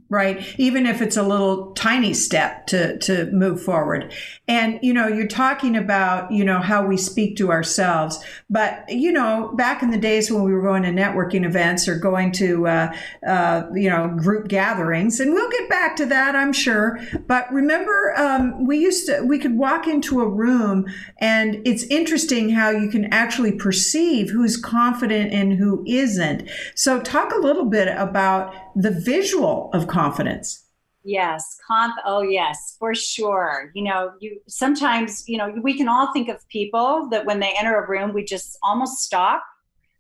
right? 0.10 0.44
Even 0.58 0.88
if 0.88 1.02
it's 1.02 1.18
a 1.18 1.24
little 1.24 1.72
tiny 1.74 2.14
step 2.14 2.66
to 2.68 2.98
to 3.00 3.26
move 3.32 3.62
forward. 3.62 4.12
And 4.48 4.80
you 4.82 4.94
know 4.94 5.08
you're 5.08 5.28
talking 5.28 5.76
about 5.76 6.32
you 6.32 6.44
know 6.44 6.60
how 6.60 6.86
we 6.86 6.98
speak 6.98 7.38
to 7.38 7.52
ourselves. 7.52 8.24
But 8.50 8.90
you 8.90 9.12
know 9.12 9.54
back 9.56 9.84
in 9.84 9.92
the 9.92 9.98
days 9.98 10.32
when 10.32 10.44
we 10.44 10.54
were 10.54 10.64
going 10.64 10.84
to 10.84 10.90
networking 10.90 11.46
events 11.46 11.88
or 11.88 11.98
going 11.98 12.32
to 12.34 12.68
uh, 12.68 12.96
uh, 13.28 13.64
you 13.74 13.90
know 13.90 14.08
group 14.08 14.48
gatherings 14.48 15.20
and 15.20 15.34
we'll 15.34 15.50
get 15.52 15.70
back 15.70 15.96
to 15.98 16.06
that 16.08 16.36
i'm 16.36 16.54
sure. 16.54 17.00
But 17.28 17.52
remember 17.52 18.14
um, 18.18 18.66
we 18.66 18.80
used 18.80 19.06
to 19.08 19.22
we 19.22 19.38
could 19.38 19.58
walk 19.58 19.88
into 19.88 20.22
a 20.22 20.28
room 20.28 20.88
and 21.20 21.62
it's 21.66 21.84
interesting 21.84 22.50
how 22.50 22.72
you 22.72 22.90
can 22.90 23.14
actually 23.14 23.52
perceive 23.52 24.32
who's 24.32 24.58
confident 24.58 25.34
and 25.34 25.54
who 25.54 25.84
isn't. 25.86 26.50
So 26.74 27.00
talk 27.00 27.32
a 27.32 27.40
little 27.40 27.66
bit 27.66 27.90
about 27.96 28.54
the 28.80 28.92
visual 28.92 29.70
of 29.74 29.88
confidence. 29.88 30.66
Yes, 31.04 31.58
conf 31.68 31.94
oh 32.06 32.22
yes, 32.22 32.76
for 32.80 32.96
sure. 32.96 33.72
You 33.74 33.84
know, 33.84 34.12
you 34.20 34.40
sometimes, 34.48 35.28
you 35.28 35.38
know, 35.38 35.54
we 35.62 35.78
can 35.78 35.90
all 35.90 36.14
think 36.14 36.30
of 36.30 36.48
people 36.50 37.10
that 37.10 37.26
when 37.26 37.40
they 37.40 37.54
enter 37.60 37.76
a 37.76 37.90
room, 37.90 38.14
we 38.14 38.24
just 38.24 38.58
almost 38.64 39.00
stop 39.00 39.44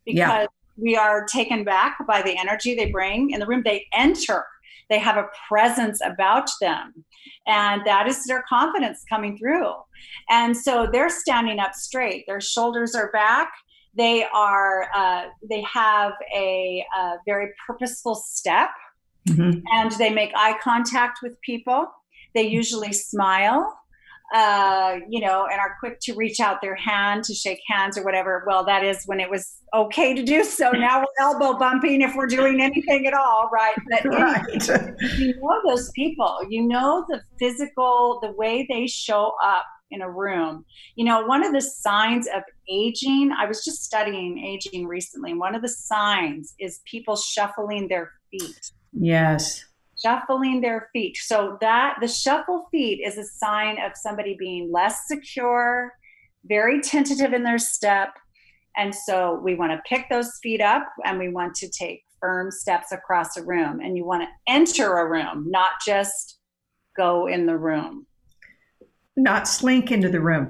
because 0.05 0.17
yeah. 0.17 0.45
we 0.77 0.95
are 0.95 1.25
taken 1.25 1.63
back 1.63 1.97
by 2.07 2.21
the 2.21 2.37
energy 2.37 2.73
they 2.73 2.89
bring 2.89 3.31
in 3.31 3.39
the 3.39 3.45
room. 3.45 3.63
They 3.65 3.85
enter, 3.93 4.45
they 4.89 4.99
have 4.99 5.17
a 5.17 5.27
presence 5.47 5.99
about 6.03 6.49
them. 6.61 7.05
And 7.47 7.81
that 7.85 8.07
is 8.07 8.23
their 8.25 8.43
confidence 8.47 9.03
coming 9.09 9.37
through. 9.37 9.73
And 10.29 10.55
so 10.55 10.87
they're 10.91 11.09
standing 11.09 11.59
up 11.59 11.73
straight, 11.73 12.25
their 12.27 12.41
shoulders 12.41 12.95
are 12.95 13.11
back, 13.11 13.51
they 13.95 14.25
are, 14.33 14.87
uh, 14.95 15.25
they 15.49 15.61
have 15.61 16.13
a, 16.35 16.85
a, 16.97 17.13
very 17.25 17.49
purposeful 17.65 18.15
step 18.15 18.69
mm-hmm. 19.27 19.59
and 19.73 19.91
they 19.93 20.09
make 20.09 20.31
eye 20.35 20.57
contact 20.61 21.19
with 21.21 21.39
people. 21.41 21.87
They 22.35 22.43
usually 22.43 22.93
smile. 22.93 23.75
Uh, 24.31 24.99
you 25.09 25.19
know, 25.19 25.47
and 25.51 25.59
are 25.59 25.75
quick 25.79 25.99
to 25.99 26.13
reach 26.13 26.39
out 26.39 26.61
their 26.61 26.75
hand 26.75 27.23
to 27.23 27.33
shake 27.33 27.59
hands 27.67 27.97
or 27.97 28.03
whatever. 28.03 28.43
Well, 28.45 28.63
that 28.63 28.83
is 28.83 29.01
when 29.07 29.19
it 29.19 29.27
was 29.27 29.55
okay 29.73 30.13
to 30.13 30.23
do 30.23 30.43
so. 30.43 30.71
Now 30.79 30.99
we're 30.99 31.25
elbow 31.25 31.57
bumping 31.57 32.01
if 32.01 32.15
we're 32.15 32.27
doing 32.27 32.61
anything 32.61 33.07
at 33.07 33.15
all, 33.15 33.49
right? 33.51 33.73
But 33.89 34.05
right. 34.05 34.69
Anyway, 34.69 34.95
you 35.17 35.33
know 35.41 35.61
those 35.67 35.89
people. 35.93 36.37
You 36.47 36.67
know 36.67 37.05
the 37.09 37.21
physical, 37.39 38.19
the 38.21 38.31
way 38.33 38.67
they 38.69 38.85
show 38.85 39.33
up 39.43 39.65
in 39.91 40.01
a 40.01 40.09
room. 40.09 40.65
You 40.95 41.05
know, 41.05 41.25
one 41.25 41.43
of 41.43 41.53
the 41.53 41.61
signs 41.61 42.27
of 42.27 42.43
aging, 42.69 43.31
I 43.37 43.45
was 43.45 43.63
just 43.63 43.83
studying 43.83 44.37
aging 44.39 44.87
recently, 44.87 45.33
one 45.33 45.55
of 45.55 45.61
the 45.61 45.69
signs 45.69 46.53
is 46.59 46.81
people 46.85 47.15
shuffling 47.15 47.87
their 47.87 48.11
feet. 48.31 48.71
Yes. 48.93 49.65
Shuffling 50.01 50.61
their 50.61 50.89
feet. 50.93 51.17
So 51.17 51.57
that 51.61 51.97
the 52.01 52.07
shuffle 52.07 52.67
feet 52.71 53.01
is 53.05 53.17
a 53.17 53.23
sign 53.23 53.77
of 53.79 53.91
somebody 53.95 54.35
being 54.37 54.71
less 54.71 55.07
secure, 55.07 55.93
very 56.45 56.81
tentative 56.81 57.33
in 57.33 57.43
their 57.43 57.57
step. 57.57 58.09
And 58.77 58.93
so 58.93 59.39
we 59.43 59.55
want 59.55 59.71
to 59.71 59.81
pick 59.87 60.09
those 60.09 60.31
feet 60.41 60.61
up 60.61 60.87
and 61.03 61.19
we 61.19 61.29
want 61.29 61.55
to 61.55 61.69
take 61.69 62.03
firm 62.21 62.51
steps 62.51 62.91
across 62.91 63.35
a 63.35 63.43
room. 63.43 63.81
And 63.81 63.97
you 63.97 64.05
want 64.05 64.23
to 64.23 64.51
enter 64.51 64.97
a 64.97 65.09
room, 65.09 65.47
not 65.49 65.71
just 65.85 66.37
go 66.95 67.27
in 67.27 67.45
the 67.45 67.57
room 67.57 68.05
not 69.19 69.47
slink 69.47 69.91
into 69.91 70.09
the 70.09 70.21
room. 70.21 70.49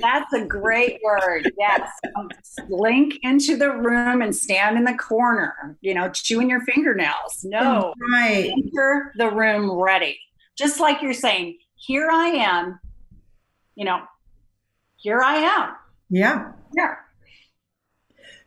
That's 0.00 0.32
a 0.32 0.44
great 0.44 1.00
word. 1.04 1.50
Yes. 1.58 1.90
Um, 2.16 2.30
Slink 2.42 3.18
into 3.22 3.56
the 3.56 3.70
room 3.70 4.22
and 4.22 4.34
stand 4.34 4.76
in 4.76 4.84
the 4.84 4.94
corner, 4.94 5.76
you 5.80 5.94
know, 5.94 6.10
chewing 6.10 6.50
your 6.50 6.60
fingernails. 6.62 7.44
No. 7.44 7.94
Right. 8.12 8.50
Enter 8.50 9.12
the 9.16 9.30
room 9.30 9.70
ready. 9.70 10.18
Just 10.56 10.80
like 10.80 11.02
you're 11.02 11.14
saying, 11.14 11.58
here 11.74 12.10
I 12.10 12.28
am, 12.28 12.78
you 13.74 13.84
know, 13.84 14.00
here 14.96 15.22
I 15.22 15.36
am. 15.36 15.74
Yeah. 16.10 16.52
Here. 16.74 16.98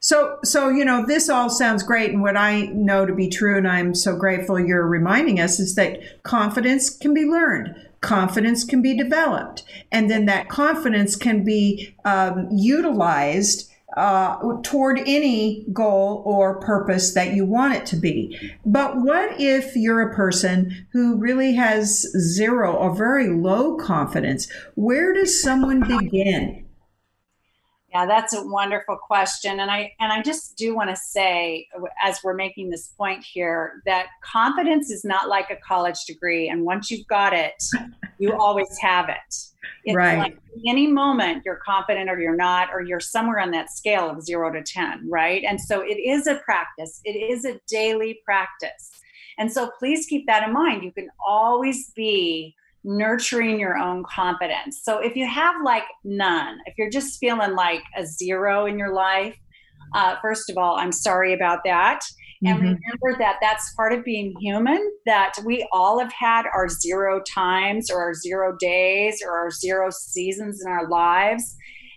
So, 0.03 0.37
so 0.43 0.67
you 0.67 0.83
know, 0.83 1.05
this 1.05 1.29
all 1.29 1.49
sounds 1.49 1.81
great, 1.81 2.11
and 2.11 2.21
what 2.21 2.35
I 2.35 2.63
know 2.73 3.05
to 3.05 3.15
be 3.15 3.29
true, 3.29 3.57
and 3.57 3.67
I'm 3.67 3.95
so 3.95 4.17
grateful 4.17 4.59
you're 4.59 4.85
reminding 4.85 5.39
us, 5.39 5.61
is 5.61 5.75
that 5.75 6.23
confidence 6.23 6.89
can 6.89 7.13
be 7.13 7.23
learned 7.23 7.75
confidence 8.01 8.65
can 8.65 8.81
be 8.81 8.95
developed. 8.95 9.63
And 9.91 10.11
then 10.11 10.25
that 10.25 10.49
confidence 10.49 11.15
can 11.15 11.43
be 11.43 11.95
um, 12.05 12.49
utilized 12.51 13.71
uh, 13.95 14.37
toward 14.63 14.99
any 15.05 15.65
goal 15.71 16.23
or 16.25 16.59
purpose 16.59 17.13
that 17.13 17.33
you 17.33 17.45
want 17.45 17.75
it 17.75 17.85
to 17.87 17.95
be. 17.95 18.37
But 18.65 18.97
what 18.97 19.39
if 19.39 19.75
you're 19.75 20.01
a 20.01 20.15
person 20.15 20.87
who 20.91 21.15
really 21.15 21.53
has 21.53 22.05
zero 22.17 22.73
or 22.73 22.95
very 22.95 23.29
low 23.29 23.77
confidence? 23.77 24.51
Where 24.75 25.13
does 25.13 25.41
someone 25.41 25.81
begin? 25.81 26.62
Yeah, 27.93 28.07
that's 28.07 28.33
a 28.33 28.41
wonderful 28.41 28.97
question, 28.97 29.59
and 29.59 29.69
I 29.69 29.93
and 29.99 30.11
I 30.11 30.23
just 30.23 30.57
do 30.57 30.75
want 30.75 30.89
to 30.89 30.95
say, 30.95 31.67
as 32.03 32.19
we're 32.23 32.33
making 32.33 32.71
this 32.71 32.87
point 32.87 33.23
here, 33.23 33.83
that 33.85 34.07
confidence 34.23 34.89
is 34.89 35.05
not 35.05 35.29
like 35.29 35.51
a 35.51 35.57
college 35.57 36.05
degree, 36.07 36.49
and 36.49 36.65
once 36.65 36.89
you've 36.89 37.05
got 37.05 37.33
it, 37.33 37.63
you 38.17 38.33
always 38.33 38.75
have 38.81 39.09
it. 39.09 39.35
It's 39.85 39.95
right. 39.95 40.17
Like 40.17 40.39
any 40.67 40.87
moment 40.87 41.43
you're 41.45 41.61
confident 41.63 42.09
or 42.09 42.19
you're 42.19 42.35
not, 42.35 42.69
or 42.73 42.81
you're 42.81 42.99
somewhere 42.99 43.39
on 43.39 43.51
that 43.51 43.69
scale 43.69 44.09
of 44.09 44.23
zero 44.23 44.51
to 44.51 44.63
ten, 44.63 45.07
right? 45.07 45.43
And 45.43 45.61
so 45.61 45.81
it 45.81 45.99
is 45.99 46.25
a 46.25 46.35
practice. 46.37 46.99
It 47.05 47.11
is 47.11 47.45
a 47.45 47.59
daily 47.67 48.21
practice, 48.25 48.89
and 49.37 49.51
so 49.51 49.69
please 49.77 50.07
keep 50.07 50.25
that 50.25 50.47
in 50.47 50.51
mind. 50.51 50.83
You 50.83 50.91
can 50.91 51.09
always 51.23 51.91
be 51.91 52.55
nurturing 52.83 53.59
your 53.59 53.77
own 53.77 54.03
confidence. 54.03 54.81
So 54.83 54.99
if 54.99 55.15
you 55.15 55.27
have 55.27 55.55
like 55.63 55.83
none, 56.03 56.57
if 56.65 56.73
you're 56.77 56.89
just 56.89 57.19
feeling 57.19 57.55
like 57.55 57.81
a 57.97 58.05
zero 58.05 58.65
in 58.65 58.77
your 58.77 58.93
life, 58.93 59.37
uh, 59.93 60.15
first 60.21 60.49
of 60.49 60.57
all, 60.57 60.75
I'm 60.75 60.91
sorry 60.91 61.33
about 61.33 61.59
that. 61.65 62.01
And 62.45 62.57
mm-hmm. 62.57 62.65
remember 62.65 63.19
that 63.19 63.37
that's 63.41 63.73
part 63.75 63.93
of 63.93 64.03
being 64.03 64.33
human, 64.39 64.91
that 65.05 65.33
we 65.45 65.65
all 65.71 65.99
have 65.99 66.11
had 66.11 66.45
our 66.53 66.67
zero 66.67 67.21
times 67.21 67.89
or 67.89 68.01
our 68.01 68.13
zero 68.13 68.57
days 68.59 69.21
or 69.25 69.31
our 69.31 69.49
zero 69.49 69.89
seasons 69.89 70.61
in 70.61 70.69
our 70.69 70.89
lives. 70.89 71.55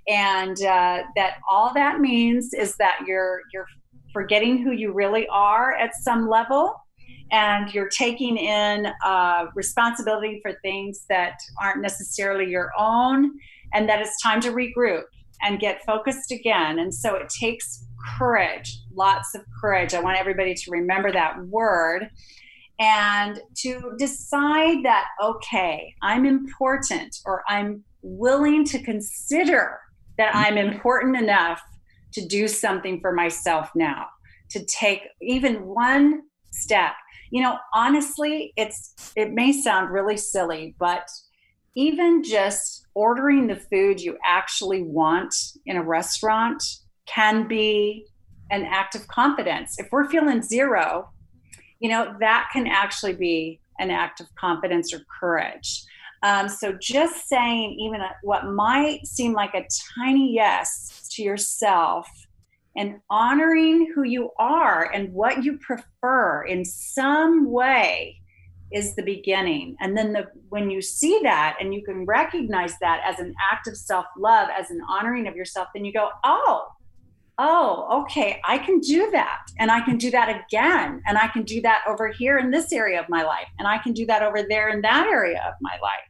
And 0.08 0.56
uh, 0.62 1.02
that 1.16 1.38
all 1.50 1.74
that 1.74 2.00
means 2.00 2.54
is 2.54 2.76
that 2.76 3.00
you're, 3.08 3.40
you're 3.52 3.66
forgetting 4.12 4.62
who 4.62 4.70
you 4.70 4.92
really 4.92 5.26
are 5.28 5.74
at 5.74 5.94
some 5.96 6.28
level 6.28 6.76
and 7.30 7.72
you're 7.74 7.88
taking 7.88 8.36
in 8.36 8.86
uh, 9.04 9.46
responsibility 9.54 10.40
for 10.42 10.52
things 10.62 11.04
that 11.08 11.34
aren't 11.60 11.82
necessarily 11.82 12.48
your 12.50 12.70
own, 12.78 13.32
and 13.74 13.88
that 13.88 14.00
it's 14.00 14.20
time 14.22 14.40
to 14.40 14.52
regroup 14.52 15.02
and 15.42 15.60
get 15.60 15.84
focused 15.84 16.30
again. 16.30 16.78
And 16.78 16.94
so 16.94 17.14
it 17.14 17.28
takes 17.28 17.84
courage, 18.18 18.78
lots 18.94 19.34
of 19.34 19.42
courage. 19.60 19.92
I 19.92 20.00
want 20.00 20.18
everybody 20.18 20.54
to 20.54 20.70
remember 20.70 21.12
that 21.12 21.44
word 21.46 22.08
and 22.78 23.40
to 23.56 23.92
decide 23.98 24.84
that, 24.84 25.06
okay, 25.22 25.94
I'm 26.02 26.24
important 26.24 27.16
or 27.24 27.42
I'm 27.48 27.82
willing 28.02 28.64
to 28.66 28.82
consider 28.82 29.80
that 30.18 30.34
I'm 30.34 30.56
important 30.56 31.16
enough 31.16 31.60
to 32.12 32.26
do 32.26 32.48
something 32.48 33.00
for 33.00 33.12
myself 33.12 33.70
now, 33.74 34.06
to 34.50 34.64
take 34.66 35.02
even 35.20 35.66
one 35.66 36.22
step 36.52 36.92
you 37.30 37.42
know 37.42 37.56
honestly 37.74 38.52
it's 38.56 39.12
it 39.16 39.32
may 39.32 39.52
sound 39.52 39.90
really 39.90 40.16
silly 40.16 40.74
but 40.78 41.08
even 41.74 42.22
just 42.22 42.86
ordering 42.94 43.46
the 43.46 43.56
food 43.56 44.00
you 44.00 44.16
actually 44.24 44.82
want 44.82 45.34
in 45.66 45.76
a 45.76 45.82
restaurant 45.82 46.62
can 47.06 47.46
be 47.46 48.06
an 48.50 48.64
act 48.64 48.94
of 48.94 49.06
confidence. 49.08 49.78
If 49.78 49.88
we're 49.92 50.08
feeling 50.08 50.42
zero 50.42 51.10
you 51.80 51.90
know 51.90 52.14
that 52.20 52.48
can 52.52 52.66
actually 52.66 53.14
be 53.14 53.60
an 53.78 53.90
act 53.90 54.20
of 54.20 54.34
confidence 54.34 54.94
or 54.94 55.00
courage. 55.20 55.84
Um, 56.22 56.48
so 56.48 56.72
just 56.80 57.28
saying 57.28 57.78
even 57.78 58.00
what 58.22 58.46
might 58.46 59.06
seem 59.06 59.32
like 59.32 59.54
a 59.54 59.66
tiny 59.96 60.32
yes 60.34 61.08
to 61.12 61.22
yourself 61.22 62.08
and 62.76 63.00
honoring 63.10 63.92
who 63.94 64.02
you 64.04 64.30
are 64.38 64.90
and 64.92 65.12
what 65.12 65.42
you 65.42 65.58
prefer 65.58 66.42
in 66.44 66.64
some 66.64 67.50
way 67.50 68.20
is 68.72 68.94
the 68.94 69.02
beginning. 69.02 69.76
And 69.80 69.96
then 69.96 70.12
the 70.12 70.26
when 70.48 70.70
you 70.70 70.82
see 70.82 71.20
that 71.22 71.56
and 71.60 71.72
you 71.72 71.82
can 71.84 72.04
recognize 72.04 72.78
that 72.80 73.00
as 73.04 73.20
an 73.20 73.34
act 73.50 73.68
of 73.68 73.76
self-love 73.76 74.48
as 74.56 74.70
an 74.70 74.80
honoring 74.88 75.28
of 75.28 75.36
yourself 75.36 75.68
then 75.74 75.84
you 75.84 75.92
go 75.92 76.10
oh 76.24 76.68
oh 77.38 78.02
okay 78.02 78.40
i 78.44 78.58
can 78.58 78.80
do 78.80 79.10
that. 79.12 79.42
And 79.58 79.70
i 79.70 79.80
can 79.80 79.96
do 79.98 80.10
that 80.10 80.44
again. 80.44 81.02
And 81.06 81.16
i 81.16 81.28
can 81.28 81.44
do 81.44 81.60
that 81.62 81.84
over 81.86 82.08
here 82.08 82.38
in 82.38 82.50
this 82.50 82.72
area 82.72 83.00
of 83.00 83.08
my 83.08 83.22
life. 83.22 83.48
And 83.58 83.68
i 83.68 83.78
can 83.78 83.92
do 83.92 84.04
that 84.06 84.22
over 84.22 84.42
there 84.48 84.68
in 84.70 84.80
that 84.82 85.06
area 85.06 85.42
of 85.46 85.54
my 85.60 85.78
life. 85.80 86.08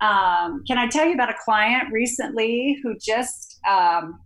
Um, 0.00 0.62
can 0.66 0.78
i 0.78 0.86
tell 0.86 1.06
you 1.06 1.14
about 1.14 1.30
a 1.30 1.36
client 1.44 1.92
recently 1.92 2.78
who 2.82 2.96
just 2.98 3.58
um, 3.68 4.20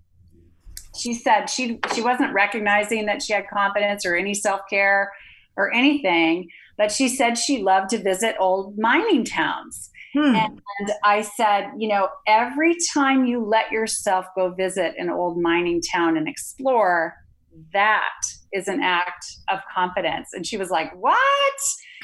she 0.99 1.15
said 1.15 1.47
she 1.47 1.79
she 1.95 2.03
wasn't 2.03 2.33
recognizing 2.33 3.07
that 3.07 3.23
she 3.23 3.33
had 3.33 3.45
confidence 3.53 4.05
or 4.05 4.17
any 4.17 4.35
self-care 4.35 5.13
or 5.57 5.73
anything 5.75 6.49
but 6.77 6.93
she 6.93 7.09
said 7.09 7.37
she 7.37 7.63
loved 7.63 7.91
to 7.91 7.99
visit 7.99 8.37
old 8.39 8.79
mining 8.79 9.25
towns. 9.25 9.91
Hmm. 10.15 10.35
and 10.35 10.91
i 11.05 11.21
said 11.21 11.71
you 11.77 11.87
know 11.87 12.09
every 12.27 12.77
time 12.95 13.27
you 13.27 13.45
let 13.45 13.71
yourself 13.71 14.25
go 14.35 14.51
visit 14.51 14.95
an 14.97 15.11
old 15.11 15.39
mining 15.39 15.83
town 15.83 16.17
and 16.17 16.27
explore 16.27 17.15
that 17.73 18.21
is 18.53 18.69
an 18.69 18.81
act 18.83 19.25
of 19.51 19.61
confidence. 19.75 20.29
And 20.33 20.47
she 20.47 20.57
was 20.57 20.71
like 20.71 20.93
what? 20.97 21.61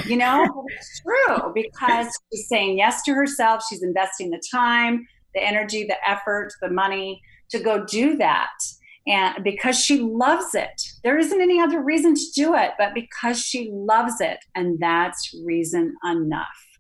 You 0.07 0.17
know 0.17 0.45
it's 0.69 1.03
true 1.03 1.53
because 1.55 2.09
she's 2.33 2.49
saying 2.49 2.79
yes 2.79 3.03
to 3.05 3.15
herself. 3.15 3.63
She's 3.69 3.83
investing 3.83 4.31
the 4.31 4.43
time 4.53 5.07
the 5.35 5.43
energy 5.43 5.85
the 5.85 5.97
effort 6.09 6.53
the 6.61 6.71
money 6.71 7.21
to 7.51 7.59
go 7.59 7.85
do 7.85 8.17
that 8.17 8.53
and 9.07 9.45
because 9.45 9.79
she 9.79 10.01
loves 10.01 10.55
it 10.55 10.83
there 11.03 11.19
isn't 11.19 11.41
any 11.41 11.61
other 11.61 11.83
reason 11.83 12.15
to 12.15 12.25
do 12.35 12.55
it 12.55 12.73
but 12.79 12.95
because 12.95 13.41
she 13.41 13.71
loves 13.73 14.21
it 14.21 14.39
and 14.55 14.79
that's 14.81 15.35
reason 15.45 15.95
enough 16.05 16.74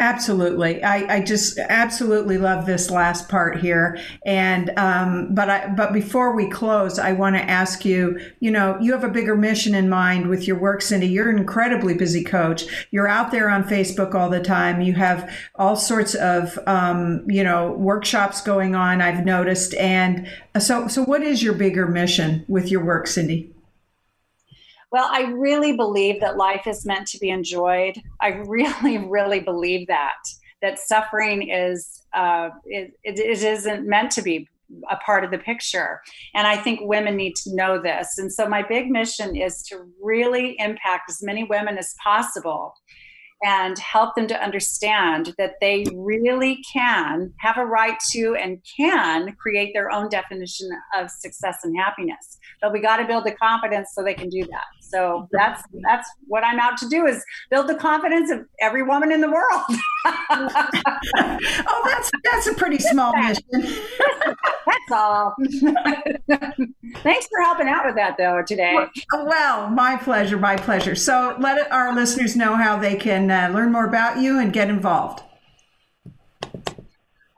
Absolutely, 0.00 0.82
I, 0.82 1.16
I 1.16 1.20
just 1.20 1.58
absolutely 1.58 2.38
love 2.38 2.64
this 2.64 2.90
last 2.90 3.28
part 3.28 3.60
here. 3.60 3.98
And 4.24 4.72
um, 4.78 5.34
but 5.34 5.50
I 5.50 5.68
but 5.68 5.92
before 5.92 6.34
we 6.34 6.48
close, 6.48 6.98
I 6.98 7.12
want 7.12 7.36
to 7.36 7.42
ask 7.42 7.84
you. 7.84 8.18
You 8.40 8.50
know, 8.50 8.78
you 8.80 8.92
have 8.92 9.04
a 9.04 9.10
bigger 9.10 9.36
mission 9.36 9.74
in 9.74 9.90
mind 9.90 10.28
with 10.28 10.48
your 10.48 10.58
work, 10.58 10.80
Cindy. 10.80 11.06
You're 11.06 11.28
an 11.28 11.36
incredibly 11.36 11.92
busy 11.92 12.24
coach. 12.24 12.64
You're 12.90 13.08
out 13.08 13.30
there 13.30 13.50
on 13.50 13.64
Facebook 13.64 14.14
all 14.14 14.30
the 14.30 14.40
time. 14.40 14.80
You 14.80 14.94
have 14.94 15.30
all 15.56 15.76
sorts 15.76 16.14
of 16.14 16.58
um, 16.66 17.22
you 17.28 17.44
know 17.44 17.72
workshops 17.72 18.40
going 18.40 18.74
on. 18.74 19.02
I've 19.02 19.26
noticed. 19.26 19.74
And 19.74 20.26
so 20.58 20.88
so, 20.88 21.04
what 21.04 21.22
is 21.22 21.42
your 21.42 21.52
bigger 21.52 21.86
mission 21.86 22.46
with 22.48 22.70
your 22.70 22.82
work, 22.82 23.06
Cindy? 23.06 23.52
Well, 24.92 25.08
I 25.10 25.22
really 25.30 25.76
believe 25.76 26.20
that 26.20 26.36
life 26.36 26.66
is 26.66 26.84
meant 26.84 27.06
to 27.08 27.18
be 27.18 27.30
enjoyed. 27.30 28.00
I 28.20 28.42
really, 28.46 28.98
really 29.08 29.40
believe 29.40 29.86
that 29.88 30.16
that 30.62 30.78
suffering 30.78 31.48
is 31.48 32.02
uh, 32.12 32.50
it, 32.66 32.92
it 33.02 33.18
isn't 33.18 33.86
meant 33.86 34.10
to 34.12 34.22
be 34.22 34.46
a 34.90 34.96
part 34.96 35.24
of 35.24 35.30
the 35.30 35.38
picture. 35.38 36.00
And 36.34 36.46
I 36.46 36.56
think 36.56 36.80
women 36.82 37.16
need 37.16 37.34
to 37.36 37.54
know 37.54 37.80
this. 37.80 38.18
And 38.18 38.32
so 38.32 38.48
my 38.48 38.62
big 38.62 38.90
mission 38.90 39.36
is 39.36 39.62
to 39.64 39.84
really 40.00 40.56
impact 40.58 41.10
as 41.10 41.22
many 41.22 41.44
women 41.44 41.78
as 41.78 41.94
possible 42.02 42.74
and 43.42 43.78
help 43.78 44.14
them 44.14 44.26
to 44.26 44.42
understand 44.42 45.34
that 45.38 45.54
they 45.60 45.86
really 45.94 46.62
can 46.72 47.32
have 47.38 47.56
a 47.56 47.64
right 47.64 47.98
to 48.10 48.36
and 48.36 48.58
can 48.76 49.34
create 49.36 49.72
their 49.72 49.90
own 49.90 50.08
definition 50.10 50.68
of 50.96 51.10
success 51.10 51.58
and 51.64 51.74
happiness. 51.76 52.38
But 52.60 52.72
we 52.72 52.80
got 52.80 52.98
to 52.98 53.06
build 53.06 53.24
the 53.24 53.32
confidence 53.32 53.92
so 53.94 54.04
they 54.04 54.14
can 54.14 54.28
do 54.28 54.42
that. 54.42 54.66
So 54.90 55.28
that's 55.32 55.62
that's 55.82 56.08
what 56.26 56.44
I'm 56.44 56.58
out 56.58 56.76
to 56.78 56.88
do 56.88 57.06
is 57.06 57.24
build 57.50 57.68
the 57.68 57.74
confidence 57.74 58.30
of 58.30 58.46
every 58.60 58.82
woman 58.82 59.12
in 59.12 59.20
the 59.20 59.30
world. 59.30 59.62
oh, 60.30 61.82
that's 61.84 62.10
that's 62.24 62.46
a 62.48 62.54
pretty 62.54 62.78
small 62.78 63.14
mission. 63.16 63.44
that's 63.52 64.92
all. 64.92 65.34
Thanks 67.02 67.28
for 67.28 67.40
helping 67.42 67.68
out 67.68 67.86
with 67.86 67.94
that 67.96 68.16
though 68.18 68.42
today. 68.46 68.86
Well, 69.12 69.70
my 69.70 69.96
pleasure, 69.96 70.38
my 70.38 70.56
pleasure. 70.56 70.94
So 70.94 71.36
let 71.38 71.70
our 71.70 71.94
listeners 71.94 72.36
know 72.36 72.56
how 72.56 72.76
they 72.76 72.96
can 72.96 73.30
uh, 73.30 73.50
learn 73.54 73.72
more 73.72 73.86
about 73.86 74.20
you 74.20 74.38
and 74.38 74.52
get 74.52 74.68
involved. 74.68 75.22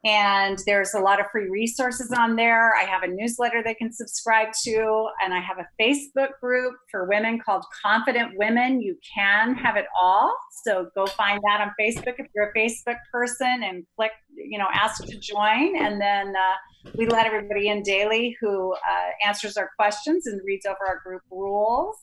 And 0.04 0.58
there's 0.66 0.94
a 0.94 0.98
lot 0.98 1.20
of 1.20 1.26
free 1.30 1.48
resources 1.48 2.10
on 2.10 2.34
there. 2.34 2.74
I 2.74 2.82
have 2.82 3.04
a 3.04 3.06
newsletter 3.06 3.62
they 3.64 3.74
can 3.74 3.92
subscribe 3.92 4.48
to, 4.64 5.06
and 5.24 5.32
I 5.32 5.40
have 5.40 5.58
a 5.58 5.66
Facebook 5.80 6.30
group 6.40 6.74
for 6.90 7.08
women 7.08 7.38
called 7.44 7.64
Confident 7.84 8.32
Women. 8.36 8.82
You 8.82 8.96
can 9.14 9.54
have 9.54 9.76
it 9.76 9.86
all. 10.00 10.34
So 10.64 10.88
go 10.96 11.06
find 11.06 11.40
that 11.44 11.60
on 11.60 11.70
Facebook 11.80 12.14
if 12.18 12.26
you're 12.34 12.50
a 12.50 12.58
Facebook 12.58 12.96
person 13.12 13.62
and 13.62 13.84
click, 13.94 14.10
you 14.36 14.58
know, 14.58 14.66
ask 14.72 15.04
to 15.04 15.18
join. 15.20 15.76
And 15.76 16.00
then 16.00 16.34
uh, 16.34 16.90
we 16.96 17.06
let 17.06 17.26
everybody 17.26 17.68
in 17.68 17.84
daily 17.84 18.36
who 18.40 18.72
uh, 18.72 19.10
answers 19.24 19.56
our 19.56 19.70
questions 19.78 20.26
and 20.26 20.40
reads 20.44 20.66
over 20.66 20.84
our 20.84 21.00
group 21.04 21.22
rules. 21.30 21.96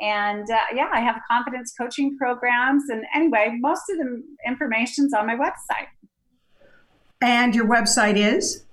And 0.00 0.48
uh, 0.50 0.58
yeah, 0.74 0.88
I 0.92 1.00
have 1.00 1.20
confidence 1.30 1.72
coaching 1.78 2.16
programs. 2.16 2.84
And 2.88 3.04
anyway, 3.14 3.56
most 3.60 3.82
of 3.90 3.98
the 3.98 4.22
information's 4.44 5.14
on 5.14 5.28
my 5.28 5.36
website. 5.36 5.86
And 7.20 7.54
your 7.54 7.66
website 7.66 8.16
is? 8.16 8.64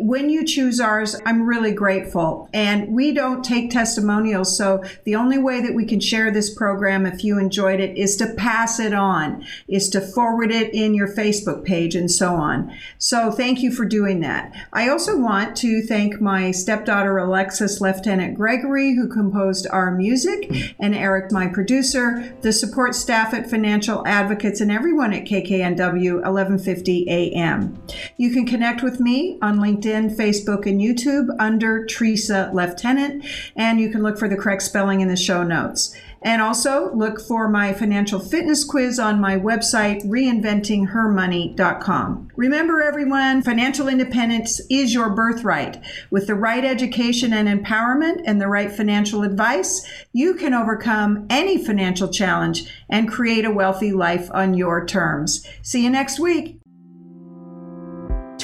when 0.00 0.30
you 0.30 0.44
choose 0.44 0.80
ours, 0.80 1.16
I'm 1.24 1.46
really 1.46 1.72
grateful. 1.72 2.48
And 2.52 2.88
we 2.88 3.12
don't 3.12 3.44
take 3.44 3.70
testimonials. 3.70 4.56
So 4.56 4.82
the 5.04 5.14
only 5.14 5.38
way 5.38 5.60
that 5.60 5.74
we 5.74 5.84
can 5.84 6.00
share 6.00 6.30
this 6.30 6.52
program, 6.52 7.06
if 7.06 7.24
you 7.24 7.38
enjoyed 7.38 7.80
it, 7.80 7.96
is 7.96 8.16
to 8.16 8.34
pass 8.34 8.80
it 8.80 8.92
on, 8.92 9.44
is 9.68 9.88
to 9.90 10.00
forward 10.00 10.50
it 10.50 10.74
in 10.74 10.94
your 10.94 11.08
Facebook 11.08 11.64
page 11.64 11.94
and 11.94 12.10
so 12.10 12.34
on. 12.34 12.74
So 12.98 13.30
thank 13.30 13.62
you 13.62 13.70
for 13.70 13.84
doing 13.84 14.20
that. 14.20 14.52
I 14.72 14.88
also 14.88 15.18
want 15.18 15.56
to 15.58 15.82
thank 15.82 16.20
my 16.20 16.50
stepdaughter, 16.50 17.18
Alexis 17.18 17.80
Leftenant 17.80 18.34
Gregory, 18.34 18.94
who 18.94 19.08
composed 19.08 19.66
our 19.70 19.90
music, 19.90 20.74
and 20.80 20.94
Eric, 20.94 21.30
my 21.32 21.46
producer, 21.46 22.34
the 22.40 22.52
support 22.52 22.94
staff 22.94 23.32
at 23.34 23.48
Financial 23.48 24.06
Advocates, 24.06 24.60
and 24.60 24.70
everyone 24.70 25.12
at 25.12 25.24
KKNW 25.24 26.14
1150 26.14 27.08
AM. 27.08 27.80
You 28.16 28.32
can 28.32 28.46
connect 28.46 28.82
with 28.82 29.00
me 29.00 29.38
on 29.40 29.58
LinkedIn 29.58 29.83
LinkedIn, 29.84 30.16
Facebook, 30.16 30.66
and 30.66 30.80
YouTube 30.80 31.28
under 31.38 31.86
Tresa 31.86 32.52
Leftenant, 32.52 33.24
and 33.56 33.80
you 33.80 33.90
can 33.90 34.02
look 34.02 34.18
for 34.18 34.28
the 34.28 34.36
correct 34.36 34.62
spelling 34.62 35.00
in 35.00 35.08
the 35.08 35.16
show 35.16 35.42
notes. 35.42 35.96
And 36.22 36.40
also 36.40 36.94
look 36.94 37.20
for 37.20 37.48
my 37.50 37.74
financial 37.74 38.18
fitness 38.18 38.64
quiz 38.64 38.98
on 38.98 39.20
my 39.20 39.36
website, 39.36 40.02
reinventinghermoney.com. 40.06 42.28
Remember, 42.34 42.82
everyone, 42.82 43.42
financial 43.42 43.88
independence 43.88 44.58
is 44.70 44.94
your 44.94 45.10
birthright. 45.10 45.84
With 46.10 46.26
the 46.26 46.34
right 46.34 46.64
education 46.64 47.34
and 47.34 47.46
empowerment 47.46 48.22
and 48.24 48.40
the 48.40 48.48
right 48.48 48.72
financial 48.72 49.22
advice, 49.22 49.86
you 50.14 50.32
can 50.32 50.54
overcome 50.54 51.26
any 51.28 51.62
financial 51.62 52.08
challenge 52.08 52.72
and 52.88 53.10
create 53.10 53.44
a 53.44 53.50
wealthy 53.50 53.92
life 53.92 54.30
on 54.32 54.54
your 54.54 54.86
terms. 54.86 55.46
See 55.60 55.84
you 55.84 55.90
next 55.90 56.18
week. 56.18 56.58